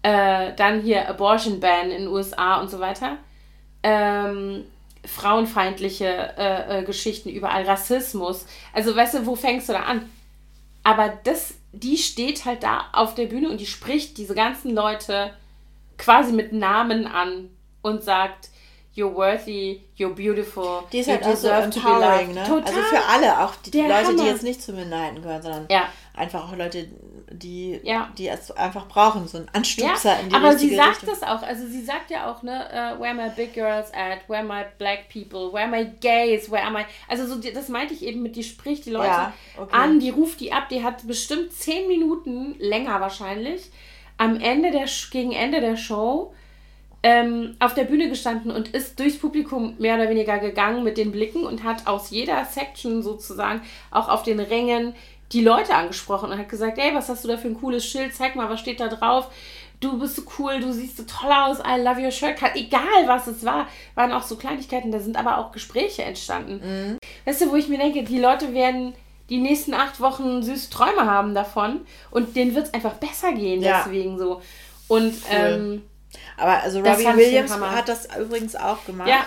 äh, 0.03 0.53
dann 0.57 0.81
hier 0.81 1.09
Abortion 1.09 1.61
Ban 1.61 1.91
in 1.91 2.03
den 2.03 2.09
USA 2.09 2.61
und 2.61 2.71
so 2.71 2.81
weiter. 2.81 3.19
Ähm, 3.83 4.65
frauenfeindliche 5.05 6.35
äh, 6.37 6.81
äh, 6.81 6.85
Geschichten 6.85 7.29
überall, 7.31 7.65
Rassismus. 7.65 8.47
Also 8.73 8.95
weißt 8.95 9.15
du, 9.15 9.27
wo 9.27 9.37
fängst 9.37 9.69
du 9.69 9.73
da 9.73 9.81
an? 9.81 10.09
Aber 10.83 11.13
das, 11.25 11.55
die 11.73 11.99
steht 11.99 12.45
halt 12.45 12.63
da 12.63 12.87
auf 12.93 13.15
der 13.15 13.27
Bühne 13.27 13.51
und 13.51 13.61
die 13.61 13.67
spricht 13.67 14.19
diese 14.19 14.35
ganzen 14.35 14.75
Leute 14.75 15.33
quasi 15.99 16.33
mit 16.33 16.53
Namen 16.53 17.07
an 17.07 17.51
und 17.83 18.03
sagt, 18.03 18.49
you're 19.01 19.15
worthy, 19.15 19.81
you're 19.97 20.15
beautiful, 20.15 20.83
die 20.93 20.99
ist 20.99 21.07
you 21.07 21.15
halt 21.15 21.25
deserve 21.25 21.73
so 21.73 21.81
to 21.81 21.87
be 21.87 21.93
loved. 21.93 22.35
Ne? 22.35 22.45
Total. 22.45 22.65
Also 22.67 22.83
für 22.83 23.05
alle, 23.05 23.41
auch 23.41 23.57
die, 23.57 23.71
die 23.71 23.81
Leute, 23.81 24.09
Hammer. 24.09 24.23
die 24.23 24.29
jetzt 24.29 24.43
nicht 24.43 24.63
zu 24.63 24.73
Minderheiten 24.73 25.23
gehören, 25.23 25.43
sondern 25.43 25.67
ja. 25.71 25.89
einfach 26.15 26.49
auch 26.49 26.57
Leute, 26.57 26.89
die, 27.31 27.81
ja. 27.83 28.11
die 28.19 28.29
es 28.29 28.51
einfach 28.51 28.87
brauchen, 28.89 29.27
so 29.27 29.39
ein 29.39 29.49
Anstupser 29.53 30.15
ja, 30.15 30.21
in 30.21 30.29
die 30.29 30.35
aber 30.35 30.57
sie 30.57 30.75
sagt 30.75 31.03
Richtung. 31.03 31.09
das 31.09 31.23
auch, 31.23 31.43
also 31.43 31.67
sie 31.67 31.83
sagt 31.83 32.11
ja 32.11 32.31
auch, 32.31 32.43
ne, 32.43 32.67
uh, 32.71 33.01
where 33.01 33.15
my 33.15 33.31
big 33.31 33.55
girls 33.55 33.93
at, 33.95 34.29
where 34.29 34.45
my 34.45 34.65
black 34.79 35.09
people, 35.09 35.53
where 35.53 35.69
my 35.69 35.85
gays, 36.01 36.51
where 36.51 36.63
am 36.63 36.77
I, 36.77 36.85
also 37.09 37.27
so, 37.27 37.41
das 37.41 37.69
meinte 37.69 37.95
ich 37.95 38.05
eben 38.05 38.23
mit, 38.23 38.37
die 38.37 38.45
spricht 38.45 38.85
die 38.85 38.91
Leute 38.91 39.07
ja, 39.07 39.33
okay. 39.57 39.75
an, 39.75 40.01
die 40.01 40.11
ruft 40.11 40.41
die 40.41 40.53
ab, 40.53 40.69
die 40.69 40.85
hat 40.85 41.07
bestimmt 41.07 41.53
zehn 41.53 41.89
Minuten 41.89 42.57
länger 42.59 43.01
wahrscheinlich, 43.01 43.71
am 44.19 44.39
Ende 44.39 44.71
der, 44.71 44.87
gegen 45.11 45.33
Ende 45.33 45.61
der 45.63 45.77
Show 45.77 46.35
ähm, 47.03 47.57
auf 47.61 47.75
der 47.75 47.85
Bühne 47.85 48.09
gestanden 48.09 48.51
und 48.51 48.69
ist 48.69 48.99
durchs 48.99 49.19
Publikum 49.19 49.75
mehr 49.79 49.95
oder 49.95 50.11
weniger 50.11 50.39
gegangen 50.39 50.85
mit 50.85 50.99
den 50.99 51.13
Blicken 51.13 51.45
und 51.45 51.65
hat 51.65 51.87
aus 51.87 52.11
jeder 52.11 52.45
Section 52.45 53.03
sozusagen 53.03 53.63
auch 53.91 54.09
auf 54.09 54.23
den 54.23 54.41
Rängen 54.41 54.95
die 55.33 55.43
Leute 55.43 55.75
angesprochen 55.75 56.31
und 56.31 56.39
hat 56.39 56.49
gesagt, 56.49 56.79
ey, 56.79 56.95
was 56.95 57.09
hast 57.09 57.25
du 57.25 57.29
da 57.29 57.37
für 57.37 57.49
ein 57.49 57.61
cooles 57.61 57.87
Schild? 57.87 58.15
Zeig 58.15 58.37
mal, 58.37 58.51
was 58.51 58.61
steht 58.61 58.81
da 58.81 58.89
drauf? 58.89 59.31
Du 59.79 59.99
bist 59.99 60.17
so 60.17 60.23
cool, 60.39 60.61
du 60.61 60.73
siehst 60.73 60.99
so 60.99 61.05
toll 61.05 61.33
aus, 61.33 61.59
I 61.61 61.81
love 61.81 62.03
your 62.03 62.11
shirt. 62.11 62.37
Egal, 62.55 63.07
was 63.07 63.27
es 63.29 63.45
war, 63.47 63.67
waren 63.95 64.13
auch 64.13 64.23
so 64.23 64.37
Kleinigkeiten, 64.37 64.93
da 64.93 64.99
sind 64.99 65.17
aber 65.17 65.39
auch 65.39 65.53
Gespräche 65.53 66.03
entstanden. 66.03 66.61
Mhm. 66.63 66.99
Weißt 67.25 67.41
du, 67.41 67.51
wo 67.51 67.57
ich 67.57 67.69
mir 67.69 67.79
denke, 67.79 68.03
die 68.03 68.19
Leute 68.19 68.53
werden 68.53 68.93
die 69.31 69.39
nächsten 69.39 69.73
acht 69.73 70.01
Wochen 70.01 70.43
süße 70.43 70.69
Träume 70.71 71.07
haben 71.07 71.35
davon 71.35 71.83
und 72.11 72.37
denen 72.37 72.55
wird 72.55 72.67
es 72.67 72.75
einfach 72.75 72.95
besser 72.95 73.33
gehen, 73.33 73.63
ja. 73.63 73.85
deswegen 73.85 74.19
so. 74.19 74.43
Und 74.89 75.15
cool. 75.15 75.31
ähm, 75.31 75.83
aber 76.37 76.63
also 76.63 76.81
Robbie 76.81 77.05
Williams 77.05 77.53
hat 77.53 77.89
das 77.89 78.09
übrigens 78.17 78.57
auch 78.57 78.85
gemacht. 78.85 79.09
Ja. 79.09 79.27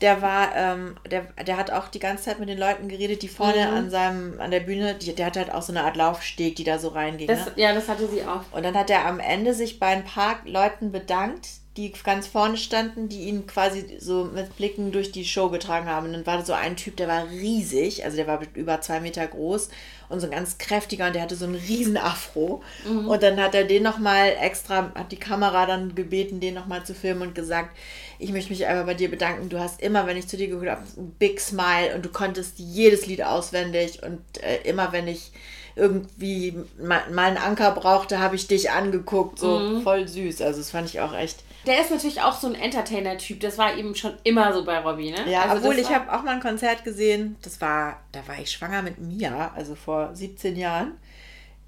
Der 0.00 0.22
war, 0.22 0.54
ähm, 0.54 0.96
der, 1.10 1.22
der 1.44 1.56
hat 1.56 1.72
auch 1.72 1.88
die 1.88 1.98
ganze 1.98 2.26
Zeit 2.26 2.38
mit 2.38 2.48
den 2.48 2.58
Leuten 2.58 2.88
geredet, 2.88 3.22
die 3.22 3.28
vorne 3.28 3.66
mhm. 3.66 3.76
an 3.76 3.90
seinem, 3.90 4.40
an 4.40 4.52
der 4.52 4.60
Bühne, 4.60 4.94
die, 4.94 5.12
der 5.12 5.26
hatte 5.26 5.40
halt 5.40 5.52
auch 5.52 5.62
so 5.62 5.72
eine 5.72 5.82
Art 5.82 5.96
Laufsteg, 5.96 6.54
die 6.54 6.62
da 6.62 6.78
so 6.78 6.88
reinging. 6.88 7.26
Das, 7.26 7.46
ne? 7.46 7.52
Ja, 7.56 7.74
das 7.74 7.88
hatte 7.88 8.06
sie 8.06 8.22
auch. 8.22 8.42
Und 8.52 8.62
dann 8.62 8.76
hat 8.76 8.90
er 8.90 9.06
am 9.06 9.18
Ende 9.18 9.54
sich 9.54 9.80
bei 9.80 9.88
ein 9.88 10.04
paar 10.04 10.36
Leuten 10.44 10.92
bedankt, 10.92 11.48
die 11.76 11.92
ganz 11.92 12.28
vorne 12.28 12.56
standen, 12.56 13.08
die 13.08 13.22
ihn 13.22 13.46
quasi 13.46 13.98
so 13.98 14.24
mit 14.24 14.56
Blicken 14.56 14.92
durch 14.92 15.10
die 15.10 15.24
Show 15.24 15.48
getragen 15.48 15.88
haben. 15.88 16.06
Und 16.06 16.12
dann 16.12 16.26
war 16.26 16.44
so 16.44 16.52
ein 16.52 16.76
Typ, 16.76 16.96
der 16.96 17.08
war 17.08 17.28
riesig, 17.28 18.04
also 18.04 18.16
der 18.16 18.26
war 18.28 18.40
über 18.54 18.80
zwei 18.80 19.00
Meter 19.00 19.26
groß 19.26 19.68
und 20.08 20.20
so 20.20 20.26
ein 20.26 20.32
ganz 20.32 20.58
kräftiger 20.58 21.06
und 21.06 21.14
der 21.14 21.22
hatte 21.22 21.36
so 21.36 21.44
einen 21.44 21.54
riesen 21.54 21.96
Afro. 21.96 22.62
Mhm. 22.88 23.08
Und 23.08 23.22
dann 23.22 23.40
hat 23.40 23.54
er 23.54 23.64
den 23.64 23.82
nochmal 23.82 24.34
extra, 24.40 24.92
hat 24.94 25.12
die 25.12 25.16
Kamera 25.16 25.66
dann 25.66 25.94
gebeten, 25.94 26.40
den 26.40 26.54
nochmal 26.54 26.84
zu 26.84 26.94
filmen 26.94 27.22
und 27.22 27.34
gesagt, 27.34 27.76
ich 28.18 28.32
möchte 28.32 28.50
mich 28.50 28.66
einfach 28.66 28.86
bei 28.86 28.94
dir 28.94 29.10
bedanken. 29.10 29.48
Du 29.48 29.58
hast 29.58 29.80
immer, 29.80 30.06
wenn 30.06 30.16
ich 30.16 30.28
zu 30.28 30.36
dir 30.36 30.48
gehört 30.48 30.70
habe, 30.70 30.82
ein 30.96 31.10
Big 31.18 31.40
Smile 31.40 31.94
und 31.94 32.04
du 32.04 32.08
konntest 32.08 32.58
jedes 32.58 33.06
Lied 33.06 33.22
auswendig 33.22 34.02
und 34.02 34.20
äh, 34.42 34.62
immer, 34.64 34.92
wenn 34.92 35.08
ich 35.08 35.30
irgendwie 35.76 36.54
mal, 36.80 37.02
mal 37.10 37.26
einen 37.26 37.36
Anker 37.36 37.70
brauchte, 37.72 38.18
habe 38.18 38.34
ich 38.34 38.48
dich 38.48 38.70
angeguckt. 38.70 39.38
So 39.38 39.58
mhm. 39.58 39.82
voll 39.82 40.08
süß. 40.08 40.42
Also 40.42 40.58
das 40.58 40.70
fand 40.70 40.88
ich 40.88 41.00
auch 41.00 41.14
echt 41.14 41.44
der 41.66 41.80
ist 41.80 41.90
natürlich 41.90 42.20
auch 42.20 42.38
so 42.38 42.46
ein 42.46 42.54
Entertainer-Typ. 42.54 43.40
Das 43.40 43.58
war 43.58 43.76
eben 43.76 43.94
schon 43.94 44.14
immer 44.24 44.52
so 44.52 44.64
bei 44.64 44.78
Robbie, 44.78 45.10
ne? 45.10 45.30
Ja, 45.30 45.42
also 45.42 45.56
obwohl 45.56 45.78
ich 45.78 45.90
habe 45.90 46.12
auch 46.12 46.22
mal 46.22 46.34
ein 46.34 46.40
Konzert 46.40 46.84
gesehen. 46.84 47.36
Das 47.42 47.60
war, 47.60 48.00
da 48.12 48.26
war 48.26 48.38
ich 48.38 48.50
schwanger 48.50 48.82
mit 48.82 48.98
Mia, 48.98 49.52
also 49.54 49.74
vor 49.74 50.14
17 50.14 50.56
Jahren. 50.56 50.92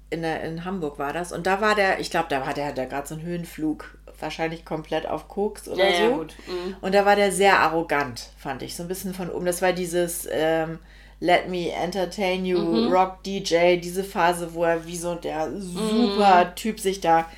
In, 0.09 0.23
der, 0.23 0.43
in 0.43 0.65
Hamburg 0.65 0.99
war 0.99 1.13
das. 1.13 1.31
Und 1.31 1.47
da 1.47 1.61
war 1.61 1.75
der, 1.75 1.99
ich 1.99 2.09
glaube, 2.09 2.27
da 2.29 2.45
war 2.45 2.53
der, 2.53 2.73
der 2.73 2.85
gerade 2.85 3.07
so 3.07 3.15
einen 3.15 3.23
Höhenflug, 3.23 3.97
wahrscheinlich 4.19 4.65
komplett 4.65 5.07
auf 5.07 5.27
Koks 5.27 5.67
oder 5.67 5.89
ja, 5.89 5.97
so. 5.97 6.03
Ja, 6.03 6.17
gut. 6.17 6.35
Mhm. 6.47 6.75
Und 6.81 6.95
da 6.95 7.05
war 7.05 7.15
der 7.15 7.31
sehr 7.31 7.59
arrogant, 7.59 8.29
fand 8.37 8.61
ich. 8.63 8.75
So 8.75 8.83
ein 8.83 8.89
bisschen 8.89 9.13
von 9.13 9.29
oben. 9.29 9.45
Das 9.45 9.61
war 9.61 9.71
dieses 9.71 10.27
ähm, 10.31 10.79
Let 11.19 11.49
Me 11.49 11.71
Entertain 11.71 12.45
You, 12.45 12.59
mhm. 12.59 12.91
Rock 12.91 13.23
DJ, 13.23 13.77
diese 13.77 14.03
Phase, 14.03 14.53
wo 14.53 14.63
er 14.63 14.85
wie 14.85 14.97
so 14.97 15.15
der 15.15 15.47
mhm. 15.47 15.61
super 15.61 16.45
mhm. 16.45 16.55
Typ 16.55 16.79
sich 16.79 16.99
da 16.99 17.29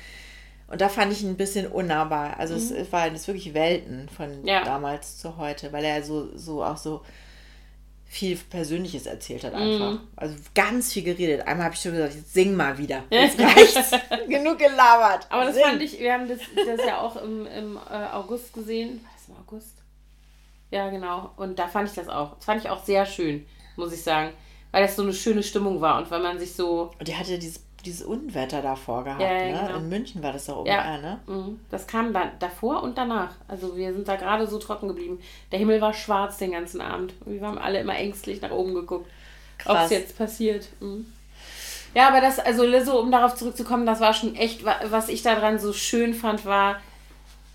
und 0.68 0.80
da 0.80 0.88
fand 0.88 1.12
ich 1.12 1.22
ihn 1.22 1.30
ein 1.30 1.36
bisschen 1.36 1.66
unnahbar. 1.66 2.38
Also 2.38 2.54
mhm. 2.54 2.80
es, 2.80 2.92
war 2.92 3.12
es 3.12 3.26
wirklich 3.26 3.54
Welten 3.54 4.08
von 4.08 4.44
ja. 4.46 4.64
damals 4.64 5.18
zu 5.18 5.36
heute, 5.36 5.72
weil 5.72 5.84
er 5.84 6.02
so, 6.02 6.36
so 6.36 6.64
auch 6.64 6.76
so 6.76 7.02
viel 8.06 8.36
Persönliches 8.36 9.06
erzählt 9.06 9.44
hat 9.44 9.54
einfach. 9.54 9.92
Mhm. 9.92 10.00
Also 10.16 10.36
ganz 10.54 10.92
viel 10.92 11.02
geredet. 11.02 11.46
Einmal 11.46 11.66
habe 11.66 11.74
ich 11.74 11.80
schon 11.80 11.92
gesagt, 11.92 12.14
jetzt 12.14 12.32
sing 12.32 12.54
mal 12.54 12.78
wieder. 12.78 13.02
Jetzt 13.10 13.38
reicht's. 13.40 13.90
Genug 14.28 14.58
gelabert. 14.58 15.26
Aber 15.30 15.46
das 15.46 15.56
sing. 15.56 15.64
fand 15.64 15.82
ich, 15.82 15.98
wir 15.98 16.12
haben 16.12 16.28
das, 16.28 16.38
das 16.54 16.86
ja 16.86 17.00
auch 17.00 17.16
im, 17.16 17.46
im 17.46 17.76
äh, 17.76 18.06
August 18.12 18.52
gesehen. 18.52 19.04
War 19.26 19.38
August? 19.40 19.78
Ja, 20.70 20.90
genau. 20.90 21.30
Und 21.36 21.58
da 21.58 21.66
fand 21.66 21.88
ich 21.88 21.94
das 21.94 22.08
auch. 22.08 22.36
Das 22.36 22.44
fand 22.44 22.62
ich 22.62 22.70
auch 22.70 22.84
sehr 22.84 23.04
schön, 23.06 23.46
muss 23.76 23.92
ich 23.92 24.02
sagen. 24.02 24.32
Weil 24.70 24.82
das 24.82 24.96
so 24.96 25.02
eine 25.02 25.12
schöne 25.12 25.42
Stimmung 25.42 25.80
war 25.80 25.98
und 25.98 26.10
weil 26.10 26.20
man 26.20 26.38
sich 26.38 26.54
so. 26.54 26.92
Und 26.98 27.08
die 27.08 27.16
hatte 27.16 27.38
dieses 27.38 27.63
dieses 27.84 28.02
Unwetter 28.02 28.62
davor 28.62 29.04
gehabt. 29.04 29.20
Ja, 29.20 29.32
ja, 29.32 29.52
ne? 29.52 29.66
Genau. 29.66 29.78
In 29.78 29.88
München 29.88 30.22
war 30.22 30.32
das 30.32 30.46
doch 30.46 30.58
oben, 30.58 30.68
ja. 30.68 30.98
ne? 30.98 31.20
Mhm. 31.26 31.60
Das 31.70 31.86
kam 31.86 32.12
dann 32.12 32.30
davor 32.38 32.82
und 32.82 32.98
danach. 32.98 33.34
Also 33.48 33.76
wir 33.76 33.92
sind 33.92 34.08
da 34.08 34.16
gerade 34.16 34.46
so 34.46 34.58
trocken 34.58 34.88
geblieben. 34.88 35.20
Der 35.52 35.58
Himmel 35.58 35.80
war 35.80 35.92
schwarz 35.92 36.38
den 36.38 36.52
ganzen 36.52 36.80
Abend. 36.80 37.14
Wir 37.24 37.40
haben 37.42 37.58
alle 37.58 37.80
immer 37.80 37.96
ängstlich 37.96 38.40
nach 38.40 38.50
oben 38.50 38.74
geguckt, 38.74 39.10
ob 39.64 39.76
es 39.78 39.90
jetzt 39.90 40.18
passiert. 40.18 40.68
Mhm. 40.80 41.06
Ja, 41.94 42.08
aber 42.08 42.20
das, 42.20 42.40
also 42.40 42.64
Lizzo, 42.64 42.98
um 42.98 43.12
darauf 43.12 43.36
zurückzukommen, 43.36 43.86
das 43.86 44.00
war 44.00 44.14
schon 44.14 44.34
echt, 44.34 44.64
was 44.64 45.08
ich 45.08 45.22
daran 45.22 45.58
so 45.58 45.72
schön 45.72 46.12
fand, 46.12 46.44
war, 46.44 46.80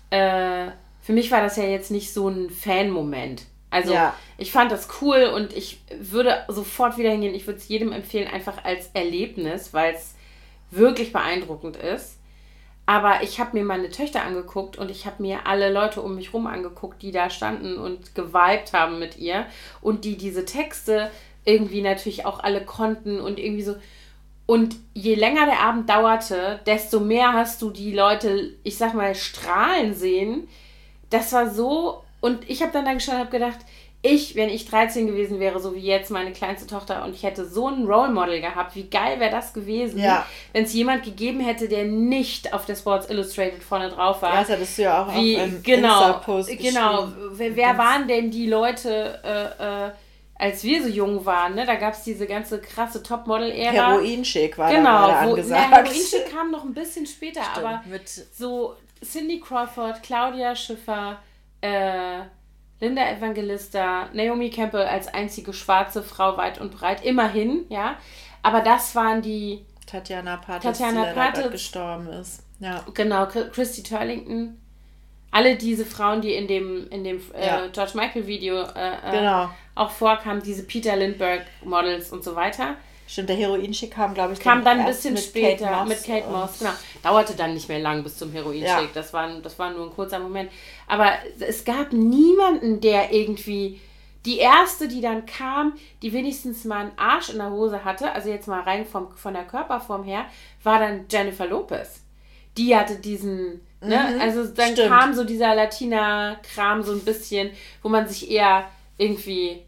äh, 0.08 0.68
für 1.02 1.12
mich 1.12 1.30
war 1.30 1.42
das 1.42 1.56
ja 1.56 1.64
jetzt 1.64 1.90
nicht 1.90 2.12
so 2.12 2.28
ein 2.28 2.48
Fan-Moment. 2.48 3.42
Also 3.70 3.92
ja. 3.92 4.14
ich 4.36 4.50
fand 4.50 4.72
das 4.72 4.88
cool 5.00 5.30
und 5.34 5.52
ich 5.56 5.80
würde 6.00 6.44
sofort 6.48 6.98
wieder 6.98 7.10
hingehen. 7.10 7.34
Ich 7.34 7.46
würde 7.46 7.58
es 7.58 7.68
jedem 7.68 7.92
empfehlen, 7.92 8.28
einfach 8.28 8.64
als 8.64 8.90
Erlebnis, 8.94 9.72
weil 9.72 9.94
es 9.94 10.14
wirklich 10.70 11.12
beeindruckend 11.12 11.76
ist. 11.76 12.16
Aber 12.86 13.22
ich 13.22 13.38
habe 13.38 13.56
mir 13.56 13.64
meine 13.64 13.90
Töchter 13.90 14.24
angeguckt 14.24 14.76
und 14.76 14.90
ich 14.90 15.06
habe 15.06 15.22
mir 15.22 15.46
alle 15.46 15.72
Leute 15.72 16.02
um 16.02 16.16
mich 16.16 16.34
rum 16.34 16.48
angeguckt, 16.48 17.02
die 17.02 17.12
da 17.12 17.30
standen 17.30 17.78
und 17.78 18.14
geweibt 18.16 18.72
haben 18.72 18.98
mit 18.98 19.16
ihr 19.16 19.46
und 19.80 20.04
die 20.04 20.16
diese 20.16 20.44
Texte 20.44 21.10
irgendwie 21.44 21.82
natürlich 21.82 22.26
auch 22.26 22.40
alle 22.40 22.64
konnten 22.64 23.20
und 23.20 23.38
irgendwie 23.38 23.62
so. 23.62 23.76
Und 24.46 24.74
je 24.94 25.14
länger 25.14 25.46
der 25.46 25.60
Abend 25.60 25.88
dauerte, 25.88 26.58
desto 26.66 26.98
mehr 26.98 27.32
hast 27.32 27.62
du 27.62 27.70
die 27.70 27.92
Leute, 27.92 28.54
ich 28.64 28.76
sag 28.76 28.94
mal, 28.94 29.14
strahlen 29.14 29.94
sehen. 29.94 30.48
Das 31.10 31.32
war 31.32 31.48
so. 31.48 32.02
Und 32.20 32.50
ich 32.50 32.60
habe 32.60 32.72
dann 32.72 32.84
da 32.84 32.92
gestanden 32.92 33.22
und 33.22 33.28
habe 33.28 33.38
gedacht, 33.38 33.64
ich, 34.02 34.34
wenn 34.34 34.48
ich 34.48 34.66
13 34.66 35.06
gewesen 35.06 35.40
wäre, 35.40 35.60
so 35.60 35.74
wie 35.74 35.80
jetzt 35.80 36.10
meine 36.10 36.32
kleinste 36.32 36.66
Tochter, 36.66 37.04
und 37.04 37.14
ich 37.14 37.22
hätte 37.22 37.44
so 37.44 37.68
ein 37.68 37.84
Role 37.84 38.10
Model 38.10 38.40
gehabt, 38.40 38.74
wie 38.74 38.88
geil 38.88 39.20
wäre 39.20 39.30
das 39.30 39.52
gewesen, 39.52 40.00
ja. 40.00 40.24
wenn 40.52 40.64
es 40.64 40.72
jemand 40.72 41.04
gegeben 41.04 41.40
hätte, 41.40 41.68
der 41.68 41.84
nicht 41.84 42.54
auf 42.54 42.64
der 42.64 42.76
Sports 42.76 43.10
Illustrated 43.10 43.62
vorne 43.62 43.90
drauf 43.90 44.22
war. 44.22 44.32
Ja, 44.32 44.40
das 44.40 44.50
hattest 44.50 44.78
du 44.78 44.82
ja 44.82 45.02
auch 45.02 45.14
wie, 45.14 45.36
auf 45.36 45.42
einem 45.42 45.62
genau, 45.62 46.06
Insta-Post 46.06 46.58
Genau, 46.58 47.08
wer, 47.32 47.56
wer 47.56 47.76
waren 47.76 48.08
denn 48.08 48.30
die 48.30 48.46
Leute, 48.46 49.20
äh, 49.22 49.88
äh, 49.88 49.90
als 50.36 50.64
wir 50.64 50.82
so 50.82 50.88
jung 50.88 51.26
waren, 51.26 51.54
ne? 51.54 51.66
da 51.66 51.74
gab 51.74 51.92
es 51.92 52.02
diese 52.02 52.26
ganze 52.26 52.58
krasse 52.58 53.02
Topmodel-Ära. 53.02 53.72
Heroin-Schick 53.72 54.56
war 54.56 54.70
genau, 54.70 55.08
da 55.08 55.26
wo, 55.26 55.30
angesagt. 55.30 55.72
Heroin-Schick 55.72 56.32
kam 56.32 56.50
noch 56.50 56.64
ein 56.64 56.72
bisschen 56.72 57.04
später, 57.04 57.42
Stimmt, 57.42 57.66
aber 57.66 57.82
so 58.32 58.76
Cindy 59.04 59.40
Crawford, 59.40 60.02
Claudia 60.02 60.56
Schiffer, 60.56 61.18
äh, 61.60 62.20
Linda 62.80 63.08
Evangelista, 63.10 64.08
Naomi 64.12 64.50
Campbell 64.50 64.86
als 64.86 65.08
einzige 65.08 65.52
schwarze 65.52 66.02
Frau 66.02 66.36
weit 66.36 66.60
und 66.60 66.74
breit, 66.74 67.04
immerhin, 67.04 67.66
ja. 67.68 67.96
Aber 68.42 68.60
das 68.60 68.94
waren 68.94 69.20
die. 69.20 69.64
Tatjana 69.86 70.38
Patis, 70.38 70.78
Tatjana 70.78 71.08
die 71.08 71.14
Patis, 71.14 71.50
gestorben 71.50 72.08
ist. 72.08 72.42
Ja. 72.58 72.84
Genau, 72.94 73.26
Christy 73.26 73.82
Turlington. 73.82 74.58
Alle 75.32 75.56
diese 75.56 75.84
Frauen, 75.84 76.22
die 76.22 76.34
in 76.34 76.48
dem, 76.48 76.88
in 76.90 77.04
dem 77.04 77.20
äh, 77.34 77.46
ja. 77.46 77.66
George 77.68 77.92
Michael 77.94 78.26
Video 78.26 78.62
äh, 78.62 78.64
äh, 78.64 79.18
genau. 79.18 79.50
auch 79.74 79.90
vorkamen, 79.90 80.42
diese 80.42 80.64
Peter 80.64 80.96
Lindbergh 80.96 81.44
Models 81.64 82.10
und 82.12 82.24
so 82.24 82.34
weiter. 82.34 82.76
Stimmt, 83.10 83.28
der 83.28 83.34
Heroinschick 83.34 83.90
kam, 83.90 84.14
glaube 84.14 84.34
ich, 84.34 84.38
kam 84.38 84.62
dann 84.62 84.78
ein 84.78 84.86
bisschen 84.86 85.14
mit 85.14 85.24
später 85.24 85.66
Kate 85.66 85.88
mit 85.88 86.04
Kate 86.04 86.30
Moss. 86.30 86.60
Genau. 86.60 86.70
Dauerte 87.02 87.34
dann 87.34 87.54
nicht 87.54 87.68
mehr 87.68 87.80
lang 87.80 88.04
bis 88.04 88.16
zum 88.16 88.30
Heroinschick. 88.30 88.68
Ja. 88.68 88.88
Das, 88.94 89.12
war, 89.12 89.28
das 89.40 89.58
war 89.58 89.72
nur 89.72 89.86
ein 89.86 89.92
kurzer 89.92 90.20
Moment. 90.20 90.48
Aber 90.86 91.10
es 91.40 91.64
gab 91.64 91.92
niemanden, 91.92 92.80
der 92.80 93.12
irgendwie. 93.12 93.80
Die 94.26 94.38
erste, 94.38 94.86
die 94.86 95.00
dann 95.00 95.26
kam, 95.26 95.72
die 96.02 96.12
wenigstens 96.12 96.64
mal 96.66 96.82
einen 96.82 96.98
Arsch 96.98 97.30
in 97.30 97.38
der 97.38 97.50
Hose 97.50 97.84
hatte, 97.84 98.12
also 98.12 98.28
jetzt 98.28 98.46
mal 98.46 98.60
rein 98.60 98.84
vom, 98.84 99.10
von 99.16 99.32
der 99.32 99.44
Körperform 99.44 100.04
her, 100.04 100.26
war 100.62 100.78
dann 100.78 101.06
Jennifer 101.10 101.46
Lopez. 101.46 102.04
Die 102.58 102.76
hatte 102.76 102.96
diesen, 102.96 103.62
ne, 103.80 104.14
mhm, 104.14 104.20
also 104.20 104.46
dann 104.46 104.72
stimmt. 104.72 104.88
kam 104.88 105.14
so 105.14 105.24
dieser 105.24 105.54
Latina-Kram 105.54 106.82
so 106.82 106.92
ein 106.92 107.00
bisschen, 107.00 107.50
wo 107.82 107.88
man 107.88 108.06
sich 108.06 108.30
eher 108.30 108.66
irgendwie 108.98 109.62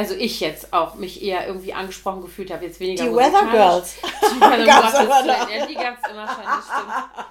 also 0.00 0.14
ich 0.14 0.40
jetzt 0.40 0.72
auch 0.72 0.94
mich 0.94 1.22
eher 1.22 1.46
irgendwie 1.46 1.74
angesprochen 1.74 2.22
gefühlt 2.22 2.50
habe, 2.50 2.64
jetzt 2.64 2.80
weniger 2.80 3.04
Die 3.04 3.10
Weather 3.14 3.50
Girls. 3.50 3.96
Die, 4.00 4.40
ja, 4.40 4.64
gab 4.64 5.98
es 6.02 6.10
immer 6.10 6.26
schon, 6.26 6.44
das 6.44 6.64
stimmt. 6.64 7.28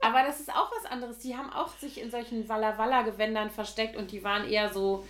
Aber 0.00 0.22
das 0.26 0.38
ist 0.38 0.50
auch 0.50 0.70
was 0.76 0.90
anderes. 0.90 1.20
Die 1.20 1.34
haben 1.34 1.50
auch 1.50 1.68
sich 1.78 1.98
in 1.98 2.10
solchen 2.10 2.46
Walla 2.50 2.76
Walla 2.76 3.00
Gewändern 3.00 3.50
versteckt 3.50 3.96
und 3.96 4.12
die 4.12 4.22
waren 4.22 4.46
eher 4.46 4.70
so. 4.70 5.06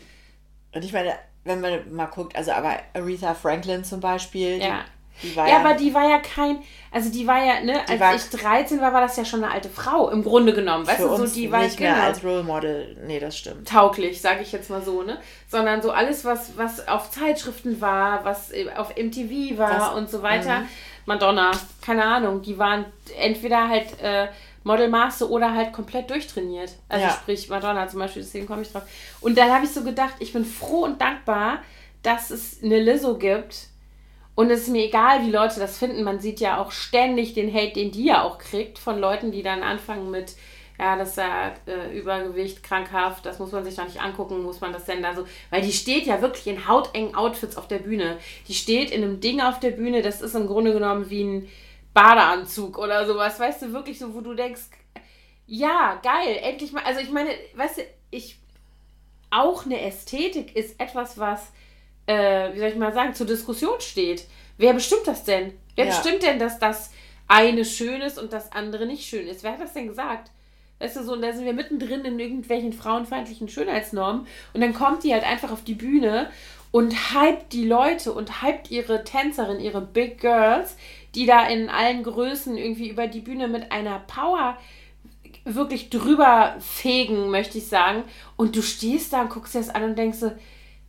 Und 0.72 0.84
ich 0.84 0.92
meine, 0.92 1.18
wenn 1.42 1.60
man 1.60 1.92
mal 1.92 2.06
guckt, 2.06 2.36
also 2.36 2.52
aber 2.52 2.78
Aretha 2.94 3.34
Franklin 3.34 3.82
zum 3.82 3.98
Beispiel, 3.98 4.62
ja 4.62 4.84
ja, 5.22 5.46
ja, 5.46 5.56
aber 5.58 5.74
die 5.74 5.94
war 5.94 6.08
ja 6.08 6.18
kein, 6.18 6.58
also 6.90 7.10
die 7.10 7.26
war 7.26 7.44
ja, 7.44 7.60
ne, 7.60 7.80
als 7.88 8.00
war, 8.00 8.14
ich 8.14 8.28
13 8.30 8.80
war, 8.80 8.92
war 8.92 9.00
das 9.00 9.16
ja 9.16 9.24
schon 9.24 9.44
eine 9.44 9.52
alte 9.52 9.68
Frau, 9.68 10.10
im 10.10 10.22
Grunde 10.22 10.52
genommen. 10.52 10.86
Weißt 10.86 11.00
du, 11.00 11.16
so 11.16 11.26
die 11.26 11.50
war 11.50 11.62
nicht 11.62 11.78
mehr 11.78 11.94
genau, 11.94 12.04
als 12.06 12.24
Role 12.24 12.42
Model, 12.42 12.96
nee, 13.06 13.20
das 13.20 13.38
stimmt. 13.38 13.68
Tauglich, 13.68 14.20
sage 14.20 14.42
ich 14.42 14.52
jetzt 14.52 14.70
mal 14.70 14.82
so, 14.82 15.02
ne? 15.02 15.18
Sondern 15.48 15.80
so 15.82 15.90
alles, 15.90 16.24
was, 16.24 16.56
was 16.56 16.88
auf 16.88 17.10
Zeitschriften 17.10 17.80
war, 17.80 18.24
was 18.24 18.50
auf 18.76 18.96
MTV 18.96 19.58
war 19.58 19.74
das, 19.74 19.88
und 19.90 20.10
so 20.10 20.22
weiter. 20.22 20.60
Mhm. 20.60 20.68
Madonna, 21.06 21.50
keine 21.80 22.04
Ahnung, 22.04 22.42
die 22.42 22.58
waren 22.58 22.84
entweder 23.18 23.68
halt 23.68 24.00
äh, 24.00 24.28
Modelmaße 24.64 25.28
oder 25.28 25.54
halt 25.54 25.72
komplett 25.72 26.10
durchtrainiert. 26.10 26.72
Also 26.88 27.06
ja. 27.06 27.12
sprich 27.12 27.48
Madonna 27.48 27.88
zum 27.88 28.00
Beispiel, 28.00 28.22
deswegen 28.22 28.46
komme 28.46 28.62
ich 28.62 28.72
drauf. 28.72 28.84
Und 29.20 29.36
dann 29.36 29.50
habe 29.50 29.64
ich 29.64 29.72
so 29.72 29.82
gedacht, 29.82 30.14
ich 30.20 30.32
bin 30.32 30.44
froh 30.44 30.84
und 30.84 31.00
dankbar, 31.00 31.58
dass 32.02 32.30
es 32.30 32.62
eine 32.62 32.80
Lizzo 32.80 33.16
gibt, 33.16 33.68
und 34.34 34.50
es 34.50 34.62
ist 34.62 34.68
mir 34.68 34.84
egal, 34.84 35.26
wie 35.26 35.30
Leute 35.30 35.60
das 35.60 35.78
finden. 35.78 36.04
Man 36.04 36.20
sieht 36.20 36.40
ja 36.40 36.60
auch 36.60 36.72
ständig 36.72 37.34
den 37.34 37.52
Hate, 37.52 37.74
den 37.74 37.92
die 37.92 38.06
ja 38.06 38.22
auch 38.22 38.38
kriegt, 38.38 38.78
von 38.78 38.98
Leuten, 38.98 39.30
die 39.30 39.42
dann 39.42 39.62
anfangen 39.62 40.10
mit, 40.10 40.36
ja, 40.78 40.96
das 40.96 41.10
ist 41.10 41.18
ja 41.18 41.52
äh, 41.66 41.96
Übergewicht, 41.96 42.62
krankhaft, 42.62 43.26
das 43.26 43.38
muss 43.38 43.52
man 43.52 43.64
sich 43.64 43.76
doch 43.76 43.84
nicht 43.84 44.00
angucken, 44.00 44.42
muss 44.42 44.60
man 44.60 44.72
das 44.72 44.86
denn 44.86 45.02
da 45.02 45.14
so. 45.14 45.26
Weil 45.50 45.62
die 45.62 45.72
steht 45.72 46.06
ja 46.06 46.22
wirklich 46.22 46.46
in 46.46 46.66
hautengen 46.66 47.14
Outfits 47.14 47.56
auf 47.56 47.68
der 47.68 47.80
Bühne. 47.80 48.18
Die 48.48 48.54
steht 48.54 48.90
in 48.90 49.02
einem 49.02 49.20
Ding 49.20 49.40
auf 49.40 49.60
der 49.60 49.72
Bühne, 49.72 50.00
das 50.00 50.22
ist 50.22 50.34
im 50.34 50.46
Grunde 50.46 50.72
genommen 50.72 51.10
wie 51.10 51.24
ein 51.24 51.48
Badeanzug 51.92 52.78
oder 52.78 53.06
sowas. 53.06 53.38
Weißt 53.38 53.60
du, 53.60 53.72
wirklich 53.74 53.98
so, 53.98 54.14
wo 54.14 54.22
du 54.22 54.32
denkst, 54.34 54.62
ja, 55.46 56.00
geil, 56.02 56.38
endlich 56.42 56.72
mal. 56.72 56.84
Also 56.84 57.00
ich 57.00 57.10
meine, 57.10 57.30
weißt 57.54 57.78
du, 57.78 57.82
ich. 58.10 58.38
Auch 59.34 59.64
eine 59.64 59.80
Ästhetik 59.80 60.54
ist 60.54 60.78
etwas, 60.78 61.16
was 61.18 61.52
äh, 62.06 62.52
wie 62.52 62.58
soll 62.58 62.68
ich 62.68 62.76
mal 62.76 62.92
sagen, 62.92 63.14
zur 63.14 63.26
Diskussion 63.26 63.80
steht. 63.80 64.24
Wer 64.58 64.74
bestimmt 64.74 65.06
das 65.06 65.24
denn? 65.24 65.52
Wer 65.76 65.86
ja. 65.86 65.90
bestimmt 65.90 66.22
denn, 66.22 66.38
dass 66.38 66.58
das 66.58 66.90
eine 67.28 67.64
schön 67.64 68.02
ist 68.02 68.18
und 68.18 68.32
das 68.32 68.52
andere 68.52 68.86
nicht 68.86 69.08
schön 69.08 69.26
ist? 69.26 69.42
Wer 69.42 69.52
hat 69.52 69.60
das 69.60 69.72
denn 69.72 69.88
gesagt? 69.88 70.30
Weißt 70.78 70.96
du, 70.96 71.04
so, 71.04 71.12
und 71.12 71.22
da 71.22 71.32
sind 71.32 71.44
wir 71.44 71.52
mittendrin 71.52 72.04
in 72.04 72.18
irgendwelchen 72.18 72.72
frauenfeindlichen 72.72 73.48
Schönheitsnormen. 73.48 74.26
Und 74.52 74.60
dann 74.60 74.74
kommt 74.74 75.04
die 75.04 75.12
halt 75.12 75.24
einfach 75.24 75.52
auf 75.52 75.62
die 75.62 75.74
Bühne 75.74 76.28
und 76.72 76.92
hypt 76.92 77.52
die 77.52 77.66
Leute 77.66 78.12
und 78.12 78.42
hypt 78.42 78.70
ihre 78.70 79.04
Tänzerin, 79.04 79.60
ihre 79.60 79.80
Big 79.80 80.20
Girls, 80.20 80.76
die 81.14 81.26
da 81.26 81.46
in 81.46 81.68
allen 81.68 82.02
Größen 82.02 82.56
irgendwie 82.56 82.88
über 82.88 83.06
die 83.06 83.20
Bühne 83.20 83.46
mit 83.46 83.70
einer 83.70 84.00
Power 84.00 84.58
wirklich 85.44 85.90
drüber 85.90 86.56
fegen, 86.60 87.30
möchte 87.30 87.58
ich 87.58 87.68
sagen. 87.68 88.04
Und 88.36 88.56
du 88.56 88.62
stehst 88.62 89.12
da 89.12 89.22
und 89.22 89.30
guckst 89.30 89.54
dir 89.54 89.58
das 89.58 89.70
an 89.70 89.84
und 89.84 89.98
denkst 89.98 90.18
so, 90.18 90.32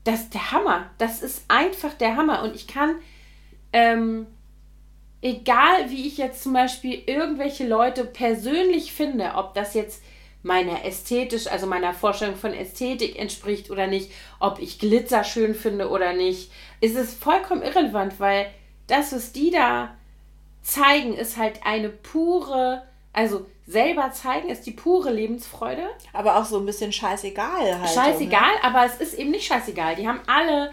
das 0.04 0.22
ist 0.22 0.34
der 0.34 0.51
Hammer. 0.51 0.89
Das 0.97 1.22
ist 1.22 1.45
einfach 1.47 1.93
der 1.93 2.16
Hammer. 2.16 2.43
Und 2.43 2.56
ich 2.56 2.68
kann, 2.68 2.95
ähm, 3.72 4.28
egal 5.22 5.89
wie 5.89 6.08
ich 6.08 6.18
jetzt 6.18 6.43
zum 6.43 6.54
Beispiel 6.54 7.01
irgendwelche 7.06 7.68
Leute 7.68 8.04
persönlich 8.06 8.93
finde, 8.93 9.34
ob 9.36 9.54
das 9.54 9.74
jetzt 9.74 10.04
meiner 10.43 10.84
ästhetisch, 10.84 11.47
also 11.47 11.66
meiner 11.68 11.93
Vorstellung 11.93 12.36
von 12.36 12.54
Ästhetik 12.54 13.18
entspricht 13.18 13.72
oder 13.72 13.88
nicht, 13.88 14.12
ob 14.39 14.60
ich 14.60 14.78
Glitzer 14.78 15.24
schön 15.24 15.56
finde 15.56 15.89
oder 15.89 16.14
nicht, 16.14 16.51
ist 16.82 16.97
es 16.97 17.14
vollkommen 17.14 17.62
irrelevant, 17.62 18.20
weil 18.20 18.47
das, 18.88 19.14
was 19.14 19.32
die 19.32 19.51
da 19.51 19.95
zeigen, 20.62 21.14
ist 21.14 21.38
halt 21.38 21.66
eine 21.66 21.88
pure, 21.88 22.84
also 23.14 23.45
selber 23.66 24.11
zeigen, 24.11 24.49
ist 24.49 24.66
die 24.66 24.72
pure 24.72 25.11
Lebensfreude. 25.11 25.88
Aber 26.11 26.38
auch 26.38 26.45
so 26.45 26.57
ein 26.57 26.66
bisschen 26.66 26.91
scheißegal 26.91 27.80
halt. 27.80 27.89
Scheißegal, 27.89 28.41
ne? 28.41 28.64
aber 28.64 28.86
es 28.86 28.95
ist 28.97 29.14
eben 29.14 29.32
nicht 29.32 29.45
scheißegal. 29.45 29.95
Die 29.95 30.07
haben 30.07 30.22
alle 30.28 30.72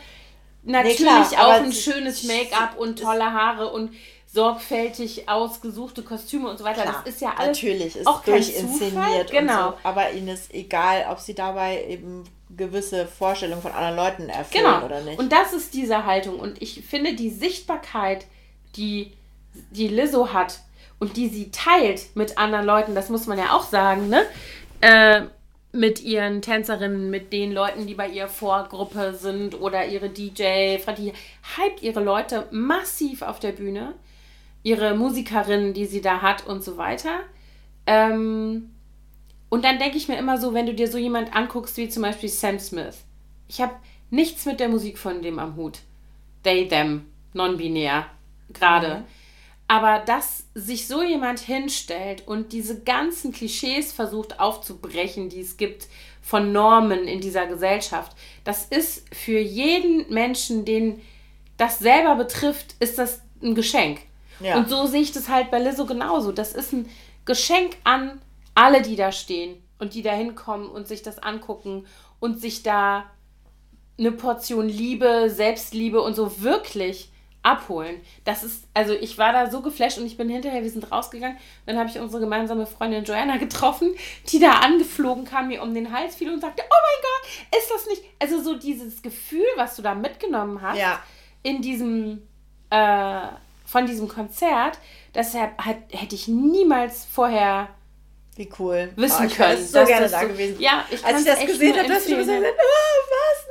natürlich 0.62 0.98
nee, 0.98 1.04
klar, 1.04 1.46
auch 1.46 1.62
ein 1.62 1.72
schönes 1.72 2.24
Make-up 2.24 2.76
und 2.78 3.00
tolle 3.00 3.32
Haare 3.32 3.72
und 3.72 3.92
sorgfältig 4.32 5.28
ausgesuchte 5.28 6.02
Kostüme 6.02 6.48
und 6.48 6.58
so 6.58 6.64
weiter. 6.64 6.82
Klar, 6.82 7.02
das 7.04 7.14
ist 7.14 7.20
ja 7.20 7.34
alles 7.36 7.48
natürlich 7.48 7.96
ist 7.96 8.06
auch 8.06 8.22
durchinszeniert 8.22 9.30
genau. 9.30 9.70
So. 9.70 9.76
Aber 9.82 10.12
ihnen 10.12 10.28
ist 10.28 10.54
egal, 10.54 11.06
ob 11.10 11.18
sie 11.18 11.34
dabei 11.34 11.84
eben 11.88 12.24
gewisse 12.56 13.06
Vorstellungen 13.06 13.62
von 13.62 13.72
anderen 13.72 13.96
Leuten 13.96 14.28
erfüllen 14.28 14.64
genau. 14.64 14.84
oder 14.84 15.00
nicht. 15.02 15.18
Und 15.18 15.32
das 15.32 15.52
ist 15.52 15.74
diese 15.74 16.04
Haltung. 16.06 16.38
Und 16.38 16.60
ich 16.62 16.84
finde 16.84 17.14
die 17.14 17.30
Sichtbarkeit, 17.30 18.26
die 18.76 19.12
die 19.70 19.88
Lizzo 19.88 20.32
hat, 20.32 20.60
und 21.00 21.16
die 21.16 21.28
sie 21.28 21.50
teilt 21.50 22.14
mit 22.14 22.38
anderen 22.38 22.64
Leuten, 22.64 22.94
das 22.94 23.08
muss 23.08 23.26
man 23.26 23.38
ja 23.38 23.56
auch 23.56 23.64
sagen, 23.64 24.08
ne? 24.08 24.22
Äh, 24.80 25.22
mit 25.72 26.02
ihren 26.02 26.42
Tänzerinnen, 26.42 27.10
mit 27.10 27.32
den 27.32 27.52
Leuten, 27.52 27.86
die 27.86 27.94
bei 27.94 28.08
ihr 28.08 28.28
Vorgruppe 28.28 29.14
sind 29.14 29.60
oder 29.60 29.86
ihre 29.86 30.08
DJ, 30.08 30.78
die 30.98 31.12
hypt 31.56 31.82
ihre 31.82 32.02
Leute 32.02 32.48
massiv 32.50 33.22
auf 33.22 33.38
der 33.38 33.52
Bühne, 33.52 33.94
ihre 34.62 34.94
Musikerinnen, 34.96 35.72
die 35.72 35.86
sie 35.86 36.00
da 36.00 36.22
hat 36.22 36.46
und 36.46 36.64
so 36.64 36.76
weiter. 36.76 37.20
Ähm, 37.86 38.70
und 39.48 39.64
dann 39.64 39.78
denke 39.78 39.96
ich 39.96 40.08
mir 40.08 40.18
immer 40.18 40.38
so, 40.38 40.54
wenn 40.54 40.66
du 40.66 40.74
dir 40.74 40.88
so 40.88 40.98
jemand 40.98 41.34
anguckst 41.34 41.76
wie 41.76 41.88
zum 41.88 42.02
Beispiel 42.02 42.28
Sam 42.28 42.58
Smith, 42.58 43.04
ich 43.48 43.60
habe 43.60 43.74
nichts 44.10 44.46
mit 44.46 44.60
der 44.60 44.68
Musik 44.68 44.98
von 44.98 45.22
dem 45.22 45.38
am 45.38 45.56
Hut. 45.56 45.80
They, 46.42 46.66
them, 46.68 47.06
non-binär, 47.32 48.06
gerade. 48.52 48.98
Mhm. 48.98 49.04
Aber 49.70 50.00
dass 50.04 50.46
sich 50.52 50.88
so 50.88 51.00
jemand 51.00 51.38
hinstellt 51.38 52.26
und 52.26 52.52
diese 52.52 52.80
ganzen 52.80 53.30
Klischees 53.30 53.92
versucht 53.92 54.40
aufzubrechen, 54.40 55.28
die 55.28 55.42
es 55.42 55.58
gibt 55.58 55.86
von 56.20 56.50
Normen 56.50 57.06
in 57.06 57.20
dieser 57.20 57.46
Gesellschaft, 57.46 58.16
das 58.42 58.64
ist 58.64 59.04
für 59.14 59.38
jeden 59.38 60.12
Menschen, 60.12 60.64
den 60.64 61.00
das 61.56 61.78
selber 61.78 62.16
betrifft, 62.16 62.74
ist 62.80 62.98
das 62.98 63.20
ein 63.44 63.54
Geschenk. 63.54 64.00
Ja. 64.40 64.56
Und 64.56 64.68
so 64.68 64.86
sehe 64.86 65.02
ich 65.02 65.12
das 65.12 65.28
halt 65.28 65.52
bei 65.52 65.60
Lizzo 65.60 65.86
genauso. 65.86 66.32
Das 66.32 66.52
ist 66.52 66.72
ein 66.72 66.88
Geschenk 67.24 67.76
an 67.84 68.20
alle, 68.56 68.82
die 68.82 68.96
da 68.96 69.12
stehen 69.12 69.62
und 69.78 69.94
die 69.94 70.02
da 70.02 70.10
hinkommen 70.10 70.68
und 70.68 70.88
sich 70.88 71.02
das 71.02 71.20
angucken 71.20 71.86
und 72.18 72.40
sich 72.40 72.64
da 72.64 73.04
eine 73.96 74.10
Portion 74.10 74.68
Liebe, 74.68 75.30
Selbstliebe 75.30 76.02
und 76.02 76.16
so 76.16 76.42
wirklich 76.42 77.12
abholen. 77.42 78.00
Das 78.24 78.42
ist, 78.42 78.64
also 78.74 78.92
ich 78.92 79.16
war 79.16 79.32
da 79.32 79.50
so 79.50 79.62
geflasht 79.62 79.98
und 79.98 80.06
ich 80.06 80.16
bin 80.16 80.28
hinterher, 80.28 80.62
wir 80.62 80.70
sind 80.70 80.90
rausgegangen. 80.90 81.38
Dann 81.66 81.78
habe 81.78 81.88
ich 81.88 81.98
unsere 81.98 82.20
gemeinsame 82.20 82.66
Freundin 82.66 83.04
Joanna 83.04 83.38
getroffen, 83.38 83.94
die 84.28 84.38
da 84.38 84.60
angeflogen 84.60 85.24
kam, 85.24 85.48
mir 85.48 85.62
um 85.62 85.74
den 85.74 85.92
Hals 85.92 86.16
fiel 86.16 86.30
und 86.30 86.40
sagte, 86.40 86.62
oh 86.64 86.68
mein 86.68 87.02
Gott, 87.02 87.60
ist 87.60 87.70
das 87.70 87.86
nicht, 87.86 88.02
also 88.18 88.42
so 88.42 88.56
dieses 88.56 89.02
Gefühl, 89.02 89.46
was 89.56 89.76
du 89.76 89.82
da 89.82 89.94
mitgenommen 89.94 90.60
hast, 90.60 90.78
ja. 90.78 91.00
in 91.42 91.62
diesem, 91.62 92.22
äh, 92.68 93.20
von 93.64 93.86
diesem 93.86 94.08
Konzert, 94.08 94.78
das 95.12 95.34
hätte 95.34 96.14
ich 96.14 96.28
niemals 96.28 97.06
vorher 97.06 97.68
wie 98.36 98.48
cool. 98.58 98.90
Wissen 98.96 99.28
oh, 99.30 99.34
können. 99.34 99.66
so 99.66 99.84
gerne 99.84 100.08
da 100.08 100.20
so, 100.20 100.28
gewesen. 100.28 100.60
Ja, 100.60 100.84
ich 100.90 101.04
Als 101.04 101.20
ich 101.20 101.26
das 101.26 101.40
gesehen 101.40 101.76
habe, 101.76 101.88
dass 101.88 102.06
du 102.06 102.16
gesagt 102.16 102.42
oh, 102.42 103.00
was? 103.10 103.49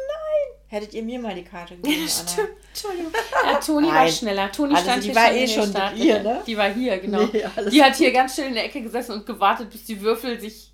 Nein. 0.71 0.81
Hättet 0.81 0.93
ihr 0.93 1.03
mir 1.03 1.19
mal 1.19 1.35
die 1.35 1.43
Karte 1.43 1.75
gegeben, 1.81 2.01
ja, 2.01 2.07
stimmt. 2.07 2.49
Entschuldigung. 2.69 3.11
Ja, 3.43 3.59
Toni 3.59 3.87
war 3.87 4.07
schneller. 4.07 4.51
Toni 4.51 4.73
also 4.73 4.85
stand 4.85 5.03
die 5.03 5.07
hier 5.07 5.15
war 5.15 5.27
schon 5.27 5.37
eh 5.37 5.47
schon 5.47 5.69
Start, 5.69 5.93
hier, 5.95 6.23
ne? 6.23 6.41
Die 6.45 6.57
war 6.57 6.73
hier, 6.73 6.97
genau. 6.99 7.23
Nee, 7.31 7.43
die 7.71 7.83
hat 7.83 7.95
hier 7.95 8.11
ganz 8.11 8.33
still 8.33 8.45
in 8.45 8.53
der 8.53 8.65
Ecke 8.65 8.81
gesessen 8.81 9.13
und 9.13 9.25
gewartet, 9.25 9.69
bis 9.69 9.85
die 9.85 9.99
Würfel 10.01 10.39
sich 10.39 10.69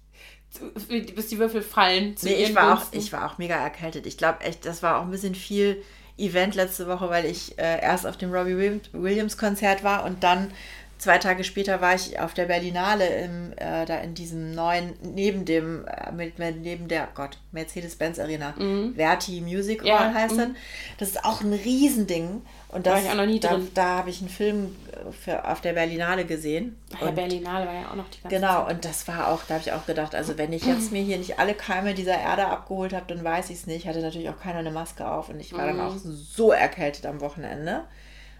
bis 0.88 1.28
die 1.28 1.38
Würfel 1.38 1.62
fallen. 1.62 2.16
nee, 2.22 2.36
ich 2.36 2.56
war, 2.56 2.78
auch, 2.78 2.84
ich 2.92 3.12
war 3.12 3.30
auch 3.30 3.38
mega 3.38 3.56
erkältet. 3.56 4.06
Ich 4.06 4.18
glaube 4.18 4.42
echt, 4.42 4.66
das 4.66 4.82
war 4.82 5.00
auch 5.00 5.04
ein 5.04 5.12
bisschen 5.12 5.36
viel 5.36 5.84
Event 6.18 6.56
letzte 6.56 6.88
Woche, 6.88 7.10
weil 7.10 7.26
ich 7.26 7.58
äh, 7.58 7.82
erst 7.82 8.08
auf 8.08 8.18
dem 8.18 8.34
Robbie 8.34 8.80
Williams 8.94 9.38
Konzert 9.38 9.84
war 9.84 10.06
und 10.06 10.24
dann 10.24 10.52
zwei 10.98 11.18
Tage 11.18 11.44
später 11.44 11.82
war 11.82 11.96
ich 11.96 12.20
auf 12.20 12.34
der 12.34 12.46
Berlinale 12.46 13.08
im, 13.08 13.52
äh, 13.58 13.86
da 13.86 13.98
in 13.98 14.14
diesem 14.14 14.54
neuen, 14.54 14.94
neben 15.02 15.46
dem, 15.46 15.86
äh, 15.86 16.12
mit, 16.12 16.40
neben 16.40 16.88
der, 16.88 17.08
Gott, 17.14 17.38
Mercedes-Benz 17.52 18.20
Arena, 18.20 18.54
mhm. 18.58 18.96
Verti 18.96 19.42
Music 19.42 19.82
Hall 19.82 19.88
ja, 19.88 20.14
heißt 20.14 20.38
das. 20.38 20.48
Mhm. 20.48 20.56
Das 20.98 21.10
ist 21.10 21.26
auch 21.26 21.42
ein 21.42 21.54
Riesending. 21.54 22.42
Und 22.70 22.86
das, 22.86 22.94
war 22.94 23.02
ich 23.04 23.10
auch 23.10 23.16
noch 23.16 23.26
nie 23.26 23.40
da, 23.40 23.50
drin. 23.50 23.72
Da 23.74 23.98
habe 23.98 24.10
ich 24.10 24.20
einen 24.22 24.30
Film 24.30 24.76
äh, 24.92 25.12
für, 25.12 25.50
auf 25.50 25.62
der 25.62 25.74
Berlinale 25.74 26.26
gesehen. 26.26 26.78
Ach 26.96 27.04
ja, 27.04 27.12
Berlinale 27.12 27.66
war 27.66 27.74
ja 27.74 27.92
auch 27.92 27.96
noch 27.96 28.10
die 28.10 28.22
ganze 28.22 28.36
Genau, 28.36 28.66
Zeit. 28.66 28.76
und 28.76 28.86
das 28.86 29.08
war 29.08 29.30
auch, 29.30 29.44
da 29.48 29.56
habe 29.56 29.64
ich 29.66 29.74
auch 29.74 29.86
gedacht, 29.86 30.16
also 30.16 30.38
wenn 30.38 30.54
ich 30.54 30.66
jetzt 30.66 30.92
mir 30.94 31.02
hier 31.02 31.18
nicht 31.18 31.40
alle 31.40 31.54
Keime 31.54 31.94
dieser 31.94 32.18
Erde 32.18 32.48
abgeholt 32.48 32.94
habe, 32.94 33.06
dann 33.08 33.24
weiß 33.24 33.50
ich 33.50 33.58
es 33.58 33.68
nicht. 33.68 33.88
Hatte 33.88 34.02
natürlich 34.02 34.30
auch 34.30 34.40
keiner 34.40 34.60
eine 34.60 34.72
Maske 34.72 35.10
auf 35.10 35.30
und 35.30 35.40
ich 35.40 35.54
war 35.54 35.72
mhm. 35.72 35.78
dann 35.78 35.88
auch 35.88 35.96
so 35.98 36.52
erkältet 36.52 37.06
am 37.06 37.22
Wochenende. 37.22 37.84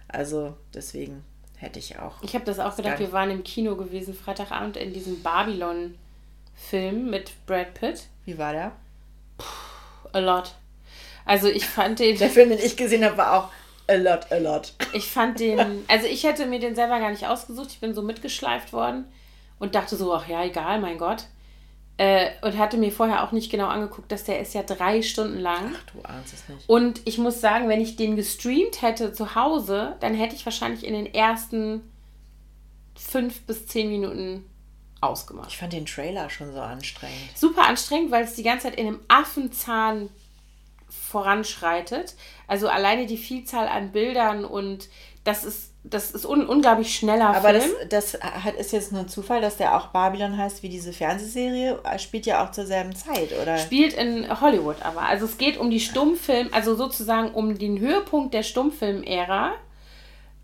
Also 0.08 0.56
deswegen 0.74 1.24
Hätte 1.66 1.80
ich 1.80 1.98
auch. 1.98 2.22
Ich 2.22 2.36
habe 2.36 2.46
das 2.46 2.60
auch 2.60 2.76
gedacht, 2.76 3.00
wir 3.00 3.12
waren 3.12 3.32
im 3.32 3.44
Kino 3.44 3.76
gewesen, 3.76 4.14
Freitagabend, 4.14 4.78
in 4.78 4.94
diesem 4.94 5.24
Babylon-Film 5.24 7.10
mit 7.10 7.32
Brad 7.48 7.74
Pitt. 7.74 8.04
Wie 8.24 8.38
war 8.38 8.54
der? 8.54 8.72
Puh, 9.40 10.10
a 10.14 10.20
lot. 10.20 10.54
Also 11.26 11.48
ich 11.48 11.66
fand 11.66 11.98
den. 11.98 12.16
der 12.20 12.30
Film, 12.30 12.50
den 12.50 12.60
ich 12.60 12.78
gesehen 12.78 13.04
habe, 13.04 13.18
war 13.18 13.34
auch 13.34 13.50
a 13.88 13.96
lot, 13.96 14.32
a 14.32 14.38
lot. 14.38 14.74
Ich 14.94 15.10
fand 15.10 15.40
den. 15.40 15.86
Also 15.88 16.06
ich 16.06 16.24
hätte 16.24 16.46
mir 16.46 16.60
den 16.60 16.76
selber 16.76 17.00
gar 17.00 17.10
nicht 17.10 17.26
ausgesucht. 17.26 17.72
Ich 17.72 17.80
bin 17.80 17.96
so 17.96 18.04
mitgeschleift 18.04 18.72
worden 18.72 19.06
und 19.58 19.74
dachte 19.74 19.96
so, 19.96 20.14
ach 20.14 20.28
ja, 20.28 20.44
egal, 20.44 20.80
mein 20.80 21.00
Gott. 21.00 21.24
Äh, 21.98 22.32
und 22.42 22.58
hatte 22.58 22.76
mir 22.76 22.92
vorher 22.92 23.24
auch 23.24 23.32
nicht 23.32 23.50
genau 23.50 23.68
angeguckt, 23.68 24.12
dass 24.12 24.26
der 24.26 24.42
ist 24.42 24.54
ja 24.54 24.64
drei 24.64 25.02
Stunden 25.02 25.40
lang. 25.40 25.74
Ach, 25.74 25.94
du 25.94 26.02
ahnst 26.02 26.34
es 26.34 26.50
nicht. 26.50 26.68
Und 26.68 27.02
ich 27.06 27.18
muss 27.18 27.40
sagen, 27.40 27.70
wenn 27.70 27.80
ich 27.80 27.96
den 27.96 28.18
gestreamt 28.18 28.82
hätte 28.82 29.14
zu 29.14 29.36
Hause, 29.36 29.96
dann 30.02 30.14
hätte 30.14 30.36
ich 30.36 30.46
wahrscheinlich 30.46 30.86
in 30.86 30.94
den 30.94 31.14
ersten 31.14 31.90
fünf 32.98 33.42
bis 33.44 33.68
zehn 33.68 33.90
Minuten 33.90 34.44
ausgemacht. 35.00 35.50
Ich 35.50 35.58
fand 35.58 35.72
den 35.72 35.86
Trailer 35.86 36.30
schon 36.30 36.54
so 36.54 36.60
anstrengend. 36.60 37.16
Super 37.34 37.68
anstrengend, 37.68 38.12
weil 38.12 38.26
es 38.26 38.36
die 38.36 38.44
ganze 38.44 38.68
Zeit 38.68 38.78
in 38.78 38.88
einem 38.88 39.00
Affenzahn 39.08 40.10
voranschreitet. 40.90 42.16
Also 42.48 42.68
alleine 42.68 43.06
die 43.06 43.18
Vielzahl 43.18 43.68
an 43.68 43.92
Bildern 43.92 44.44
und 44.44 44.90
das 45.24 45.46
ist 45.46 45.72
das 45.90 46.12
ist 46.12 46.26
un 46.26 46.48
unglaublich 46.48 46.96
schneller 46.96 47.30
Aber 47.30 47.50
Film. 47.50 47.64
Aber 47.64 47.86
das, 47.86 48.14
das 48.14 48.22
hat, 48.22 48.56
ist 48.56 48.72
jetzt 48.72 48.92
nur 48.92 49.02
ein 49.02 49.08
Zufall, 49.08 49.42
dass 49.42 49.58
der 49.58 49.78
auch 49.78 49.88
Babylon 49.88 50.38
heißt 50.38 50.64
wie 50.64 50.70
diese 50.70 50.94
Fernsehserie. 50.94 51.80
Spielt 51.98 52.26
ja 52.26 52.44
auch 52.44 52.52
zur 52.52 52.66
selben 52.66 52.96
Zeit, 52.96 53.32
oder? 53.40 53.58
Spielt 53.58 53.94
in 53.94 54.42
Hollywood 54.42 54.82
aber. 54.82 55.02
Also 55.02 55.26
es 55.26 55.38
geht 55.38 55.58
um 55.58 55.70
die 55.70 55.80
Stummfilm, 55.80 56.50
also 56.52 56.76
sozusagen 56.76 57.34
um 57.34 57.58
den 57.58 57.80
Höhepunkt 57.80 58.34
der 58.34 58.44
Stummfilm-Ära 58.44 59.54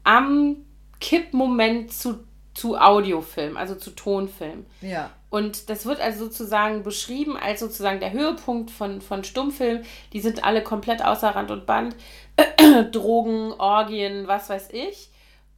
am 0.03 0.57
Kippmoment 0.99 1.91
zu, 1.91 2.19
zu 2.53 2.77
Audiofilm, 2.77 3.57
also 3.57 3.75
zu 3.75 3.91
Tonfilm. 3.91 4.65
Ja. 4.81 5.09
Und 5.31 5.69
das 5.69 5.85
wird 5.85 6.01
also 6.01 6.25
sozusagen 6.25 6.83
beschrieben 6.83 7.37
als 7.37 7.61
sozusagen 7.61 7.99
der 7.99 8.11
Höhepunkt 8.11 8.69
von, 8.69 9.01
von 9.01 9.23
Stummfilm. 9.23 9.81
Die 10.13 10.19
sind 10.19 10.43
alle 10.43 10.61
komplett 10.61 11.03
außer 11.03 11.29
Rand 11.29 11.49
und 11.49 11.65
Band. 11.65 11.95
Drogen, 12.91 13.53
Orgien, 13.53 14.27
was 14.27 14.49
weiß 14.49 14.69
ich 14.71 15.10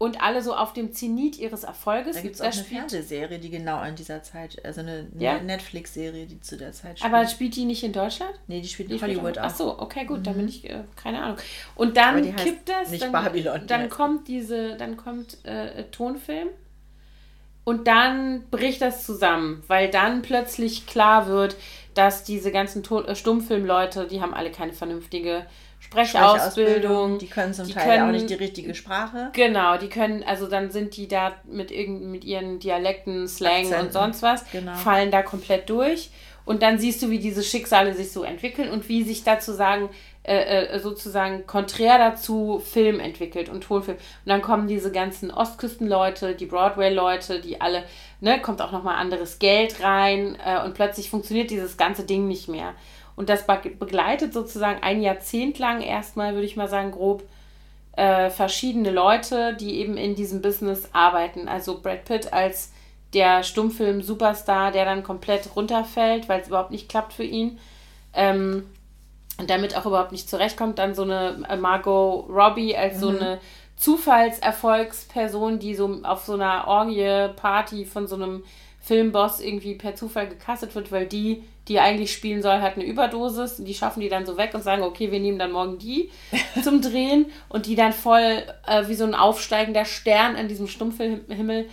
und 0.04 0.22
alle 0.22 0.42
so 0.42 0.54
auf 0.54 0.74
dem 0.74 0.92
Zenit 0.92 1.40
ihres 1.40 1.64
Erfolges. 1.64 2.18
Da 2.18 2.22
gibt 2.22 2.36
es 2.36 2.42
auch 2.42 2.52
eine 2.52 2.64
Fernsehserie, 2.64 3.40
die 3.40 3.50
genau 3.50 3.82
in 3.84 3.96
dieser 3.96 4.22
Zeit, 4.22 4.64
also 4.66 4.82
eine 4.82 5.08
ja? 5.18 5.40
Netflix-Serie, 5.40 6.26
die 6.26 6.42
zu 6.42 6.58
der 6.58 6.74
Zeit 6.74 7.00
spielt. 7.00 7.14
Aber 7.14 7.26
spielt 7.26 7.56
die 7.56 7.64
nicht 7.64 7.84
in 7.84 7.94
Deutschland? 7.94 8.34
Nee, 8.48 8.60
die 8.60 8.68
spielt 8.68 8.92
in 8.92 9.02
Hollywood 9.02 9.38
auch. 9.40 9.44
Ach 9.46 9.56
so, 9.56 9.80
okay, 9.80 10.04
gut, 10.04 10.20
mhm. 10.20 10.24
dann 10.24 10.36
bin 10.36 10.50
ich, 10.50 10.70
äh, 10.70 10.84
keine 11.02 11.24
Ahnung. 11.24 11.38
Und 11.76 11.96
dann 11.96 12.36
kippt 12.36 12.68
das, 12.68 12.90
nicht 12.90 13.02
dann, 13.02 13.14
Babylon, 13.14 13.62
dann 13.66 13.90
kommt 13.90 14.28
diese, 14.28 14.76
dann 14.76 14.98
kommt 14.98 15.38
äh, 15.46 15.86
Tonfilm 15.86 16.50
und 17.64 17.88
dann 17.88 18.44
bricht 18.52 18.82
das 18.82 19.06
zusammen, 19.06 19.64
weil 19.68 19.90
dann 19.90 20.22
plötzlich 20.22 20.86
klar 20.86 21.28
wird, 21.28 21.56
dass 21.94 22.26
diese 22.26 22.52
ganzen 22.52 22.84
Ton 22.84 23.06
äh, 23.06 23.16
Stummfilmleute, 23.16 24.06
die 24.08 24.20
haben 24.20 24.34
alle 24.34 24.52
keine 24.52 24.74
vernünftige 24.74 25.46
Sprechausbildung. 25.94 27.20
Die 27.20 27.28
können 27.28 27.54
zum 27.54 27.68
die 27.68 27.74
Teil 27.74 27.88
können, 27.88 28.10
auch 28.10 28.12
nicht 28.12 28.30
die 28.30 28.36
richtige 28.36 28.74
Sprache. 28.76 29.30
Genau, 29.34 29.78
die 29.78 29.90
können, 29.90 30.24
also 30.24 30.48
dann 30.48 30.72
sind 30.72 30.98
die 30.98 31.08
da 31.08 31.34
mit, 31.46 31.72
irgend, 31.72 32.04
mit 32.04 32.24
ihren 32.24 32.60
Dialekten, 32.60 33.28
Slang 33.28 33.64
Akzenten. 33.64 33.86
und 33.86 33.94
sonst 33.94 34.22
was, 34.22 34.50
genau. 34.52 34.74
fallen 34.74 35.12
da 35.12 35.22
komplett 35.22 35.70
durch. 35.70 36.10
Und 36.46 36.62
dann 36.62 36.78
siehst 36.78 37.02
du, 37.02 37.10
wie 37.10 37.20
diese 37.20 37.42
Schicksale 37.42 37.94
sich 37.94 38.12
so 38.12 38.24
entwickeln 38.24 38.70
und 38.70 38.90
wie 38.90 39.04
sich 39.04 39.24
dazu 39.24 39.54
sagen, 39.54 39.90
äh, 40.26 40.66
äh, 40.68 40.80
sozusagen 40.80 41.46
konträr 41.48 41.98
dazu 41.98 42.62
Film 42.64 43.02
entwickelt 43.02 43.50
und 43.50 43.66
Tonfilm. 43.66 43.98
Und 43.98 44.30
dann 44.30 44.42
kommen 44.42 44.68
diese 44.68 44.90
ganzen 44.90 45.32
Ostküstenleute, 45.32 46.36
die 46.36 46.46
Broadway-Leute, 46.46 47.42
die 47.42 47.60
alle, 47.60 47.84
ne, 48.22 48.42
kommt 48.42 48.62
auch 48.62 48.72
nochmal 48.72 48.96
anderes 48.96 49.40
Geld 49.40 49.84
rein 49.84 50.38
äh, 50.46 50.64
und 50.64 50.76
plötzlich 50.76 51.10
funktioniert 51.10 51.50
dieses 51.50 51.76
ganze 51.76 52.04
Ding 52.04 52.28
nicht 52.30 52.48
mehr. 52.48 52.74
Und 53.16 53.30
das 53.30 53.46
begleitet 53.46 54.34
sozusagen 54.34 54.82
ein 54.82 55.02
Jahrzehnt 55.02 55.60
lang 55.60 55.82
erstmal, 55.82 56.34
würde 56.34 56.46
ich 56.46 56.56
mal 56.56 56.68
sagen, 56.68 56.92
grob 56.92 57.24
äh, 57.96 58.30
verschiedene 58.30 58.90
Leute, 58.90 59.56
die 59.56 59.80
eben 59.80 59.98
in 59.98 60.16
diesem 60.16 60.42
Business 60.42 60.90
arbeiten. 60.94 61.48
Also 61.48 61.80
Brad 61.80 62.06
Pitt 62.06 62.34
als 62.34 62.72
der 63.14 63.44
Stummfilm-Superstar, 63.44 64.72
der 64.72 64.86
dann 64.86 65.04
komplett 65.04 65.56
runterfällt, 65.56 66.28
weil 66.28 66.42
es 66.42 66.48
überhaupt 66.48 66.72
nicht 66.72 66.90
klappt 66.90 67.14
für 67.14 67.24
ihn. 67.24 67.60
Ähm, 68.14 68.66
und 69.40 69.50
damit 69.50 69.76
auch 69.76 69.86
überhaupt 69.86 70.12
nicht 70.12 70.30
zurechtkommt. 70.30 70.80
Dann 70.80 70.96
so 70.96 71.04
eine 71.04 71.46
äh, 71.50 71.56
Margot 71.56 72.28
Robbie 72.30 72.76
als 72.76 72.96
mhm. 72.96 73.00
so 73.00 73.10
eine 73.10 73.40
Zufallserfolgsperson, 73.76 75.60
die 75.60 75.76
so 75.76 76.00
auf 76.04 76.24
so 76.26 76.34
einer 76.34 76.68
Orgie-Party 76.68 77.86
von 77.86 78.08
so 78.08 78.16
einem 78.16 78.44
Filmboss 78.80 79.40
irgendwie 79.40 79.76
per 79.76 79.96
Zufall 79.96 80.28
gecastet 80.28 80.76
wird, 80.76 80.92
weil 80.92 81.08
die 81.08 81.44
die 81.68 81.80
eigentlich 81.80 82.12
spielen 82.12 82.42
soll, 82.42 82.62
hat 82.62 82.76
eine 82.76 82.86
Überdosis. 82.86 83.58
Die 83.58 83.74
schaffen 83.74 84.02
die 84.02 84.10
dann 84.10 84.26
so 84.26 84.38
weg 84.38 84.52
und 84.54 84.64
sagen, 84.64 84.84
okay, 84.84 85.12
wir 85.12 85.20
nehmen 85.20 85.40
dann 85.40 85.52
morgen 85.52 85.78
die 85.78 86.12
zum 86.64 86.82
Drehen 86.82 87.28
und 87.50 87.66
die 87.66 87.76
dann 87.76 87.94
voll 87.94 88.44
äh, 88.68 88.88
wie 88.88 88.96
so 88.96 89.06
ein 89.06 89.16
aufsteigender 89.16 89.86
Stern 89.86 90.36
an 90.36 90.48
diesem 90.48 90.68
Stummfilmhimmel 90.68 91.70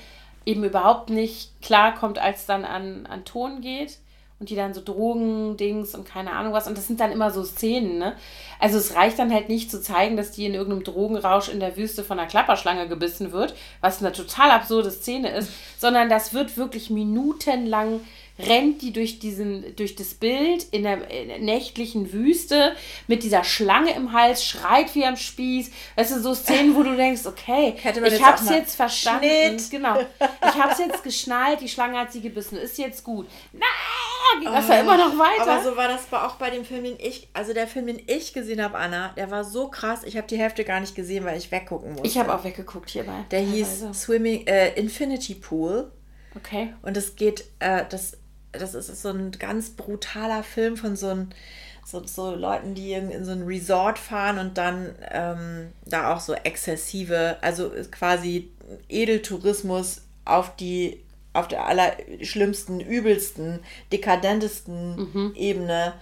eben 0.47 0.65
überhaupt 0.65 1.11
nicht 1.11 1.61
klarkommt, 1.61 2.19
als 2.19 2.47
dann 2.47 2.65
an, 2.65 3.07
an 3.07 3.25
Ton 3.25 3.61
geht. 3.61 3.99
Und 4.39 4.49
die 4.49 4.57
dann 4.57 4.73
so 4.73 4.81
Drogen-Dings 4.83 5.95
und 5.95 6.09
keine 6.09 6.33
Ahnung 6.33 6.55
was. 6.55 6.67
Und 6.67 6.79
das 6.79 6.87
sind 6.87 6.99
dann 6.99 7.13
immer 7.13 7.31
so 7.31 7.45
Szenen, 7.45 7.99
ne? 7.99 8.17
Also 8.59 8.79
es 8.79 8.97
reicht 8.97 9.19
dann 9.19 9.35
halt 9.35 9.51
nicht 9.51 9.71
zu 9.71 9.83
zeigen, 9.83 10.17
dass 10.17 10.31
die 10.31 10.47
in 10.47 10.55
irgendeinem 10.55 10.83
Drogenrausch 10.83 11.51
in 11.51 11.61
der 11.61 11.77
Wüste 11.77 12.05
von 12.05 12.19
einer 12.19 12.27
Klapperschlange 12.27 12.89
gebissen 12.89 13.33
wird, 13.33 13.55
was 13.83 14.01
eine 14.01 14.13
total 14.13 14.51
absurde 14.51 14.91
Szene 14.91 15.29
ist, 15.29 15.53
sondern 15.79 16.09
das 16.09 16.33
wird 16.33 16.57
wirklich 16.57 16.89
minutenlang 16.89 18.01
rennt 18.49 18.83
die 18.83 18.93
durch 18.93 19.19
diesen, 19.19 19.77
durch 19.77 19.95
das 19.97 20.15
Bild 20.15 20.67
in 20.71 20.83
der, 20.83 21.11
in 21.11 21.29
der 21.29 21.39
nächtlichen 21.39 22.13
Wüste 22.13 22.75
mit 23.07 23.23
dieser 23.23 23.45
Schlange 23.45 23.95
im 23.95 24.13
Hals, 24.13 24.45
schreit 24.45 24.95
wie 24.95 25.05
am 25.05 25.17
Spieß. 25.17 25.71
Weißt 25.97 26.13
du, 26.13 26.21
so 26.21 26.35
Szenen, 26.35 26.75
wo 26.75 26.83
du 26.83 26.97
denkst, 26.97 27.27
okay, 27.27 27.75
ich 27.79 27.85
jetzt 27.85 28.23
hab's 28.25 28.45
mal 28.45 28.55
jetzt 28.55 28.77
verstanden. 28.77 29.59
Schnitt. 29.59 29.71
Genau. 29.71 30.01
Ich 30.01 30.63
hab's 30.63 30.79
jetzt 30.79 31.03
geschnallt, 31.03 31.61
die 31.61 31.69
Schlange 31.69 31.99
hat 31.99 32.13
sie 32.13 32.21
gebissen. 32.21 32.59
Ist 32.59 32.79
jetzt 32.79 33.05
gut. 33.05 33.27
Nein, 33.53 34.45
das 34.45 34.69
war 34.69 34.81
immer 34.81 34.97
noch 34.97 35.19
weiter. 35.19 35.51
Aber 35.51 35.63
so 35.63 35.77
war 35.77 35.89
das 35.89 36.13
auch 36.13 36.37
bei 36.37 36.51
dem 36.51 36.65
Film, 36.65 36.85
den 36.85 36.97
ich, 36.99 37.29
also 37.33 37.53
der 37.53 37.67
Film, 37.67 37.87
den 37.87 38.03
ich 38.07 38.33
gesehen 38.33 38.63
habe, 38.63 38.79
Anna, 38.79 39.13
der 39.17 39.31
war 39.31 39.45
so 39.45 39.69
krass. 39.69 40.05
Ich 40.05 40.17
habe 40.17 40.27
die 40.27 40.39
Hälfte 40.39 40.65
gar 40.65 40.81
nicht 40.81 40.95
gesehen, 40.95 41.25
weil 41.25 41.39
ich 41.39 41.51
weggucken 41.51 41.93
musste. 41.93 42.07
ich 42.07 42.19
habe 42.19 42.35
auch 42.35 42.45
weggeguckt 42.45 42.91
hierbei. 42.91 43.25
Der 43.31 43.41
hieß. 43.41 43.87
Swimming, 43.93 44.47
äh, 44.47 44.75
Infinity 44.79 45.35
Pool. 45.35 45.91
Okay. 46.37 46.73
Und 46.83 46.97
es 46.97 47.17
geht, 47.17 47.45
äh, 47.59 47.85
das, 47.89 48.17
das 48.53 48.75
ist 48.75 49.03
so 49.03 49.11
ein 49.11 49.31
ganz 49.33 49.71
brutaler 49.71 50.43
Film 50.43 50.77
von 50.77 50.97
so, 50.97 51.09
ein, 51.09 51.35
so, 51.85 52.05
so 52.07 52.35
Leuten, 52.35 52.75
die 52.75 52.93
in, 52.93 53.11
in 53.11 53.25
so 53.25 53.33
ein 53.33 53.43
Resort 53.43 53.99
fahren 53.99 54.39
und 54.39 54.59
dann 54.59 54.95
ähm, 55.11 55.73
da 55.87 56.15
auch 56.15 56.21
so 56.21 56.35
exzessive, 56.35 57.37
also 57.43 57.71
quasi 57.91 58.51
Edeltourismus 58.89 60.03
auf 60.25 60.57
die 60.57 61.01
auf 61.33 61.47
der 61.47 61.65
allerschlimmsten, 61.67 62.81
übelsten, 62.81 63.61
dekadentesten 63.93 64.97
Ebene, 65.37 65.93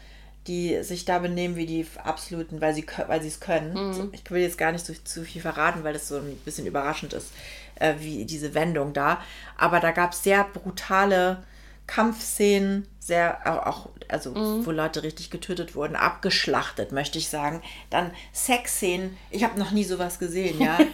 die 0.47 0.83
sich 0.83 1.05
da 1.05 1.19
benehmen 1.19 1.57
wie 1.57 1.67
die 1.67 1.87
absoluten, 2.03 2.63
weil 2.63 2.75
sie 2.75 2.87
weil 3.09 3.21
sie 3.21 3.29
es 3.29 3.39
können. 3.39 3.75
So, 3.93 4.09
Ich 4.13 4.31
will 4.31 4.41
jetzt 4.41 4.57
gar 4.57 4.73
nicht 4.73 4.87
so 4.87 4.95
zu 4.95 5.25
viel 5.25 5.43
verraten, 5.43 5.85
weil 5.85 5.93
das 5.93 6.09
so 6.09 6.17
ein 6.17 6.35
bisschen 6.47 6.67
überraschend 6.67 7.13
ist, 7.13 7.33
äh, 7.75 7.95
wie 7.99 8.25
diese 8.25 8.55
Wendung 8.55 8.95
da. 8.95 9.21
Aber 9.59 9.81
da 9.81 9.91
gab 9.91 10.13
es 10.13 10.23
sehr 10.23 10.45
brutale 10.45 11.43
Kampfszenen, 11.89 12.87
sehr 13.01 13.41
auch, 13.67 13.89
also 14.09 14.35
wo 14.65 14.71
Leute 14.71 15.03
richtig 15.03 15.31
getötet 15.31 15.75
wurden, 15.75 15.97
abgeschlachtet, 15.97 16.93
möchte 16.93 17.19
ich 17.19 17.29
sagen. 17.29 17.63
Dann 17.91 18.13
Sexszenen. 18.33 19.17
Ich 19.31 19.43
habe 19.43 19.59
noch 19.59 19.73
nie 19.73 19.83
sowas 19.85 20.21
gesehen, 20.21 20.61
ja. 20.61 20.79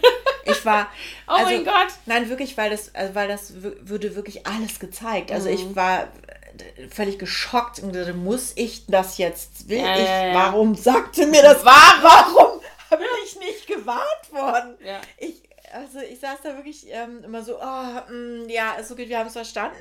Ich 0.46 0.62
war 0.66 0.88
Oh 1.26 1.38
mein 1.42 1.64
Gott. 1.64 1.88
Nein, 2.04 2.28
wirklich, 2.28 2.58
weil 2.58 2.68
das, 2.68 2.94
also 2.94 3.14
weil 3.14 3.28
das 3.28 3.54
würde 3.62 4.14
wirklich 4.14 4.46
alles 4.46 4.78
gezeigt. 4.78 5.32
Also 5.32 5.48
Mhm. 5.48 5.54
ich 5.54 5.74
war 5.74 6.02
äh, 6.02 6.86
völlig 6.90 7.18
geschockt 7.18 7.78
und 7.78 7.94
dachte, 7.96 8.12
muss 8.12 8.52
ich 8.54 8.84
das 8.86 9.16
jetzt? 9.16 9.70
Will 9.70 9.78
Ja, 9.78 9.96
ich? 9.96 10.04
ja, 10.04 10.26
ja. 10.26 10.34
Warum 10.34 10.74
sagte 10.74 11.26
mir 11.28 11.40
das? 11.42 11.64
Warum 11.64 12.60
bin 12.90 13.00
ich 13.24 13.38
nicht 13.38 13.66
gewarnt 13.66 14.32
worden? 14.32 14.74
Ja. 14.84 15.00
Ich, 15.16 15.42
also 15.72 16.00
ich 16.00 16.20
saß 16.20 16.38
da 16.42 16.54
wirklich 16.56 16.88
ähm, 16.90 17.24
immer 17.24 17.42
so, 17.42 17.56
oh, 17.58 18.12
mm, 18.12 18.46
ja, 18.50 18.72
ist 18.74 18.92
okay, 18.92 19.08
wir 19.08 19.18
haben 19.18 19.28
es 19.28 19.32
verstanden. 19.32 19.76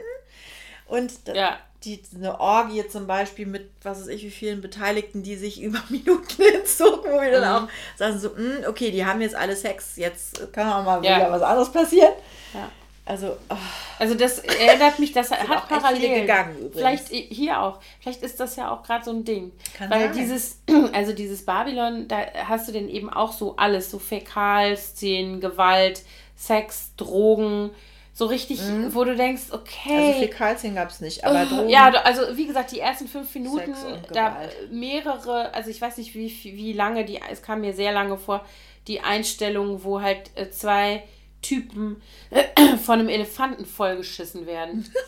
Und 0.98 1.12
Ja. 1.34 1.58
die, 1.84 2.02
eine 2.16 2.40
Orgie 2.40 2.88
zum 2.88 3.08
Beispiel 3.08 3.46
mit, 3.46 3.70
was 3.84 4.00
weiß 4.02 4.08
ich, 4.08 4.24
wie 4.24 4.30
vielen 4.32 4.62
Beteiligten, 4.62 5.24
die 5.24 5.36
sich 5.36 5.62
über 5.68 5.82
Minuten 5.90 6.44
hinzogen, 6.44 7.12
wo 7.12 7.20
wir 7.22 7.32
dann 7.32 7.64
Mhm. 7.64 7.68
auch 7.68 7.72
sagen 7.98 8.20
so, 8.20 8.30
mm, 8.30 8.66
okay, 8.68 8.92
die 8.92 9.06
haben 9.06 9.22
jetzt 9.22 9.36
alle 9.36 9.56
Sex, 9.56 9.98
jetzt 9.98 10.54
kann 10.54 10.72
auch 10.72 10.84
mal 10.84 11.04
Ja. 11.04 11.18
wieder 11.18 11.32
was 11.32 11.42
anderes 11.42 11.72
passieren. 11.72 12.14
Ja. 12.54 12.70
Also, 13.06 13.36
oh, 13.50 13.56
Also 14.00 14.16
das 14.16 14.40
erinnert 14.40 14.98
mich, 15.00 15.12
das 15.12 15.30
hat 15.50 15.68
parallel. 15.68 16.22
gegangen 16.22 16.56
übrigens. 16.58 16.76
Vielleicht 16.78 17.08
hier 17.10 17.60
auch. 17.60 17.80
Vielleicht 18.00 18.22
ist 18.24 18.40
das 18.40 18.56
ja 18.56 18.72
auch 18.72 18.82
gerade 18.84 19.04
so 19.04 19.12
ein 19.12 19.26
Ding. 19.26 19.52
Kann 19.78 19.90
Weil 19.90 20.06
sein. 20.06 20.14
dieses, 20.14 20.60
also 20.94 21.12
dieses 21.12 21.44
Babylon, 21.46 22.08
da 22.08 22.18
hast 22.48 22.70
du 22.70 22.72
denn 22.72 22.88
eben 22.88 23.10
auch 23.12 23.34
so 23.34 23.56
alles, 23.58 23.92
so 23.92 24.00
Fäkalszenen, 24.00 25.42
Gewalt, 25.42 26.04
Sex, 26.38 26.92
Drogen, 26.98 27.72
so 28.16 28.28
richtig, 28.28 28.60
wo 28.90 29.04
du 29.04 29.16
denkst, 29.16 29.44
okay. 29.52 30.08
also 30.08 30.20
Fäkalszenen 30.20 30.76
gab 30.76 30.90
es 30.90 31.02
nicht, 31.02 31.26
aber 31.26 31.46
Drogen. 31.46 31.70
Ja, 31.70 31.90
also 31.90 32.38
wie 32.38 32.46
gesagt, 32.46 32.72
die 32.72 32.80
ersten 32.80 33.08
fünf 33.08 33.34
Minuten, 33.34 33.74
da 34.12 34.38
mehrere, 34.70 35.52
also 35.54 35.72
ich 35.72 35.82
weiß 35.82 35.98
nicht, 35.98 36.14
wie, 36.14 36.32
wie 36.44 36.74
lange 36.74 37.06
die, 37.06 37.20
es 37.32 37.42
kam 37.42 37.62
mir 37.62 37.74
sehr 37.74 37.92
lange 37.92 38.18
vor, 38.18 38.46
die 38.88 39.02
Einstellung, 39.02 39.84
wo 39.84 40.02
halt 40.02 40.30
äh, 40.36 40.50
zwei 40.52 41.04
Typen 41.42 42.02
von 42.84 43.00
einem 43.00 43.10
Elefanten 43.10 43.66
vollgeschissen 43.66 44.46
werden. 44.46 44.92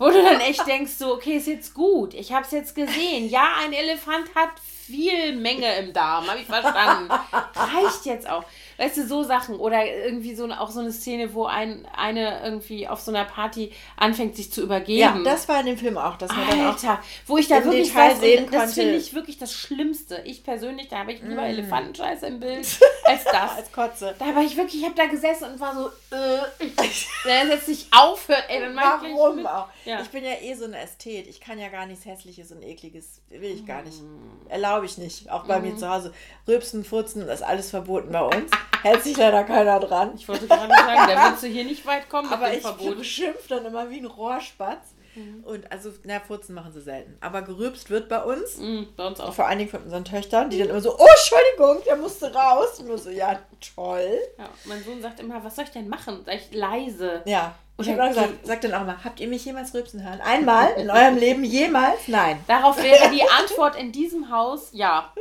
Wo 0.00 0.10
du 0.10 0.22
dann 0.22 0.40
echt 0.40 0.64
denkst, 0.64 0.92
so, 0.92 1.12
okay, 1.12 1.38
ist 1.38 1.48
jetzt 1.48 1.74
gut, 1.74 2.14
ich 2.14 2.32
hab's 2.32 2.52
jetzt 2.52 2.76
gesehen. 2.76 3.28
Ja, 3.28 3.54
ein 3.64 3.72
Elefant 3.72 4.32
hat 4.32 4.50
viel 4.60 5.34
Menge 5.34 5.76
im 5.78 5.92
Darm, 5.92 6.28
habe 6.28 6.38
ich 6.38 6.46
verstanden. 6.46 7.10
Reicht 7.54 8.04
jetzt 8.04 8.28
auch. 8.28 8.44
Weißt 8.78 8.96
du, 8.96 9.06
so 9.06 9.24
Sachen. 9.24 9.56
Oder 9.56 9.84
irgendwie 9.86 10.34
so 10.34 10.48
auch 10.48 10.70
so 10.70 10.80
eine 10.80 10.92
Szene, 10.92 11.34
wo 11.34 11.46
ein, 11.46 11.84
eine 11.96 12.42
irgendwie 12.44 12.86
auf 12.86 13.00
so 13.00 13.10
einer 13.10 13.24
Party 13.24 13.72
anfängt, 13.96 14.36
sich 14.36 14.52
zu 14.52 14.62
übergeben. 14.62 14.98
ja, 15.00 15.18
das 15.24 15.48
war 15.48 15.60
in 15.60 15.66
dem 15.66 15.76
Film 15.78 15.98
auch, 15.98 16.14
auch 16.14 16.66
Alter, 16.66 17.00
wo 17.26 17.38
ich 17.38 17.48
da 17.48 17.64
wirklich 17.64 17.88
Detail 17.88 18.10
weiß, 18.12 18.20
sehen 18.20 18.48
das 18.50 18.74
finde 18.74 18.94
ich 18.96 19.14
wirklich 19.14 19.38
das 19.38 19.52
Schlimmste. 19.52 20.22
Ich 20.24 20.44
persönlich, 20.44 20.88
da 20.88 20.98
habe 20.98 21.12
ich 21.12 21.22
lieber 21.22 21.42
Mm. 21.42 21.50
Elefantenscheiße 21.50 22.26
im 22.26 22.40
Bild 22.40 22.66
als 23.04 23.24
das. 23.24 23.56
als 23.56 23.72
Kotze. 23.72 24.14
Da 24.18 24.26
war 24.34 24.42
ich 24.42 24.56
wirklich, 24.56 24.80
ich 24.80 24.84
habe 24.84 24.94
da 24.94 25.06
gesessen 25.06 25.52
und 25.52 25.60
war 25.60 25.74
so, 25.74 25.88
äh, 26.14 26.38
wenn 27.24 27.48
er 27.48 27.54
jetzt 27.54 27.68
nicht 27.68 27.88
aufhört, 27.92 28.44
ey, 28.48 28.60
dann 28.60 28.74
mach 28.74 29.02
ich 29.02 29.14
Warum 29.14 29.46
auch? 29.46 29.68
Ja. 29.84 30.00
Ich 30.02 30.08
bin 30.08 30.24
ja 30.24 30.34
eh 30.40 30.54
so 30.54 30.64
eine 30.66 30.78
Ästhet. 30.78 31.26
Ich 31.26 31.40
kann 31.40 31.58
ja 31.58 31.68
gar 31.68 31.86
nichts 31.86 32.04
Hässliches 32.04 32.52
und 32.52 32.62
Ekliges. 32.62 33.20
Will 33.30 33.50
ich 33.54 33.66
gar 33.66 33.82
nicht. 33.82 34.00
Mm. 34.00 34.48
Erlaube 34.48 34.86
ich 34.86 34.98
nicht. 34.98 35.30
Auch 35.30 35.44
bei 35.44 35.60
mir 35.60 35.76
zu 35.76 35.88
Hause. 35.88 36.12
Rülpsen, 36.46 36.84
Furzen, 36.84 37.26
das 37.26 37.40
ist 37.40 37.46
alles 37.46 37.70
verboten 37.70 38.12
bei 38.12 38.22
uns. 38.22 38.50
Hält 38.82 39.02
sich 39.02 39.16
leider 39.16 39.44
keiner 39.44 39.80
dran. 39.80 40.12
Ich 40.16 40.28
wollte 40.28 40.46
gerade 40.46 40.72
sagen, 40.72 41.12
da 41.12 41.28
willst 41.30 41.42
du 41.42 41.46
hier 41.48 41.64
nicht 41.64 41.84
weit 41.86 42.08
kommen 42.08 42.32
Aber 42.32 42.52
ich 42.52 42.62
Verbot. 42.62 42.98
beschimpfe 42.98 43.48
dann 43.48 43.64
immer 43.66 43.90
wie 43.90 43.98
ein 43.98 44.06
Rohrspatz. 44.06 44.94
Mhm. 45.16 45.42
Und 45.44 45.72
also, 45.72 45.90
na, 46.04 46.20
Furzen 46.20 46.54
machen 46.54 46.72
sie 46.72 46.80
selten. 46.80 47.16
Aber 47.20 47.42
gerülpst 47.42 47.90
wird 47.90 48.08
bei 48.08 48.22
uns. 48.22 48.58
Mhm, 48.58 48.88
bei 48.96 49.06
uns 49.06 49.20
auch. 49.20 49.32
Vor 49.32 49.46
allen 49.46 49.58
Dingen 49.58 49.70
von 49.70 49.82
unseren 49.82 50.04
Töchtern, 50.04 50.48
die 50.50 50.58
dann 50.58 50.68
immer 50.68 50.80
so, 50.80 50.96
oh, 50.96 51.06
Entschuldigung, 51.06 51.82
der 51.86 51.96
musste 51.96 52.32
raus. 52.32 52.78
Und 52.78 52.86
nur 52.88 52.98
so, 52.98 53.10
ja, 53.10 53.40
toll. 53.74 54.18
Ja, 54.38 54.48
mein 54.64 54.82
Sohn 54.84 55.02
sagt 55.02 55.18
immer, 55.20 55.42
was 55.42 55.56
soll 55.56 55.64
ich 55.64 55.70
denn 55.70 55.88
machen? 55.88 56.22
Sag 56.24 56.36
ich 56.36 56.52
leise. 56.52 57.22
Ja. 57.24 57.54
Und 57.78 57.86
ich 57.86 57.96
habe 57.96 58.08
gesagt, 58.08 58.44
sagt 58.44 58.64
dann 58.64 58.74
auch 58.74 58.84
mal, 58.84 59.04
habt 59.04 59.20
ihr 59.20 59.28
mich 59.28 59.44
jemals 59.44 59.72
rülpsen 59.72 60.02
hören? 60.02 60.20
Einmal 60.20 60.72
in 60.72 60.90
eurem 60.90 61.16
Leben 61.16 61.44
jemals? 61.44 62.08
Nein. 62.08 62.40
Darauf 62.48 62.76
wäre 62.82 63.08
die 63.10 63.22
Antwort 63.38 63.76
in 63.76 63.92
diesem 63.92 64.30
Haus 64.32 64.70
ja. 64.72 65.12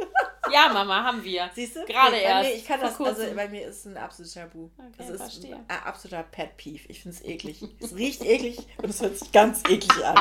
Ja, 0.52 0.70
Mama, 0.74 1.04
haben 1.04 1.24
wir. 1.24 1.52
Siehst 1.54 1.76
du? 1.76 1.86
Gerade 1.86 2.16
nee, 2.16 2.24
erst. 2.24 2.50
Mir, 2.50 2.56
ich 2.56 2.66
kann 2.66 2.82
das, 2.82 3.00
also 3.00 3.36
bei 3.36 3.48
mir 3.48 3.68
ist 3.68 3.82
es 3.82 3.86
ein 3.86 3.98
absolutes 3.98 4.34
Tabu. 4.34 4.70
Okay, 4.76 4.88
das 4.98 5.10
ist 5.10 5.18
verstehe. 5.18 5.56
ein 5.68 5.84
absoluter 5.84 6.24
Pet 6.24 6.58
Peeve. 6.58 6.82
Ich 6.88 7.04
finde 7.04 7.16
es 7.18 7.24
eklig. 7.24 7.62
Es 7.80 7.96
riecht 7.96 8.24
eklig 8.24 8.58
und 8.78 8.90
es 8.90 9.02
hört 9.04 9.20
sich 9.20 9.32
ganz 9.32 9.62
eklig 9.70 10.04
an. 10.04 10.18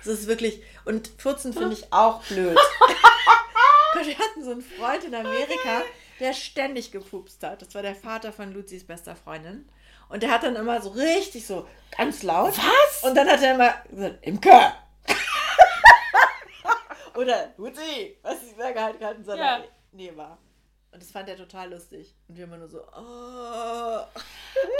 Es 0.00 0.06
ist 0.06 0.28
wirklich, 0.28 0.62
und 0.84 1.10
Furzen 1.18 1.52
finde 1.52 1.72
ich 1.72 1.92
auch 1.92 2.22
blöd. 2.24 2.56
Gott, 3.94 4.06
wir 4.06 4.16
hatten 4.18 4.44
so 4.44 4.52
einen 4.52 4.62
Freund 4.62 5.02
in 5.02 5.14
Amerika, 5.16 5.82
der 6.20 6.34
ständig 6.34 6.92
gepupst 6.92 7.42
hat. 7.42 7.62
Das 7.62 7.74
war 7.74 7.82
der 7.82 7.96
Vater 7.96 8.32
von 8.32 8.52
Luzis 8.52 8.84
bester 8.84 9.16
Freundin. 9.16 9.68
Und 10.10 10.22
der 10.22 10.30
hat 10.30 10.42
dann 10.42 10.56
immer 10.56 10.80
so 10.82 10.90
richtig 10.90 11.46
so 11.46 11.66
ganz 11.96 12.22
laut. 12.22 12.52
Was? 12.58 13.04
Und 13.04 13.14
dann 13.16 13.28
hat 13.28 13.40
er 13.42 13.54
immer 13.54 13.74
gesagt, 13.88 14.26
Imker. 14.26 14.74
Oder 17.16 17.52
Luzi, 17.56 18.18
was 18.22 18.42
ist 18.42 18.56
wer 18.56 18.72
gehalten 18.72 19.04
hat 19.04 19.16
in 19.16 19.24
seiner 19.24 19.42
Ja. 19.42 19.64
Nähe 19.92 20.16
war. 20.16 20.38
Und 20.92 21.00
das 21.02 21.10
fand 21.12 21.28
er 21.28 21.36
total 21.36 21.70
lustig. 21.72 22.14
Und 22.28 22.36
wir 22.36 22.44
immer 22.44 22.56
nur 22.56 22.68
so, 22.68 22.80
oh. 22.80 24.00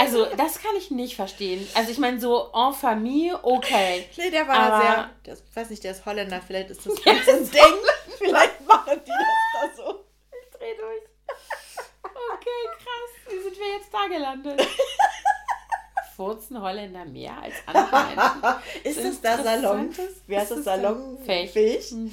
Also, 0.01 0.25
das 0.37 0.61
kann 0.61 0.75
ich 0.77 0.91
nicht 0.91 1.15
verstehen. 1.15 1.67
Also, 1.75 1.93
ich 1.93 1.99
meine, 1.99 2.19
so 2.19 2.51
en 2.53 2.73
famille, 2.75 3.39
okay. 3.45 4.09
Nee, 4.17 4.31
der 4.31 4.49
war 4.49 4.57
Aber- 4.57 4.81
sehr, 4.83 5.11
der 5.27 5.33
ist, 5.35 5.45
ich 5.49 5.57
weiß 5.57 5.71
nicht, 5.71 5.85
der 5.85 5.93
ist 5.93 6.05
Holländer, 6.05 6.41
vielleicht 6.45 6.71
ist 6.71 6.85
das 6.85 6.95
ein 7.07 7.51
Ding. 7.51 7.75
Vielleicht 8.19 8.61
machen 8.67 9.01
die 9.07 9.11
das 9.11 9.77
da 9.77 9.83
so. 9.85 10.05
Ich 10.43 10.51
dreh 10.59 10.75
durch. 10.77 11.03
Okay, 12.03 12.69
krass. 12.79 13.33
Wie 13.33 13.41
sind 13.43 13.57
wir 13.57 13.73
jetzt 13.79 13.93
da 13.93 14.07
gelandet? 14.09 14.61
Furzen 16.21 16.61
Holländer 16.61 17.07
mehr 17.07 17.33
als 17.43 17.55
andere 17.65 18.05
Menschen. 18.83 18.83
Ist 18.85 19.03
das 19.03 19.21
da 19.23 19.43
Salon? 19.43 19.89
Heißt 19.89 20.01
ist 20.29 20.29
das 20.29 20.49
da 20.51 20.63
salonfähig? 20.77 21.51
fähig? 21.51 21.91
Hm. 21.93 22.13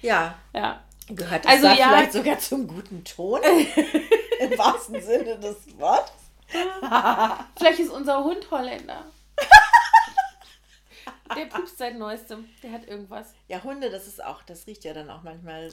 Ja. 0.00 0.38
Ja. 0.54 0.80
Gehört 1.08 1.44
das 1.44 1.52
Also 1.52 1.64
da 1.64 1.74
ja. 1.74 1.88
vielleicht 1.88 2.12
sogar 2.14 2.38
zum 2.38 2.66
guten 2.66 3.04
Ton? 3.04 3.40
Im 4.40 4.58
wahrsten 4.58 5.02
Sinne 5.02 5.38
des 5.38 5.56
Wortes? 5.78 6.14
Vielleicht 7.58 7.80
ist 7.80 7.90
unser 7.90 8.24
Hund 8.24 8.50
Holländer. 8.50 9.04
Der 11.36 11.46
pupst 11.46 11.78
seit 11.78 11.98
neuestem. 11.98 12.44
Der 12.62 12.72
hat 12.72 12.86
irgendwas. 12.88 13.34
Ja, 13.48 13.62
Hunde, 13.62 13.90
das 13.90 14.06
ist 14.06 14.22
auch, 14.24 14.42
das 14.42 14.66
riecht 14.66 14.84
ja 14.84 14.92
dann 14.94 15.10
auch 15.10 15.22
manchmal. 15.22 15.72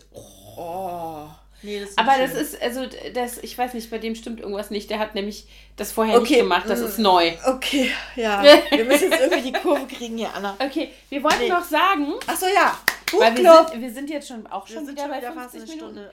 Oh. 0.57 1.28
Nee, 1.62 1.82
das 1.82 1.89
ist 1.89 1.99
Aber 1.99 2.18
nicht 2.18 2.24
das 2.24 2.32
schön. 2.32 2.41
ist, 2.41 2.62
also, 2.62 2.86
das, 3.14 3.38
ich 3.39 3.57
weiß 3.57 3.74
nicht, 3.74 3.89
bei 3.89 3.97
dem 3.97 4.16
stimmt 4.16 4.39
irgendwas 4.39 4.70
nicht. 4.70 4.89
Der 4.89 4.99
hat 4.99 5.14
nämlich 5.16 5.47
das 5.76 5.91
vorher 5.91 6.18
Okay, 6.18 6.34
nicht 6.36 6.39
gemacht. 6.43 6.70
Das 6.70 6.80
mm. 6.80 6.86
ist 6.86 6.99
neu. 6.99 7.34
Okay, 7.45 7.91
ja. 8.16 8.41
Wir 8.72 8.86
müssen 8.86 9.12
jetzt 9.12 9.22
irgendwie 9.22 9.51
die 9.51 9.60
Kurve 9.60 9.86
kriegen 9.88 10.18
hier, 10.18 10.34
Anna. 10.34 10.55
Okay, 10.60 10.93
wir 11.10 11.22
wollten 11.24 11.39
Nee. 11.39 11.49
noch 11.49 11.64
sagen, 11.64 12.14
Achso, 12.28 12.45
ja. 12.45 12.78
weil 13.12 13.36
wir 13.36 13.43
Buchclub. 13.43 13.70
sind, 13.70 13.82
wir 13.82 13.91
sind 13.93 14.10
jetzt 14.10 14.28
schon 14.30 14.47
auch 14.47 14.68
Wir 14.70 14.76
schon 14.76 14.86
sind 14.86 14.95
wieder 14.95 15.03
schon 15.03 15.12
bei 15.12 15.18
wieder 15.18 15.34
fast 15.34 15.51
50 15.51 15.72
eine 15.82 15.91
Minuten. 15.91 16.10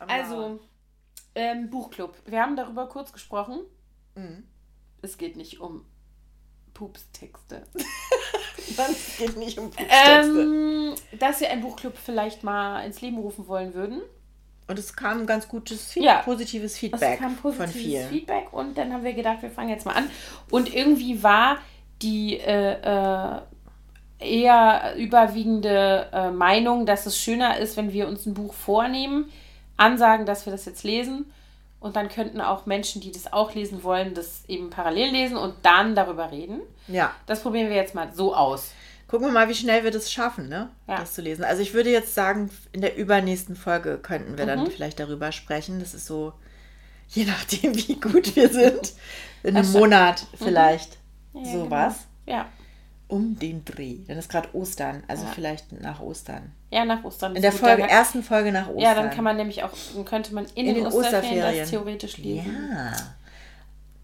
Also, 0.00 0.60
ähm, 1.36 1.70
Buchclub. 1.70 2.16
Wir 2.26 2.40
haben 2.40 2.56
darüber 2.56 2.88
kurz 2.88 3.12
gesprochen. 3.12 3.60
Mhm. 4.16 4.44
Es 5.02 5.18
geht 5.18 5.36
nicht 5.36 5.60
um 5.60 5.84
Pupstexte. 6.74 7.62
es 8.90 9.18
geht 9.18 9.36
nicht 9.36 9.58
um 9.58 9.70
ähm, 9.78 10.94
Dass 11.18 11.40
wir 11.40 11.50
einen 11.50 11.62
Buchclub 11.62 11.94
vielleicht 11.96 12.44
mal 12.44 12.84
ins 12.84 13.00
Leben 13.00 13.18
rufen 13.18 13.46
wollen 13.48 13.74
würden. 13.74 14.02
Und 14.66 14.78
es 14.78 14.94
kam 14.94 15.26
ganz 15.26 15.48
gutes 15.48 15.92
Feed 15.92 16.04
ja. 16.04 16.22
positives 16.22 16.78
Feedback 16.78 17.14
es 17.14 17.18
kam 17.18 17.36
positives 17.36 17.72
von 17.72 17.80
vielen. 17.80 18.08
Feedback 18.08 18.52
und 18.52 18.78
dann 18.78 18.92
haben 18.92 19.02
wir 19.02 19.14
gedacht, 19.14 19.42
wir 19.42 19.50
fangen 19.50 19.70
jetzt 19.70 19.84
mal 19.84 19.94
an. 19.94 20.08
Und 20.48 20.72
irgendwie 20.72 21.24
war 21.24 21.58
die 22.02 22.38
äh, 22.38 22.74
äh, 22.74 23.40
eher 24.20 24.94
überwiegende 24.96 26.08
äh, 26.12 26.30
Meinung, 26.30 26.86
dass 26.86 27.06
es 27.06 27.18
schöner 27.18 27.58
ist, 27.58 27.76
wenn 27.76 27.92
wir 27.92 28.06
uns 28.06 28.26
ein 28.26 28.34
Buch 28.34 28.54
vornehmen, 28.54 29.32
ansagen, 29.76 30.24
dass 30.24 30.46
wir 30.46 30.52
das 30.52 30.66
jetzt 30.66 30.84
lesen. 30.84 31.32
Und 31.80 31.96
dann 31.96 32.10
könnten 32.10 32.42
auch 32.42 32.66
Menschen, 32.66 33.00
die 33.00 33.10
das 33.10 33.32
auch 33.32 33.54
lesen 33.54 33.82
wollen, 33.82 34.12
das 34.12 34.44
eben 34.48 34.68
parallel 34.68 35.10
lesen 35.12 35.36
und 35.38 35.54
dann 35.62 35.94
darüber 35.94 36.30
reden. 36.30 36.60
Ja. 36.88 37.14
Das 37.26 37.40
probieren 37.40 37.70
wir 37.70 37.76
jetzt 37.76 37.94
mal 37.94 38.12
so 38.12 38.34
aus. 38.34 38.72
Gucken 39.08 39.26
wir 39.26 39.32
mal, 39.32 39.48
wie 39.48 39.54
schnell 39.54 39.82
wir 39.82 39.90
das 39.90 40.12
schaffen, 40.12 40.48
ne? 40.48 40.70
Ja. 40.86 40.98
Das 40.98 41.14
zu 41.14 41.22
lesen. 41.22 41.42
Also 41.42 41.62
ich 41.62 41.74
würde 41.74 41.90
jetzt 41.90 42.14
sagen, 42.14 42.50
in 42.70 42.80
der 42.80 42.96
übernächsten 42.96 43.56
Folge 43.56 43.98
könnten 43.98 44.38
wir 44.38 44.44
mhm. 44.44 44.48
dann 44.48 44.66
vielleicht 44.70 45.00
darüber 45.00 45.32
sprechen. 45.32 45.80
Das 45.80 45.94
ist 45.94 46.06
so, 46.06 46.32
je 47.08 47.24
nachdem, 47.26 47.74
wie 47.74 47.98
gut 47.98 48.36
wir 48.36 48.50
sind. 48.50 48.92
In 49.42 49.56
einem 49.56 49.72
Monat 49.72 50.26
mhm. 50.32 50.44
vielleicht. 50.44 50.98
Mhm. 51.32 51.44
Ja, 51.44 51.52
sowas. 51.52 51.94
Genau. 52.26 52.38
Ja. 52.38 52.48
Um 53.10 53.38
den 53.38 53.64
Dreh. 53.64 53.98
Dann 54.06 54.18
ist 54.18 54.30
gerade 54.30 54.48
Ostern, 54.54 55.02
also 55.08 55.24
ja. 55.24 55.30
vielleicht 55.32 55.72
nach 55.80 56.00
Ostern. 56.00 56.52
Ja, 56.70 56.84
nach 56.84 57.02
Ostern. 57.04 57.34
In 57.34 57.42
der 57.42 57.52
Folge, 57.52 57.82
ersten 57.82 58.22
Folge 58.22 58.52
nach 58.52 58.68
Ostern. 58.68 58.82
Ja, 58.82 58.94
dann 58.94 59.10
kann 59.10 59.24
man 59.24 59.36
nämlich 59.36 59.62
auch, 59.64 59.70
dann 59.94 60.04
könnte 60.04 60.34
man 60.34 60.44
in, 60.54 60.66
in 60.66 60.66
den, 60.66 60.74
den 60.76 60.86
Osterferien, 60.86 61.38
Osterferien 61.38 61.58
das 61.58 61.70
theoretisch 61.70 62.16
lesen. 62.18 62.68
Ja. 62.72 62.92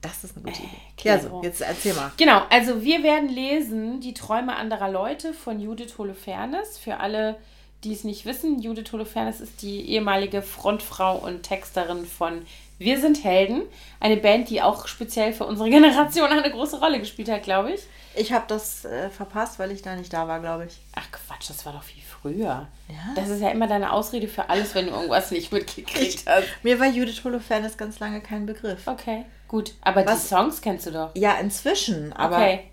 Das 0.00 0.24
ist 0.24 0.36
eine 0.36 0.44
gute 0.44 0.62
Idee. 0.62 0.68
Äh, 1.04 1.08
ja, 1.08 1.18
so, 1.18 1.40
jetzt 1.42 1.60
erzähl 1.60 1.94
mal. 1.94 2.12
Genau, 2.16 2.42
also 2.50 2.82
wir 2.82 3.02
werden 3.02 3.28
lesen 3.28 4.00
Die 4.00 4.14
Träume 4.14 4.54
anderer 4.54 4.90
Leute 4.90 5.32
von 5.32 5.60
Judith 5.60 5.98
Holofernes. 5.98 6.78
Für 6.78 6.98
alle, 7.00 7.36
die 7.82 7.92
es 7.92 8.04
nicht 8.04 8.24
wissen, 8.24 8.60
Judith 8.60 8.92
Holofernes 8.92 9.40
ist 9.40 9.62
die 9.62 9.88
ehemalige 9.90 10.42
Frontfrau 10.42 11.16
und 11.16 11.42
Texterin 11.42 12.06
von 12.06 12.42
Wir 12.78 13.00
sind 13.00 13.24
Helden. 13.24 13.62
Eine 13.98 14.16
Band, 14.16 14.50
die 14.50 14.62
auch 14.62 14.86
speziell 14.86 15.32
für 15.32 15.44
unsere 15.44 15.70
Generation 15.70 16.30
eine 16.30 16.50
große 16.50 16.78
Rolle 16.78 17.00
gespielt 17.00 17.28
hat, 17.28 17.42
glaube 17.42 17.72
ich. 17.72 17.80
Ich 18.16 18.32
habe 18.32 18.44
das 18.48 18.84
äh, 18.84 19.10
verpasst, 19.10 19.58
weil 19.58 19.70
ich 19.70 19.82
da 19.82 19.94
nicht 19.94 20.12
da 20.12 20.26
war, 20.26 20.40
glaube 20.40 20.66
ich. 20.66 20.78
Ach 20.94 21.06
Quatsch, 21.12 21.50
das 21.50 21.64
war 21.66 21.72
doch 21.72 21.82
viel 21.82 22.02
früher. 22.02 22.66
Ja? 22.88 23.14
Das 23.14 23.28
ist 23.28 23.40
ja 23.40 23.50
immer 23.50 23.66
deine 23.66 23.92
Ausrede 23.92 24.28
für 24.28 24.48
alles, 24.48 24.74
wenn 24.74 24.86
du 24.86 24.92
irgendwas 24.92 25.30
nicht 25.30 25.52
mitgekriegt 25.52 26.24
hast. 26.26 26.46
Mir 26.62 26.80
war 26.80 26.86
Judith 26.86 27.22
Holofernes 27.24 27.76
ganz 27.76 28.00
lange 28.00 28.20
kein 28.20 28.46
Begriff. 28.46 28.86
Okay. 28.86 29.24
Gut, 29.48 29.74
aber 29.80 30.04
Was? 30.06 30.22
die 30.22 30.28
Songs 30.28 30.60
kennst 30.60 30.86
du 30.86 30.92
doch. 30.92 31.10
Ja, 31.14 31.34
inzwischen, 31.34 32.12
aber 32.12 32.38
okay. 32.38 32.64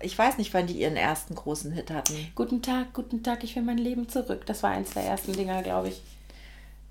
ich 0.00 0.16
weiß 0.16 0.38
nicht, 0.38 0.54
wann 0.54 0.66
die 0.66 0.78
ihren 0.80 0.96
ersten 0.96 1.34
großen 1.34 1.72
Hit 1.72 1.90
hatten. 1.90 2.32
Guten 2.34 2.62
Tag, 2.62 2.94
guten 2.94 3.22
Tag, 3.22 3.44
ich 3.44 3.54
will 3.54 3.62
mein 3.62 3.78
Leben 3.78 4.08
zurück. 4.08 4.46
Das 4.46 4.62
war 4.62 4.70
eins 4.70 4.94
der 4.94 5.04
ersten 5.04 5.32
Dinger, 5.34 5.62
glaube 5.62 5.88
ich. 5.88 6.02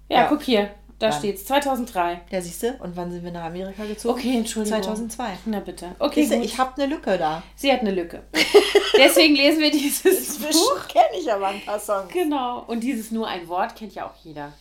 Ja, 0.09 0.24
ja, 0.24 0.28
guck 0.28 0.41
hier, 0.41 0.70
da 1.02 1.10
wann? 1.10 1.20
steht's. 1.20 1.45
2003. 1.45 2.22
Ja, 2.30 2.41
siehst 2.41 2.64
du? 2.64 2.74
Und 2.80 2.95
wann 2.95 3.12
sind 3.12 3.24
wir 3.24 3.32
nach 3.32 3.45
Amerika 3.45 3.86
gezogen? 3.86 4.20
Okay, 4.20 4.38
Entschuldigung. 4.38 4.82
2002. 4.82 5.24
Na 5.45 5.60
bitte. 5.60 5.95
Okay, 5.99 6.28
du, 6.28 6.36
ich 6.41 6.58
habe 6.58 6.82
eine 6.82 6.93
Lücke 6.93 7.18
da. 7.18 7.43
Sie 7.56 7.72
hat 7.72 7.82
eine 7.82 7.91
Lücke. 7.91 8.24
Deswegen 8.97 9.36
lesen 9.36 9.60
wir 9.60 9.72
dieses 9.72 10.06
Inzwischen 10.06 10.60
Buch. 10.60 10.88
kenne 10.88 11.20
ich 11.20 11.32
aber 11.32 11.47
ein 11.47 11.62
paar 11.62 11.80
Songs. 11.80 12.12
Genau. 12.14 12.64
Und 12.68 12.82
dieses 12.82 13.12
nur 13.12 13.28
ein 13.28 13.47
Wort 13.47 13.76
kennt 13.76 13.95
ja 13.95 14.06
auch 14.06 14.16
jeder. 14.24 14.54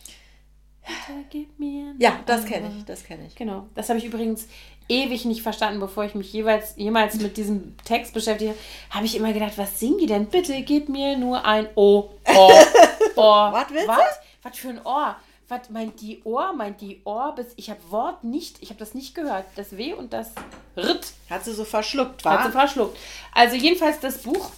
Gib 1.29 1.59
mir 1.59 1.93
ja, 1.99 2.19
das 2.25 2.43
kenne 2.45 2.71
ich, 2.75 2.83
das 2.85 3.03
kenne 3.03 3.27
ich. 3.27 3.35
Genau. 3.35 3.67
Das 3.75 3.87
habe 3.89 3.99
ich 3.99 4.05
übrigens 4.05 4.47
ewig 4.89 5.25
nicht 5.25 5.43
verstanden, 5.43 5.79
bevor 5.79 6.03
ich 6.05 6.15
mich 6.15 6.33
jeweils 6.33 6.73
jemals 6.75 7.15
mit 7.19 7.37
diesem 7.37 7.75
Text 7.85 8.13
beschäftige. 8.13 8.55
Habe 8.89 9.05
ich 9.05 9.15
immer 9.15 9.31
gedacht, 9.31 9.57
was 9.57 9.79
singen 9.79 9.99
die 9.99 10.07
denn? 10.07 10.25
Bitte 10.25 10.59
gib 10.63 10.89
mir 10.89 11.17
nur 11.17 11.45
ein 11.45 11.67
O. 11.75 12.09
Ohr. 12.35 12.67
Ohr. 13.15 13.51
Was 13.53 13.69
willst 13.69 13.87
Was? 13.87 14.19
Was 14.41 14.57
für 14.57 14.69
ein 14.69 14.83
Ohr? 14.83 15.15
Was 15.51 15.69
meint 15.69 15.99
die 15.99 16.21
Ohr? 16.23 16.53
Meint 16.53 16.79
die 16.79 17.01
Ohr? 17.03 17.35
Bis 17.35 17.47
ich 17.57 17.69
habe 17.69 17.81
Wort 17.89 18.23
nicht, 18.23 18.63
ich 18.63 18.69
habe 18.69 18.79
das 18.79 18.93
nicht 18.93 19.13
gehört. 19.13 19.43
Das 19.57 19.75
W 19.75 19.91
und 19.91 20.13
das 20.13 20.31
Ritt. 20.77 21.11
Hat 21.29 21.43
sie 21.43 21.51
so 21.51 21.65
verschluckt, 21.65 22.23
war? 22.23 22.39
Hat 22.39 22.45
sie 22.45 22.51
verschluckt. 22.53 22.97
Also 23.33 23.57
jedenfalls 23.57 23.99
das 23.99 24.19
Buch 24.19 24.51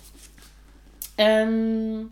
ähm, 1.17 2.11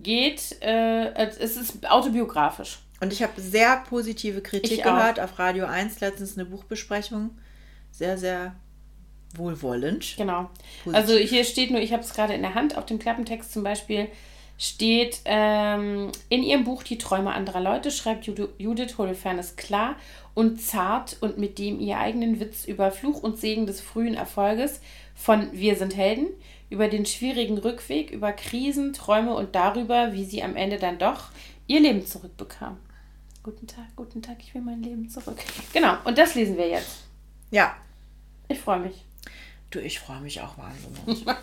geht, 0.00 0.60
äh, 0.62 1.12
es 1.14 1.56
ist 1.56 1.88
autobiografisch. 1.88 2.80
Und 3.00 3.12
ich 3.12 3.22
habe 3.22 3.40
sehr 3.40 3.84
positive 3.88 4.40
Kritik 4.40 4.72
ich 4.72 4.82
gehört 4.82 5.20
auch. 5.20 5.24
auf 5.24 5.38
Radio 5.38 5.66
1 5.66 6.00
letztens 6.00 6.36
eine 6.36 6.44
Buchbesprechung. 6.44 7.30
Sehr, 7.92 8.18
sehr 8.18 8.56
wohlwollend. 9.36 10.16
Genau. 10.16 10.50
Positiv. 10.82 10.94
Also 10.94 11.16
hier 11.18 11.44
steht 11.44 11.70
nur, 11.70 11.80
ich 11.80 11.92
habe 11.92 12.02
es 12.02 12.12
gerade 12.14 12.34
in 12.34 12.42
der 12.42 12.56
Hand, 12.56 12.76
auf 12.76 12.84
dem 12.84 12.98
Klappentext 12.98 13.52
zum 13.52 13.62
Beispiel 13.62 14.08
steht, 14.62 15.22
ähm, 15.24 16.12
in 16.28 16.44
ihrem 16.44 16.62
Buch 16.62 16.84
Die 16.84 16.96
Träume 16.96 17.32
anderer 17.32 17.60
Leute 17.60 17.90
schreibt 17.90 18.26
Judith 18.26 18.96
Holofernes 18.96 19.56
klar 19.56 19.96
und 20.34 20.60
zart 20.60 21.16
und 21.20 21.36
mit 21.36 21.58
dem 21.58 21.80
ihr 21.80 21.98
eigenen 21.98 22.38
Witz 22.38 22.64
über 22.64 22.92
Fluch 22.92 23.24
und 23.24 23.38
Segen 23.38 23.66
des 23.66 23.80
frühen 23.80 24.14
Erfolges 24.14 24.80
von 25.16 25.50
Wir 25.50 25.74
sind 25.74 25.96
Helden, 25.96 26.28
über 26.70 26.86
den 26.86 27.06
schwierigen 27.06 27.58
Rückweg, 27.58 28.12
über 28.12 28.30
Krisen, 28.32 28.92
Träume 28.92 29.34
und 29.34 29.56
darüber, 29.56 30.12
wie 30.12 30.24
sie 30.24 30.44
am 30.44 30.54
Ende 30.54 30.76
dann 30.76 30.96
doch 30.96 31.30
ihr 31.66 31.80
Leben 31.80 32.06
zurückbekam. 32.06 32.78
Guten 33.42 33.66
Tag, 33.66 33.86
guten 33.96 34.22
Tag, 34.22 34.36
ich 34.38 34.54
will 34.54 34.62
mein 34.62 34.84
Leben 34.84 35.08
zurück. 35.08 35.38
Genau, 35.72 35.96
und 36.04 36.16
das 36.16 36.36
lesen 36.36 36.56
wir 36.56 36.68
jetzt. 36.68 36.98
Ja. 37.50 37.76
Ich 38.46 38.60
freue 38.60 38.78
mich. 38.78 39.04
Du, 39.70 39.80
ich 39.80 39.98
freue 39.98 40.20
mich 40.20 40.40
auch 40.40 40.56
wahnsinnig. 40.56 41.26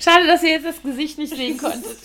Schade, 0.00 0.26
dass 0.26 0.42
ihr 0.42 0.50
jetzt 0.50 0.66
das 0.66 0.82
Gesicht 0.82 1.18
nicht 1.18 1.34
sehen 1.34 1.58
konntet. 1.58 1.98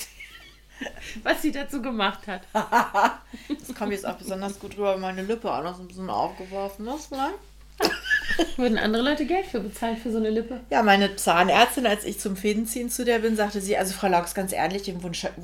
Was 1.23 1.41
sie 1.41 1.51
dazu 1.51 1.81
gemacht 1.81 2.27
hat. 2.27 2.41
das 2.51 3.75
kommt 3.77 3.91
jetzt 3.91 4.05
auch 4.05 4.15
besonders 4.15 4.59
gut 4.59 4.75
rüber, 4.77 4.97
meine 4.97 5.21
Lippe 5.21 5.51
auch 5.51 5.63
noch 5.63 5.75
so 5.75 5.83
ein 5.83 5.87
bisschen 5.87 6.09
aufgeworfen 6.09 6.87
ist, 6.87 7.07
vielleicht. 7.07 7.35
Würden 8.57 8.77
andere 8.77 9.03
Leute 9.03 9.25
Geld 9.25 9.45
für 9.45 9.59
bezahlen 9.59 9.97
für 9.97 10.11
so 10.11 10.17
eine 10.17 10.29
Lippe? 10.29 10.61
Ja, 10.69 10.83
meine 10.83 11.15
Zahnärztin, 11.15 11.85
als 11.85 12.03
ich 12.03 12.19
zum 12.19 12.35
Fädenziehen 12.35 12.89
zu 12.89 13.05
der 13.05 13.19
bin, 13.19 13.35
sagte 13.35 13.61
sie, 13.61 13.77
also 13.77 13.93
Frau 13.93 14.07
Laux, 14.07 14.33
ganz 14.33 14.53
ehrlich, 14.53 14.91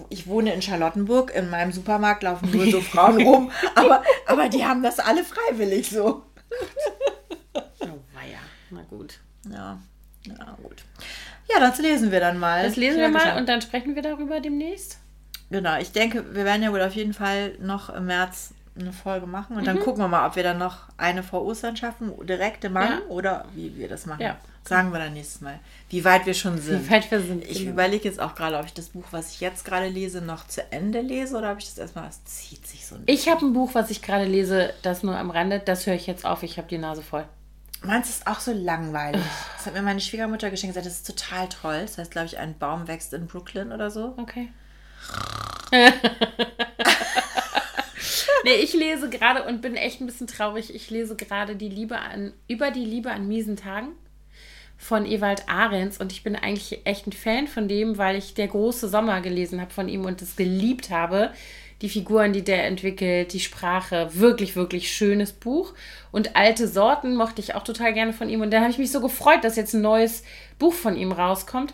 ich 0.10 0.28
wohne 0.28 0.54
in 0.54 0.62
Charlottenburg, 0.62 1.34
in 1.34 1.50
meinem 1.50 1.72
Supermarkt 1.72 2.24
laufen 2.24 2.52
nur 2.52 2.70
so 2.70 2.82
Frauen 2.82 3.22
rum, 3.22 3.52
aber, 3.76 4.04
aber 4.26 4.50
die 4.50 4.66
haben 4.66 4.84
das 4.84 5.00
alle 5.00 5.24
freiwillig 5.24 5.90
so. 5.90 6.24
Oh 7.82 8.00
weia, 8.14 8.40
na 8.70 8.82
gut. 8.84 9.20
Ja, 9.52 9.80
ja 10.26 10.58
gut. 10.62 10.84
Ja, 11.52 11.60
das 11.60 11.80
lesen 11.80 12.12
wir 12.12 12.20
dann 12.20 12.38
mal. 12.38 12.64
Das 12.64 12.76
lesen 12.76 13.00
wir 13.00 13.10
mal 13.10 13.38
und 13.38 13.50
dann 13.50 13.62
sprechen 13.62 13.96
wir 13.96 14.02
darüber 14.02 14.40
demnächst. 14.40 15.00
Genau, 15.50 15.80
ich 15.80 15.92
denke, 15.92 16.36
wir 16.36 16.46
werden 16.46 16.62
ja 16.62 16.72
wohl 16.72 16.82
auf 16.82 16.94
jeden 16.94 17.14
Fall 17.14 17.54
noch 17.60 17.90
im 17.90 18.06
März 18.06 18.54
eine 18.80 18.94
Folge 18.94 19.26
machen 19.26 19.56
und 19.56 19.64
mhm. 19.64 19.66
dann 19.66 19.80
gucken 19.80 20.02
wir 20.02 20.08
mal, 20.08 20.28
ob 20.28 20.36
wir 20.36 20.44
dann 20.44 20.58
noch 20.58 20.78
eine 20.98 21.24
vor 21.24 21.44
Ostern 21.44 21.76
schaffen, 21.76 22.14
direkt 22.26 22.64
im 22.64 22.74
Mann 22.74 22.92
ja. 22.92 23.06
oder 23.10 23.46
wie 23.54 23.76
wir 23.76 23.90
das 23.90 24.06
machen. 24.06 24.22
Ja. 24.22 24.38
Sagen 24.64 24.92
wir 24.92 25.00
dann 25.00 25.14
nächstes 25.14 25.42
Mal, 25.42 25.60
wie 25.90 26.06
weit 26.06 26.26
wir 26.26 26.34
schon 26.34 26.60
sind. 26.60 26.86
Wie 26.86 26.92
weit 26.92 27.10
wir 27.10 27.22
sind. 27.22 27.44
Ich 27.44 27.60
genau. 27.60 27.72
überlege 27.72 28.08
jetzt 28.08 28.20
auch 28.20 28.36
gerade, 28.36 28.58
ob 28.58 28.66
ich 28.66 28.74
das 28.74 28.90
Buch, 28.90 29.06
was 29.12 29.34
ich 29.34 29.42
jetzt 29.42 29.66
gerade 29.66 29.88
lese, 29.88 30.22
noch 30.22 30.46
zu 30.48 30.62
Ende 30.72 31.02
lese 31.02 31.38
oder 31.38 31.52
ob 31.52 31.58
ich 31.58 31.66
das 31.66 31.78
erstmal, 31.78 32.08
es 32.08 32.24
zieht 32.26 32.68
sich 32.68 32.86
so 32.86 32.96
ein 32.96 33.04
Ich 33.08 33.28
habe 33.28 33.46
ein 33.46 33.54
Buch, 33.54 33.72
was 33.74 33.90
ich 33.90 34.02
gerade 34.02 34.26
lese, 34.26 34.74
das 34.84 35.02
nur 35.02 35.18
am 35.18 35.32
Rande, 35.32 35.60
das 35.60 35.88
höre 35.88 35.96
ich 35.96 36.08
jetzt 36.08 36.26
auf, 36.26 36.44
ich 36.44 36.58
habe 36.58 36.68
die 36.68 36.78
Nase 36.78 37.02
voll. 37.02 37.26
Meins 37.82 38.10
ist 38.10 38.28
auch 38.28 38.40
so 38.40 38.52
langweilig. 38.52 39.22
Das 39.56 39.66
hat 39.66 39.74
mir 39.74 39.82
meine 39.82 40.02
Schwiegermutter 40.02 40.50
geschenkt, 40.50 40.76
gesagt, 40.76 40.86
das 40.86 40.98
ist 40.98 41.08
total 41.08 41.48
toll. 41.48 41.82
Das 41.82 41.98
heißt, 41.98 42.12
glaube 42.12 42.28
ich, 42.28 42.38
ein 42.38 42.58
Baum 42.58 42.88
wächst 42.88 43.14
in 43.14 43.28
Brooklyn 43.28 43.72
oder 43.72 43.90
so. 43.90 44.14
Okay. 44.18 44.50
nee, 48.44 48.56
ich 48.62 48.74
lese 48.74 49.10
gerade 49.10 49.44
und 49.44 49.62
bin 49.62 49.76
echt 49.76 50.02
ein 50.02 50.08
bisschen 50.08 50.28
traurig. 50.28 50.76
Ich 50.76 50.90
lese 50.90 51.16
gerade 51.16 51.56
die 51.56 51.70
Liebe 51.70 52.00
an, 52.00 52.34
über 52.48 52.72
die 52.72 52.84
Liebe 52.86 53.12
an 53.12 53.28
miesen 53.28 53.56
Tagen 53.56 53.94
von 54.78 55.06
Ewald 55.06 55.48
Ahrens 55.48 55.98
und 56.00 56.12
ich 56.12 56.24
bin 56.24 56.36
eigentlich 56.36 56.86
echt 56.86 57.06
ein 57.06 57.12
Fan 57.12 57.48
von 57.48 57.68
dem, 57.68 57.98
weil 57.98 58.16
ich 58.16 58.34
der 58.34 58.48
große 58.48 58.88
Sommer 58.88 59.20
gelesen 59.22 59.60
habe 59.60 59.72
von 59.72 59.90
ihm 59.90 60.06
und 60.06 60.22
es 60.22 60.36
geliebt 60.38 60.90
habe. 60.90 61.34
Die 61.82 61.90
Figuren, 61.90 62.34
die 62.34 62.44
der 62.44 62.66
entwickelt, 62.66 63.34
die 63.34 63.40
Sprache, 63.40 64.10
wirklich, 64.14 64.56
wirklich 64.56 64.92
schönes 64.92 65.32
Buch. 65.32 65.74
Und 66.12 66.36
alte 66.36 66.68
Sorten 66.68 67.16
mochte 67.16 67.42
ich 67.42 67.56
auch 67.56 67.64
total 67.64 67.94
gerne 67.94 68.14
von 68.14 68.30
ihm. 68.30 68.42
Und 68.42 68.52
da 68.52 68.60
habe 68.60 68.72
ich 68.72 68.78
mich 68.78 68.92
so 68.92 69.00
gefreut, 69.00 69.44
dass 69.44 69.56
jetzt 69.56 69.74
ein 69.74 69.82
neues 69.82 70.24
Buch 70.58 70.74
von 70.74 70.98
ihm 70.98 71.12
rauskommt. 71.12 71.74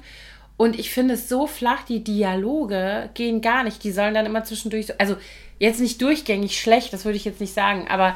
Und 0.57 0.79
ich 0.79 0.91
finde 0.91 1.15
es 1.15 1.27
so 1.27 1.47
flach, 1.47 1.83
die 1.83 2.03
Dialoge 2.03 3.09
gehen 3.13 3.41
gar 3.41 3.63
nicht. 3.63 3.83
Die 3.83 3.91
sollen 3.91 4.13
dann 4.13 4.25
immer 4.25 4.43
zwischendurch 4.43 4.87
so, 4.87 4.93
also 4.97 5.17
jetzt 5.59 5.79
nicht 5.79 6.01
durchgängig 6.01 6.59
schlecht, 6.59 6.93
das 6.93 7.05
würde 7.05 7.17
ich 7.17 7.25
jetzt 7.25 7.41
nicht 7.41 7.53
sagen, 7.53 7.87
aber 7.87 8.15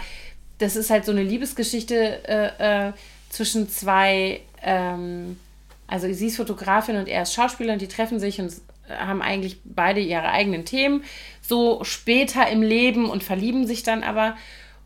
das 0.58 0.76
ist 0.76 0.90
halt 0.90 1.06
so 1.06 1.12
eine 1.12 1.24
Liebesgeschichte 1.24 2.28
äh, 2.28 2.88
äh, 2.88 2.94
zwischen 3.30 3.70
zwei, 3.70 4.42
ähm, 4.62 5.40
also 5.88 6.12
sie 6.12 6.28
ist 6.28 6.38
Fotografin 6.38 6.98
und 6.98 7.08
er 7.08 7.24
ist 7.24 7.34
Schauspieler 7.34 7.74
und 7.74 7.82
die 7.82 7.88
treffen 7.88 8.20
sich 8.20 8.40
und 8.40 8.54
haben 8.90 9.22
eigentlich 9.22 9.62
beide 9.64 10.00
ihre 10.00 10.30
eigenen 10.30 10.66
Themen, 10.66 11.04
so 11.42 11.84
später 11.84 12.48
im 12.50 12.62
Leben 12.62 13.10
und 13.10 13.24
verlieben 13.24 13.68
sich 13.68 13.84
dann 13.84 14.04
aber. 14.04 14.36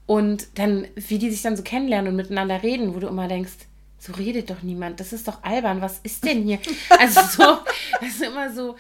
Und 0.06 0.60
dann, 0.60 0.88
wie 0.96 1.18
die 1.18 1.32
sich 1.32 1.42
dann 1.42 1.56
so 1.56 1.64
kennenlernen 1.64 2.10
und 2.10 2.18
miteinander 2.18 2.62
reden, 2.62 2.94
wo 2.94 3.00
du 3.00 3.08
immer 3.08 3.28
denkst, 3.28 3.54
so 3.98 4.12
redet 4.14 4.50
doch 4.50 4.62
niemand. 4.64 5.00
Das 5.00 5.14
ist 5.14 5.28
doch 5.28 5.44
albern. 5.44 5.82
Was 5.82 6.00
ist 6.00 6.26
denn 6.26 6.44
hier? 6.44 6.60
Also 6.90 7.22
so, 7.22 7.60
das 8.02 8.10
ist 8.10 8.22
immer 8.22 8.52
so, 8.52 8.76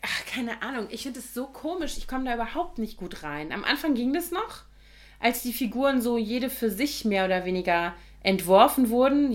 ach, 0.00 0.26
keine 0.32 0.62
Ahnung. 0.62 0.86
Ich 0.90 1.02
finde 1.02 1.18
es 1.18 1.34
so 1.34 1.46
komisch. 1.46 1.96
Ich 1.98 2.06
komme 2.06 2.24
da 2.24 2.34
überhaupt 2.34 2.78
nicht 2.78 2.96
gut 2.96 3.24
rein. 3.24 3.52
Am 3.52 3.64
Anfang 3.64 3.94
ging 3.94 4.12
das 4.12 4.30
noch, 4.30 4.62
als 5.18 5.42
die 5.42 5.52
Figuren 5.52 6.00
so 6.00 6.18
jede 6.18 6.50
für 6.50 6.70
sich 6.70 7.04
mehr 7.04 7.24
oder 7.24 7.44
weniger 7.44 7.94
entworfen 8.22 8.90
wurden. 8.90 9.34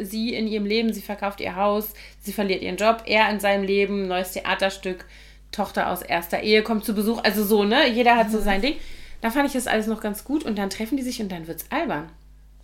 Sie 0.00 0.34
in 0.34 0.46
ihrem 0.46 0.66
Leben, 0.66 0.92
sie 0.92 1.02
verkauft 1.02 1.40
ihr 1.40 1.56
Haus, 1.56 1.94
sie 2.20 2.32
verliert 2.32 2.62
ihren 2.62 2.76
Job, 2.76 3.02
er 3.06 3.30
in 3.30 3.40
seinem 3.40 3.64
Leben, 3.64 4.08
neues 4.08 4.32
Theaterstück, 4.32 5.04
Tochter 5.52 5.90
aus 5.90 6.02
erster 6.02 6.42
Ehe 6.42 6.62
kommt 6.62 6.84
zu 6.84 6.94
Besuch. 6.94 7.22
Also 7.24 7.44
so, 7.44 7.64
ne? 7.64 7.88
Jeder 7.88 8.16
hat 8.16 8.30
so 8.30 8.38
mhm. 8.38 8.44
sein 8.44 8.62
Ding. 8.62 8.76
Da 9.20 9.30
fand 9.30 9.46
ich 9.46 9.54
das 9.54 9.66
alles 9.66 9.86
noch 9.86 10.00
ganz 10.00 10.24
gut 10.24 10.44
und 10.44 10.56
dann 10.56 10.70
treffen 10.70 10.96
die 10.96 11.02
sich 11.02 11.20
und 11.20 11.32
dann 11.32 11.46
wird 11.46 11.62
es 11.62 11.70
albern. 11.70 12.10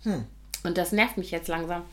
Hm. 0.03 0.25
Und 0.63 0.77
das 0.77 0.91
nervt 0.91 1.17
mich 1.17 1.31
jetzt 1.31 1.47
langsam 1.47 1.83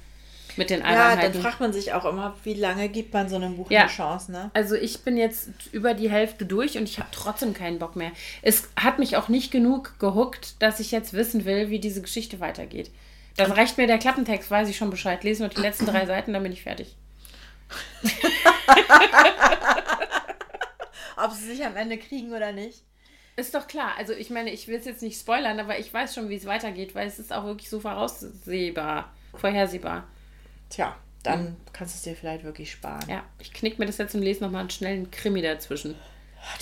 mit 0.56 0.70
den 0.70 0.82
Albernheiten. 0.82 1.22
Ja, 1.22 1.28
dann 1.30 1.42
fragt 1.42 1.60
man 1.60 1.72
sich 1.72 1.92
auch 1.92 2.04
immer, 2.04 2.36
wie 2.44 2.54
lange 2.54 2.88
gibt 2.88 3.14
man 3.14 3.28
so 3.28 3.36
einem 3.36 3.56
Buch 3.56 3.70
ja. 3.70 3.82
eine 3.82 3.88
Chance, 3.88 4.32
ne? 4.32 4.50
Also 4.52 4.74
ich 4.74 5.00
bin 5.00 5.16
jetzt 5.16 5.48
über 5.72 5.94
die 5.94 6.10
Hälfte 6.10 6.44
durch 6.44 6.76
und 6.76 6.84
ich 6.84 6.98
habe 6.98 7.08
trotzdem 7.12 7.54
keinen 7.54 7.78
Bock 7.78 7.96
mehr. 7.96 8.12
Es 8.42 8.68
hat 8.76 8.98
mich 8.98 9.16
auch 9.16 9.28
nicht 9.28 9.50
genug 9.50 9.98
gehuckt, 9.98 10.60
dass 10.60 10.80
ich 10.80 10.90
jetzt 10.90 11.12
wissen 11.12 11.44
will, 11.44 11.70
wie 11.70 11.78
diese 11.78 12.02
Geschichte 12.02 12.40
weitergeht. 12.40 12.90
Dann 13.40 13.52
reicht 13.52 13.78
mir 13.78 13.86
der 13.86 13.98
Klappentext, 13.98 14.50
weiß 14.50 14.68
ich 14.68 14.76
schon 14.76 14.90
Bescheid. 14.90 15.24
Lese 15.24 15.42
nur 15.42 15.48
die 15.48 15.60
letzten 15.60 15.86
drei 15.86 16.04
Seiten, 16.04 16.34
dann 16.34 16.42
bin 16.42 16.52
ich 16.52 16.62
fertig. 16.62 16.94
Ob 21.16 21.32
sie 21.32 21.46
sich 21.46 21.64
am 21.64 21.76
Ende 21.76 21.96
kriegen 21.96 22.34
oder 22.34 22.52
nicht. 22.52 22.82
Ist 23.36 23.54
doch 23.54 23.66
klar. 23.66 23.92
Also 23.96 24.12
ich 24.12 24.28
meine, 24.28 24.50
ich 24.50 24.68
will 24.68 24.76
es 24.76 24.84
jetzt 24.84 25.00
nicht 25.02 25.18
spoilern, 25.18 25.58
aber 25.58 25.78
ich 25.78 25.92
weiß 25.92 26.14
schon, 26.14 26.28
wie 26.28 26.36
es 26.36 26.44
weitergeht, 26.44 26.94
weil 26.94 27.06
es 27.06 27.18
ist 27.18 27.32
auch 27.32 27.44
wirklich 27.44 27.70
so 27.70 27.80
voraussehbar, 27.80 29.14
vorhersehbar. 29.34 30.06
Tja, 30.68 30.94
dann 31.22 31.44
mhm. 31.44 31.56
kannst 31.72 31.94
du 31.94 31.96
es 31.96 32.02
dir 32.02 32.14
vielleicht 32.14 32.44
wirklich 32.44 32.70
sparen. 32.70 33.08
Ja, 33.08 33.24
ich 33.38 33.54
knick 33.54 33.78
mir 33.78 33.86
das 33.86 33.96
jetzt 33.96 34.14
und 34.14 34.20
lese 34.20 34.44
nochmal 34.44 34.60
einen 34.60 34.70
schnellen 34.70 35.10
Krimi 35.10 35.40
dazwischen. 35.40 35.94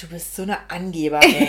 Du 0.00 0.06
bist 0.08 0.36
so 0.36 0.42
eine 0.42 0.70
Angeberin. 0.70 1.48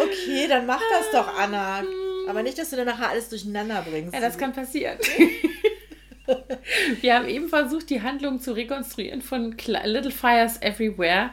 okay, 0.00 0.41
dann 0.52 0.66
mach 0.66 0.80
das 0.90 1.10
doch, 1.12 1.38
Anna. 1.38 1.82
Aber 2.28 2.42
nicht, 2.42 2.58
dass 2.58 2.70
du 2.70 2.76
dann 2.76 2.86
nachher 2.86 3.08
alles 3.08 3.28
durcheinander 3.28 3.84
bringst. 3.88 4.14
Ja, 4.14 4.20
das 4.20 4.38
kann 4.38 4.52
passieren. 4.52 4.98
Wir 7.00 7.16
haben 7.16 7.28
eben 7.28 7.48
versucht, 7.48 7.90
die 7.90 8.00
Handlung 8.00 8.40
zu 8.40 8.52
rekonstruieren 8.52 9.22
von 9.22 9.56
Little 9.84 10.12
Fires 10.12 10.60
Everywhere. 10.62 11.30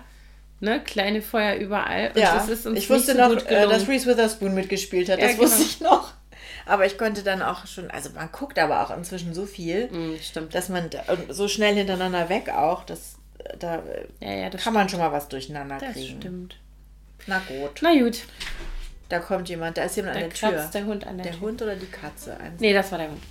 Ne? 0.62 0.82
Kleine 0.84 1.22
Feuer 1.22 1.56
überall. 1.56 2.10
Und 2.10 2.18
ja, 2.18 2.34
das 2.36 2.50
ist 2.50 2.66
uns 2.66 2.80
ich 2.80 2.90
wusste 2.90 3.14
so 3.14 3.18
noch, 3.20 3.46
äh, 3.46 3.68
dass 3.68 3.88
Reese 3.88 4.08
Witherspoon 4.08 4.56
mitgespielt 4.56 5.10
hat. 5.10 5.22
Das 5.22 5.34
ja, 5.34 5.38
wusste 5.38 5.58
genau. 5.58 5.70
ich 5.70 5.82
noch. 5.82 6.14
Aber 6.66 6.86
ich 6.86 6.98
konnte 6.98 7.24
dann 7.24 7.42
auch 7.42 7.66
schon, 7.66 7.90
also 7.92 8.10
man 8.12 8.32
guckt 8.32 8.60
aber 8.60 8.84
auch 8.84 8.96
inzwischen 8.96 9.34
so 9.34 9.46
viel, 9.46 9.88
mm, 9.88 10.20
stimmt. 10.22 10.54
dass 10.54 10.70
man 10.70 10.90
so 11.30 11.48
schnell 11.48 11.76
hintereinander 11.76 12.30
weg 12.30 12.50
auch, 12.50 12.84
dass 12.84 13.16
da 13.58 13.82
ja, 14.20 14.34
ja, 14.34 14.50
das 14.50 14.62
kann 14.64 14.74
stimmt. 14.74 14.74
man 14.76 14.90
schon 14.90 15.00
mal 15.00 15.12
was 15.12 15.30
durcheinander 15.30 15.78
das 15.80 15.94
kriegen. 15.94 16.16
Das 16.16 16.24
stimmt. 16.24 16.56
Na 17.28 17.42
gut. 17.48 17.80
Na 17.82 17.94
gut. 17.94 18.20
Da 19.10 19.18
kommt 19.20 19.50
jemand, 19.50 19.78
da 19.78 19.84
ist 19.84 19.96
jemand 19.96 20.16
da 20.16 20.22
an 20.22 20.30
der 20.30 20.34
Tür. 20.36 20.70
der 20.72 20.86
Hund 20.86 21.08
an 21.08 21.18
der, 21.18 21.26
der 21.26 21.34
Tür. 21.34 21.42
Hund 21.42 21.62
oder 21.64 21.76
die 21.76 21.88
Katze? 21.88 22.38
Eins. 22.40 22.62
Nee, 22.62 22.74
das 22.74 22.92
war 22.92 23.00
der 23.00 23.10
Hund. 23.10 23.22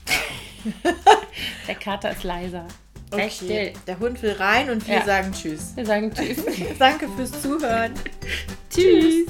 der 1.68 1.74
Kater 1.76 2.10
ist 2.10 2.24
leiser. 2.24 2.66
Okay. 3.10 3.30
Still. 3.30 3.72
Der 3.86 3.98
Hund 4.00 4.20
will 4.20 4.32
rein 4.32 4.68
und 4.68 4.86
wir 4.86 4.96
ja. 4.96 5.02
sagen 5.02 5.32
Tschüss. 5.32 5.74
Wir 5.74 5.86
sagen 5.86 6.12
Tschüss. 6.12 6.44
Danke 6.78 7.08
fürs 7.08 7.40
Zuhören. 7.40 7.94
tschüss. 8.70 9.28